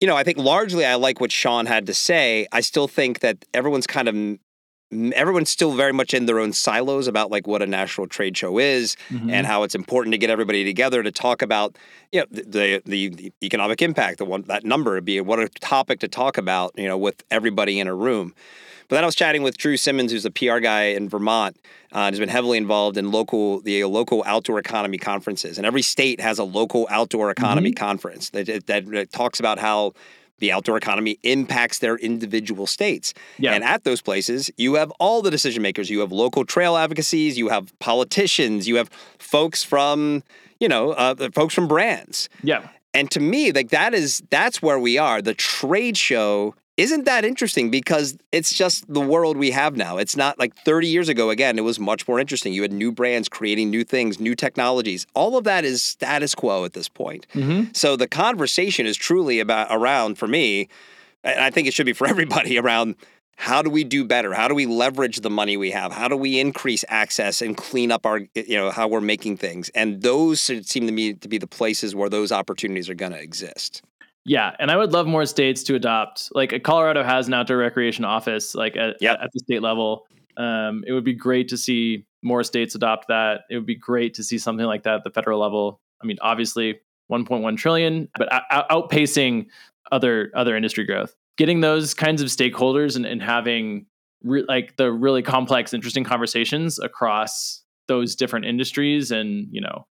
you 0.00 0.06
know 0.06 0.16
I 0.16 0.22
think 0.22 0.38
largely 0.38 0.84
I 0.86 0.94
like 0.94 1.20
what 1.20 1.32
Sean 1.32 1.66
had 1.66 1.86
to 1.86 1.94
say. 1.94 2.46
I 2.52 2.60
still 2.60 2.86
think 2.86 3.20
that 3.20 3.44
everyone's 3.52 3.88
kind 3.88 4.08
of 4.08 4.38
everyone's 5.14 5.50
still 5.50 5.72
very 5.72 5.92
much 5.92 6.14
in 6.14 6.26
their 6.26 6.38
own 6.38 6.52
silos 6.52 7.06
about 7.06 7.30
like 7.30 7.46
what 7.46 7.62
a 7.62 7.66
national 7.66 8.06
trade 8.06 8.36
show 8.36 8.58
is 8.58 8.96
Mhm. 9.10 9.30
and 9.32 9.46
how 9.46 9.62
it's 9.62 9.74
important 9.74 10.12
to 10.12 10.18
get 10.18 10.30
everybody 10.30 10.64
together 10.64 11.02
to 11.02 11.10
talk 11.10 11.42
about 11.42 11.76
you 12.12 12.20
know, 12.20 12.26
the, 12.30 12.82
the 12.84 13.08
the 13.08 13.32
economic 13.42 13.82
impact, 13.82 14.18
the 14.18 14.24
one 14.24 14.42
that 14.42 14.64
number 14.64 15.00
be 15.00 15.20
what 15.20 15.38
a 15.40 15.48
topic 15.48 16.00
to 16.00 16.08
talk 16.08 16.38
about, 16.38 16.72
you 16.76 16.86
know, 16.88 16.98
with 16.98 17.22
everybody 17.30 17.80
in 17.80 17.86
a 17.88 17.94
room. 17.94 18.34
But 18.88 18.94
then 18.96 19.02
I 19.02 19.06
was 19.06 19.16
chatting 19.16 19.42
with 19.42 19.56
Drew 19.58 19.76
Simmons, 19.76 20.12
who's 20.12 20.24
a 20.24 20.30
PR 20.30 20.58
guy 20.60 20.84
in 20.98 21.08
Vermont, 21.08 21.56
uh, 21.92 21.98
and 22.06 22.14
has 22.14 22.20
been 22.20 22.28
heavily 22.28 22.56
involved 22.56 22.96
in 22.96 23.10
local 23.10 23.60
the 23.60 23.84
local 23.84 24.22
outdoor 24.26 24.60
economy 24.60 24.96
conferences. 24.98 25.58
And 25.58 25.66
every 25.66 25.82
state 25.82 26.20
has 26.20 26.38
a 26.38 26.44
local 26.44 26.86
outdoor 26.88 27.30
economy 27.32 27.72
conference 27.72 28.30
that, 28.30 28.46
that, 28.66 28.86
that 28.86 29.10
talks 29.12 29.40
about 29.40 29.58
how 29.58 29.92
the 30.38 30.52
outdoor 30.52 30.76
economy 30.76 31.18
impacts 31.22 31.78
their 31.78 31.96
individual 31.96 32.66
states. 32.66 33.14
Yeah. 33.38 33.52
And 33.52 33.64
at 33.64 33.84
those 33.84 34.02
places, 34.02 34.50
you 34.56 34.74
have 34.74 34.90
all 35.00 35.22
the 35.22 35.30
decision 35.30 35.62
makers. 35.62 35.90
You 35.90 36.00
have 36.00 36.12
local 36.12 36.44
trail 36.44 36.76
advocacies. 36.76 37.38
You 37.38 37.48
have 37.48 37.76
politicians. 37.78 38.68
You 38.68 38.76
have 38.76 38.90
folks 39.18 39.62
from, 39.62 40.22
you 40.60 40.68
know, 40.68 40.92
uh, 40.92 41.30
folks 41.32 41.54
from 41.54 41.68
brands. 41.68 42.28
Yeah. 42.42 42.68
And 42.94 43.10
to 43.10 43.20
me, 43.20 43.52
like 43.52 43.70
that 43.70 43.92
is 43.92 44.22
that's 44.30 44.62
where 44.62 44.78
we 44.78 44.96
are. 44.96 45.20
The 45.20 45.34
trade 45.34 45.96
show 45.96 46.54
isn't 46.76 47.04
that 47.04 47.24
interesting 47.24 47.70
because 47.70 48.18
it's 48.32 48.52
just 48.52 48.92
the 48.92 49.00
world 49.00 49.36
we 49.36 49.50
have 49.50 49.76
now. 49.76 49.96
It's 49.96 50.16
not 50.16 50.38
like 50.38 50.54
30 50.54 50.88
years 50.88 51.08
ago 51.08 51.30
again, 51.30 51.58
it 51.58 51.62
was 51.62 51.80
much 51.80 52.06
more 52.06 52.20
interesting. 52.20 52.52
You 52.52 52.62
had 52.62 52.72
new 52.72 52.92
brands 52.92 53.28
creating 53.28 53.70
new 53.70 53.84
things, 53.84 54.20
new 54.20 54.34
technologies. 54.34 55.06
All 55.14 55.36
of 55.36 55.44
that 55.44 55.64
is 55.64 55.82
status 55.82 56.34
quo 56.34 56.64
at 56.64 56.74
this 56.74 56.88
point. 56.88 57.26
Mm-hmm. 57.32 57.72
So 57.72 57.96
the 57.96 58.08
conversation 58.08 58.86
is 58.86 58.96
truly 58.96 59.40
about 59.40 59.68
around 59.70 60.18
for 60.18 60.26
me, 60.26 60.68
and 61.24 61.40
I 61.40 61.50
think 61.50 61.66
it 61.66 61.74
should 61.74 61.86
be 61.86 61.92
for 61.94 62.06
everybody 62.06 62.58
around 62.58 62.96
how 63.38 63.60
do 63.60 63.68
we 63.68 63.84
do 63.84 64.02
better? 64.04 64.32
How 64.32 64.48
do 64.48 64.54
we 64.54 64.64
leverage 64.64 65.20
the 65.20 65.28
money 65.28 65.58
we 65.58 65.70
have? 65.70 65.92
How 65.92 66.08
do 66.08 66.16
we 66.16 66.40
increase 66.40 66.84
access 66.88 67.42
and 67.42 67.54
clean 67.54 67.92
up 67.92 68.06
our 68.06 68.20
you 68.34 68.56
know 68.56 68.70
how 68.70 68.88
we're 68.88 69.02
making 69.02 69.36
things? 69.36 69.68
And 69.70 70.02
those 70.02 70.40
seem 70.40 70.86
to 70.86 70.92
me 70.92 71.12
to 71.14 71.28
be 71.28 71.38
the 71.38 71.46
places 71.46 71.94
where 71.94 72.08
those 72.08 72.32
opportunities 72.32 72.88
are 72.88 72.94
going 72.94 73.12
to 73.12 73.20
exist. 73.20 73.82
Yeah, 74.28 74.54
and 74.58 74.70
I 74.72 74.76
would 74.76 74.92
love 74.92 75.06
more 75.06 75.24
states 75.24 75.62
to 75.64 75.76
adopt. 75.76 76.30
Like 76.34 76.62
Colorado 76.64 77.04
has 77.04 77.28
an 77.28 77.34
outdoor 77.34 77.58
recreation 77.58 78.04
office, 78.04 78.54
like 78.56 78.76
at, 78.76 78.96
Yep. 79.00 79.18
at 79.22 79.30
the 79.32 79.38
state 79.40 79.62
level. 79.62 80.06
Um, 80.36 80.82
it 80.86 80.92
would 80.92 81.04
be 81.04 81.14
great 81.14 81.48
to 81.48 81.56
see 81.56 82.04
more 82.22 82.42
states 82.42 82.74
adopt 82.74 83.06
that. 83.08 83.42
It 83.48 83.56
would 83.56 83.66
be 83.66 83.76
great 83.76 84.14
to 84.14 84.24
see 84.24 84.36
something 84.36 84.66
like 84.66 84.82
that 84.82 84.94
at 84.96 85.04
the 85.04 85.10
federal 85.10 85.40
level. 85.40 85.80
I 86.02 86.06
mean, 86.06 86.18
obviously, 86.20 86.80
1.1 87.10 87.56
trillion, 87.56 88.08
but 88.18 88.30
out- 88.32 88.42
out- 88.50 88.68
outpacing 88.68 89.46
other 89.92 90.32
other 90.34 90.56
industry 90.56 90.84
growth. 90.84 91.14
Getting 91.38 91.60
those 91.60 91.94
kinds 91.94 92.20
of 92.20 92.28
stakeholders 92.28 92.96
and, 92.96 93.06
and 93.06 93.22
having 93.22 93.86
re- 94.24 94.44
like 94.48 94.76
the 94.76 94.90
really 94.90 95.22
complex, 95.22 95.72
interesting 95.72 96.02
conversations 96.02 96.80
across 96.80 97.62
those 97.86 98.16
different 98.16 98.44
industries, 98.46 99.12
and 99.12 99.46
you 99.52 99.60
know, 99.60 99.86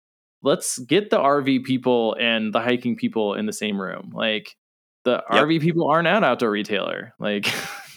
let's 0.42 0.78
get 0.78 1.10
the 1.10 1.18
RV 1.18 1.64
people 1.64 2.16
and 2.20 2.52
the 2.52 2.60
hiking 2.60 2.96
people 2.96 3.34
in 3.34 3.46
the 3.46 3.52
same 3.52 3.80
room. 3.80 4.10
Like 4.14 4.56
the 5.04 5.22
Yep. 5.32 5.44
RV 5.44 5.60
people 5.60 5.88
aren't 5.88 6.06
at 6.08 6.22
outdoor 6.24 6.50
retailer. 6.50 7.12
Like 7.18 7.46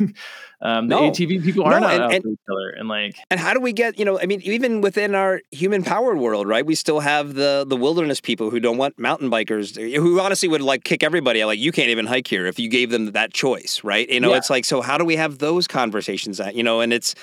um, 0.62 0.88
the 0.88 0.96
No. 0.96 1.12
ATV 1.12 1.44
people 1.44 1.64
No, 1.66 1.72
aren't 1.72 1.86
at 1.86 1.92
outdoor 2.02 2.12
and- 2.16 2.26
retailer. 2.26 2.70
And 2.78 2.88
like, 2.90 3.16
And 3.30 3.40
how 3.40 3.54
do 3.54 3.60
we 3.60 3.74
get, 3.74 4.00
you 4.00 4.06
know, 4.06 4.20
I 4.20 4.26
mean, 4.26 4.42
even 4.44 4.82
within 4.82 5.14
our 5.16 5.42
human 5.52 5.84
powered 5.84 6.18
world, 6.18 6.48
right? 6.48 6.66
We 6.66 6.76
still 6.76 7.00
have 7.02 7.36
the 7.36 7.66
the 7.68 7.76
wilderness 7.76 8.20
people 8.22 8.50
who 8.50 8.60
don't 8.60 8.78
want 8.78 8.98
mountain 8.98 9.30
bikers, 9.30 9.76
who 9.96 10.20
honestly 10.20 10.50
would 10.50 10.62
like 10.62 10.84
kick 10.84 11.04
everybody 11.04 11.44
out. 11.44 11.48
Like, 11.48 11.60
you 11.60 11.72
can't 11.72 11.90
even 11.90 12.06
hike 12.08 12.28
here 12.28 12.46
if 12.48 12.58
you 12.60 12.70
gave 12.70 12.90
them 12.90 13.12
that 13.12 13.34
choice, 13.34 13.82
right? 13.84 14.10
You 14.10 14.20
know, 14.20 14.32
Yeah. 14.32 14.38
it's 14.38 14.50
like, 14.50 14.66
so 14.66 14.82
how 14.82 14.98
do 14.98 15.06
we 15.06 15.16
have 15.16 15.38
those 15.40 15.68
conversations 15.68 16.38
that, 16.38 16.56
you 16.56 16.64
know, 16.64 16.82
and 16.82 16.92
it's, 16.94 17.14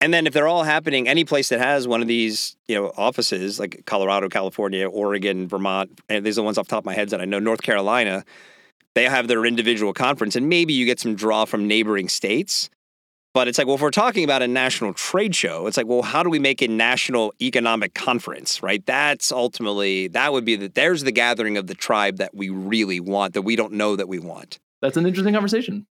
and 0.00 0.14
then 0.14 0.26
if 0.26 0.32
they're 0.32 0.48
all 0.48 0.62
happening, 0.62 1.08
any 1.08 1.24
place 1.24 1.48
that 1.48 1.58
has 1.58 1.88
one 1.88 2.00
of 2.00 2.08
these, 2.08 2.56
you 2.68 2.76
know, 2.76 2.92
offices 2.96 3.58
like 3.58 3.82
Colorado, 3.84 4.28
California, 4.28 4.88
Oregon, 4.88 5.48
Vermont, 5.48 6.00
and 6.08 6.24
these 6.24 6.38
are 6.38 6.42
the 6.42 6.44
ones 6.44 6.58
off 6.58 6.66
the 6.66 6.70
top 6.70 6.82
of 6.82 6.86
my 6.86 6.94
head 6.94 7.08
that 7.10 7.20
I 7.20 7.24
know, 7.24 7.38
North 7.40 7.62
Carolina, 7.62 8.24
they 8.94 9.04
have 9.04 9.28
their 9.28 9.44
individual 9.44 9.92
conference, 9.92 10.36
and 10.36 10.48
maybe 10.48 10.72
you 10.72 10.86
get 10.86 11.00
some 11.00 11.14
draw 11.14 11.44
from 11.44 11.66
neighboring 11.66 12.08
states. 12.08 12.70
But 13.34 13.46
it's 13.46 13.58
like, 13.58 13.66
well, 13.66 13.76
if 13.76 13.82
we're 13.82 13.90
talking 13.90 14.24
about 14.24 14.42
a 14.42 14.48
national 14.48 14.94
trade 14.94 15.34
show, 15.34 15.66
it's 15.66 15.76
like, 15.76 15.86
well, 15.86 16.02
how 16.02 16.22
do 16.22 16.30
we 16.30 16.38
make 16.38 16.62
a 16.62 16.68
national 16.68 17.32
economic 17.40 17.94
conference, 17.94 18.62
right? 18.62 18.84
That's 18.86 19.30
ultimately 19.30 20.08
that 20.08 20.32
would 20.32 20.44
be 20.44 20.56
that 20.56 20.74
there's 20.74 21.04
the 21.04 21.12
gathering 21.12 21.56
of 21.56 21.66
the 21.66 21.74
tribe 21.74 22.16
that 22.16 22.34
we 22.34 22.48
really 22.48 23.00
want, 23.00 23.34
that 23.34 23.42
we 23.42 23.54
don't 23.54 23.74
know 23.74 23.96
that 23.96 24.08
we 24.08 24.18
want. 24.18 24.58
that's 24.80 24.96
an 24.96 25.06
interesting 25.06 25.34
conversation. 25.34 25.86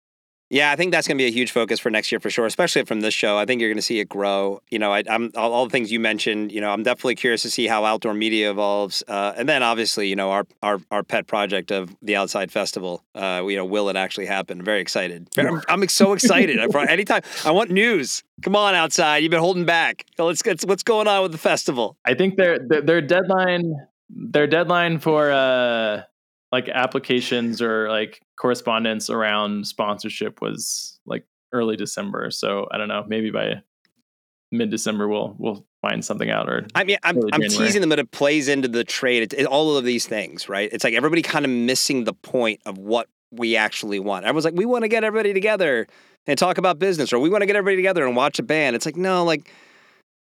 Yeah, 0.52 0.70
I 0.70 0.76
think 0.76 0.92
that's 0.92 1.08
going 1.08 1.16
to 1.16 1.22
be 1.22 1.26
a 1.26 1.32
huge 1.32 1.50
focus 1.50 1.80
for 1.80 1.88
next 1.88 2.12
year 2.12 2.20
for 2.20 2.28
sure, 2.28 2.44
especially 2.44 2.84
from 2.84 3.00
this 3.00 3.14
show. 3.14 3.38
I 3.38 3.46
think 3.46 3.62
you're 3.62 3.70
going 3.70 3.78
to 3.78 3.82
see 3.82 4.00
it 4.00 4.08
grow. 4.10 4.60
You 4.70 4.78
know, 4.78 4.92
I, 4.92 5.02
I'm 5.08 5.30
all, 5.34 5.50
all 5.54 5.64
the 5.64 5.70
things 5.70 5.90
you 5.90 5.98
mentioned. 5.98 6.52
You 6.52 6.60
know, 6.60 6.70
I'm 6.70 6.82
definitely 6.82 7.14
curious 7.14 7.40
to 7.42 7.50
see 7.50 7.66
how 7.66 7.86
outdoor 7.86 8.12
media 8.12 8.50
evolves, 8.50 9.02
uh, 9.08 9.32
and 9.34 9.48
then 9.48 9.62
obviously, 9.62 10.08
you 10.08 10.14
know, 10.14 10.30
our 10.30 10.46
our 10.62 10.78
our 10.90 11.02
pet 11.02 11.26
project 11.26 11.72
of 11.72 11.96
the 12.02 12.16
Outside 12.16 12.52
Festival. 12.52 13.02
Uh, 13.14 13.42
you 13.48 13.56
know, 13.56 13.64
will 13.64 13.88
it 13.88 13.96
actually 13.96 14.26
happen? 14.26 14.60
Very 14.62 14.82
excited. 14.82 15.26
I'm, 15.38 15.62
I'm 15.70 15.88
so 15.88 16.12
excited. 16.12 16.60
I, 16.60 16.84
anytime 16.84 17.22
I 17.46 17.50
want 17.50 17.70
news. 17.70 18.22
Come 18.42 18.54
on, 18.54 18.74
outside. 18.74 19.22
You've 19.22 19.30
been 19.30 19.40
holding 19.40 19.64
back. 19.64 20.04
Let's 20.18 20.42
get 20.42 20.60
what's 20.64 20.82
going 20.82 21.08
on 21.08 21.22
with 21.22 21.32
the 21.32 21.38
festival. 21.38 21.96
I 22.04 22.12
think 22.12 22.36
their 22.36 22.58
their, 22.58 22.82
their 22.82 23.00
deadline 23.00 23.74
their 24.10 24.46
deadline 24.46 24.98
for 24.98 25.32
uh 25.32 26.02
like 26.52 26.68
applications 26.68 27.60
or 27.60 27.88
like 27.88 28.20
correspondence 28.38 29.10
around 29.10 29.66
sponsorship 29.66 30.40
was 30.40 31.00
like 31.06 31.26
early 31.52 31.76
December. 31.76 32.30
So 32.30 32.68
I 32.70 32.78
don't 32.78 32.88
know, 32.88 33.04
maybe 33.08 33.30
by 33.30 33.62
mid 34.52 34.70
December 34.70 35.08
we'll 35.08 35.34
we'll 35.38 35.66
find 35.80 36.04
something 36.04 36.30
out 36.30 36.48
or 36.48 36.66
I 36.74 36.84
mean, 36.84 36.98
I'm, 37.02 37.18
I'm 37.32 37.40
teasing 37.40 37.80
them, 37.80 37.90
but 37.90 37.98
it 37.98 38.12
plays 38.12 38.48
into 38.48 38.68
the 38.68 38.84
trade. 38.84 39.24
It's 39.24 39.34
it, 39.34 39.46
all 39.46 39.76
of 39.76 39.84
these 39.84 40.06
things, 40.06 40.48
right? 40.48 40.68
It's 40.70 40.84
like 40.84 40.94
everybody 40.94 41.22
kind 41.22 41.44
of 41.44 41.50
missing 41.50 42.04
the 42.04 42.12
point 42.12 42.60
of 42.66 42.78
what 42.78 43.08
we 43.32 43.56
actually 43.56 43.98
want. 43.98 44.24
Everyone's 44.24 44.44
like, 44.44 44.54
we 44.54 44.66
want 44.66 44.84
to 44.84 44.88
get 44.88 45.02
everybody 45.02 45.32
together 45.32 45.88
and 46.26 46.38
talk 46.38 46.58
about 46.58 46.78
business, 46.78 47.12
or 47.12 47.18
we 47.18 47.30
want 47.30 47.42
to 47.42 47.46
get 47.46 47.56
everybody 47.56 47.76
together 47.76 48.06
and 48.06 48.14
watch 48.14 48.38
a 48.38 48.42
band. 48.42 48.76
It's 48.76 48.86
like, 48.86 48.96
no, 48.96 49.24
like, 49.24 49.50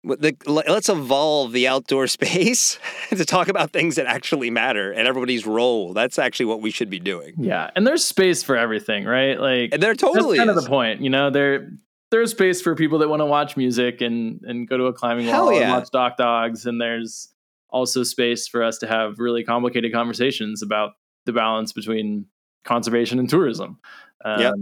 the, 0.03 0.35
let's 0.47 0.89
evolve 0.89 1.51
the 1.51 1.67
outdoor 1.67 2.07
space 2.19 2.79
to 3.09 3.25
talk 3.25 3.47
about 3.47 3.71
things 3.71 3.95
that 3.95 4.07
actually 4.07 4.49
matter 4.49 4.91
and 4.91 5.07
everybody's 5.07 5.45
role. 5.45 5.93
That's 5.93 6.17
actually 6.17 6.47
what 6.47 6.61
we 6.61 6.71
should 6.71 6.89
be 6.89 6.99
doing. 6.99 7.35
yeah. 7.37 7.69
And 7.75 7.85
there's 7.85 8.03
space 8.03 8.43
for 8.43 8.57
everything, 8.57 9.05
right? 9.05 9.39
Like 9.39 9.69
And 9.73 9.81
there 9.81 9.93
totally 9.93 10.37
that's 10.37 10.47
kind 10.47 10.49
is. 10.51 10.57
of 10.57 10.63
the 10.63 10.69
point. 10.69 11.01
You 11.01 11.09
know, 11.09 11.29
there 11.29 11.71
there's 12.09 12.31
space 12.31 12.61
for 12.61 12.75
people 12.75 12.99
that 12.99 13.09
want 13.09 13.21
to 13.21 13.25
watch 13.25 13.55
music 13.55 14.01
and 14.01 14.41
and 14.43 14.67
go 14.67 14.77
to 14.77 14.85
a 14.85 14.93
climbing 14.93 15.27
Hell 15.27 15.45
wall 15.45 15.51
and 15.51 15.59
yeah. 15.61 15.71
watch 15.77 15.89
dock 15.91 16.17
dogs. 16.17 16.65
And 16.65 16.81
there's 16.81 17.29
also 17.69 18.03
space 18.03 18.47
for 18.47 18.63
us 18.63 18.79
to 18.79 18.87
have 18.87 19.19
really 19.19 19.43
complicated 19.43 19.93
conversations 19.93 20.61
about 20.61 20.91
the 21.25 21.31
balance 21.31 21.71
between 21.73 22.25
conservation 22.65 23.19
and 23.19 23.29
tourism. 23.29 23.79
Um, 24.25 24.41
Yep. 24.41 24.53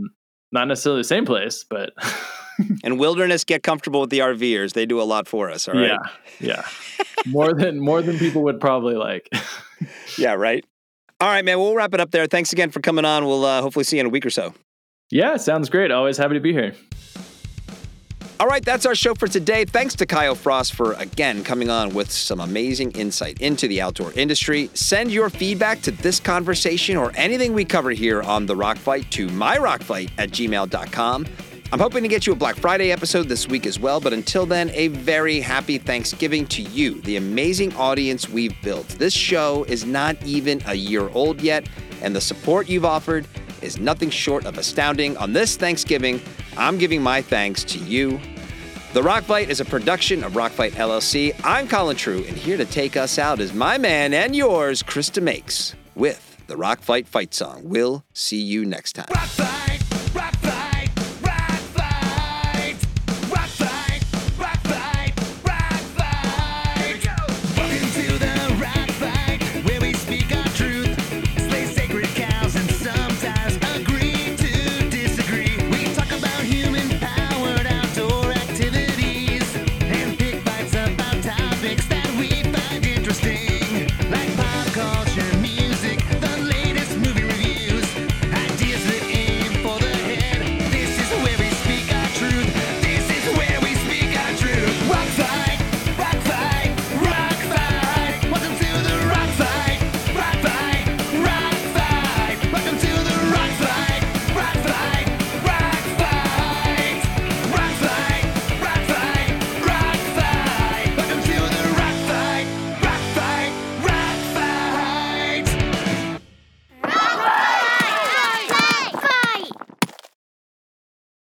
Not 0.52 0.68
necessarily 0.68 1.02
the 1.02 1.06
same 1.08 1.26
place, 1.26 1.64
but 1.64 1.94
And 2.84 3.00
wilderness, 3.00 3.44
get 3.44 3.64
comfortable 3.64 4.02
with 4.02 4.10
the 4.10 4.20
RVers. 4.20 4.74
They 4.74 4.86
do 4.86 5.02
a 5.02 5.04
lot 5.04 5.28
for 5.28 5.50
us. 5.50 5.68
All 5.68 5.76
right. 5.76 5.98
yeah, 6.40 6.58
yeah, 6.58 6.64
more 7.26 7.54
than 7.54 7.80
more 7.80 8.02
than 8.02 8.18
people 8.18 8.44
would 8.44 8.60
probably 8.60 8.96
like. 8.96 9.30
Yeah, 10.18 10.34
right. 10.34 10.66
All 11.22 11.30
right, 11.30 11.46
man. 11.46 11.58
We'll 11.58 11.74
wrap 11.74 11.94
it 11.94 12.02
up 12.02 12.12
there. 12.12 12.28
Thanks 12.28 12.52
again 12.52 12.70
for 12.70 12.82
coming 12.82 13.06
on. 13.06 13.26
We'll 13.26 13.46
uh, 13.46 13.62
hopefully 13.62 13.86
see 13.86 13.96
you 13.96 14.02
in 14.02 14.06
a 14.08 14.10
week 14.10 14.26
or 14.26 14.30
so. 14.30 14.54
yeah, 15.10 15.38
sounds 15.38 15.70
great. 15.70 15.90
Always 15.90 16.18
happy 16.18 16.34
to 16.34 16.40
be 16.42 16.52
here. 16.52 16.74
All 18.42 18.48
right, 18.48 18.64
that's 18.64 18.86
our 18.86 18.96
show 18.96 19.16
for 19.16 19.28
today. 19.28 19.66
Thanks 19.66 19.96
to 19.96 20.06
Kyle 20.06 20.36
Frost 20.36 20.74
for 20.74 20.94
again 20.94 21.44
coming 21.44 21.70
on 21.70 21.94
with 21.94 22.10
some 22.10 22.40
amazing 22.40 22.92
insight 22.92 23.42
into 23.42 23.68
the 23.68 23.82
outdoor 23.82 24.14
industry. 24.14 24.70
Send 24.74 25.12
your 25.12 25.30
feedback 25.30 25.82
to 25.82 25.92
this 25.92 26.20
conversation 26.22 26.96
or 26.96 27.12
anything 27.16 27.54
we 27.54 27.66
cover 27.66 27.92
here 27.92 28.22
on 28.22 28.46
The 28.46 28.56
Rock 28.56 28.78
Fight 28.78 29.12
to 29.12 29.28
myrockfight 29.28 30.12
at 30.18 30.30
gmail.com. 30.32 31.26
I'm 31.72 31.80
hoping 31.80 32.02
to 32.02 32.10
get 32.10 32.26
you 32.26 32.34
a 32.34 32.36
Black 32.36 32.56
Friday 32.56 32.92
episode 32.92 33.28
this 33.28 33.48
week 33.48 33.68
as 33.68 33.80
well, 33.80 34.02
but 34.02 34.12
until 34.12 34.48
then, 34.48 34.72
a 34.72 34.88
very 34.88 35.40
happy 35.40 35.78
Thanksgiving 35.78 36.48
to 36.48 36.64
you, 36.64 37.00
the 37.02 37.16
amazing 37.16 37.76
audience 37.76 38.28
we've 38.28 38.60
built. 38.64 38.88
This 38.88 39.14
show 39.14 39.66
is 39.66 39.86
not 39.86 40.18
even 40.26 40.64
a 40.66 40.74
year 40.74 41.10
old 41.10 41.42
yet, 41.42 41.70
and 42.02 42.16
the 42.16 42.22
support 42.22 42.68
you've 42.68 42.86
offered 42.86 43.28
is 43.62 43.78
nothing 43.78 44.10
short 44.10 44.48
of 44.48 44.58
astounding. 44.58 45.16
On 45.18 45.32
this 45.32 45.58
Thanksgiving, 45.58 46.20
I'm 46.58 46.80
giving 46.80 47.04
my 47.04 47.22
thanks 47.22 47.64
to 47.66 47.78
you. 47.78 48.20
The 48.94 49.04
Rock 49.04 49.24
Fight 49.24 49.52
is 49.52 49.60
a 49.60 49.66
production 49.66 50.24
of 50.24 50.36
Rock 50.36 50.52
Fight 50.52 50.74
LLC. 50.74 51.40
I'm 51.44 51.68
Colin 51.68 51.96
True, 51.98 52.26
and 52.28 52.36
here 52.36 52.58
to 52.58 52.66
take 52.66 52.98
us 52.98 53.20
out 53.20 53.40
is 53.40 53.54
my 53.54 53.78
man 53.78 54.16
and 54.16 54.36
yours, 54.36 54.82
Krista 54.82 55.22
Makes, 55.22 55.76
with 55.94 56.36
the 56.48 56.58
Rock 56.58 56.82
Fight 56.82 57.08
Fight 57.08 57.36
Song. 57.36 57.62
We'll 57.64 58.04
see 58.14 58.42
you 58.42 58.66
next 58.66 58.94
time. 58.94 59.69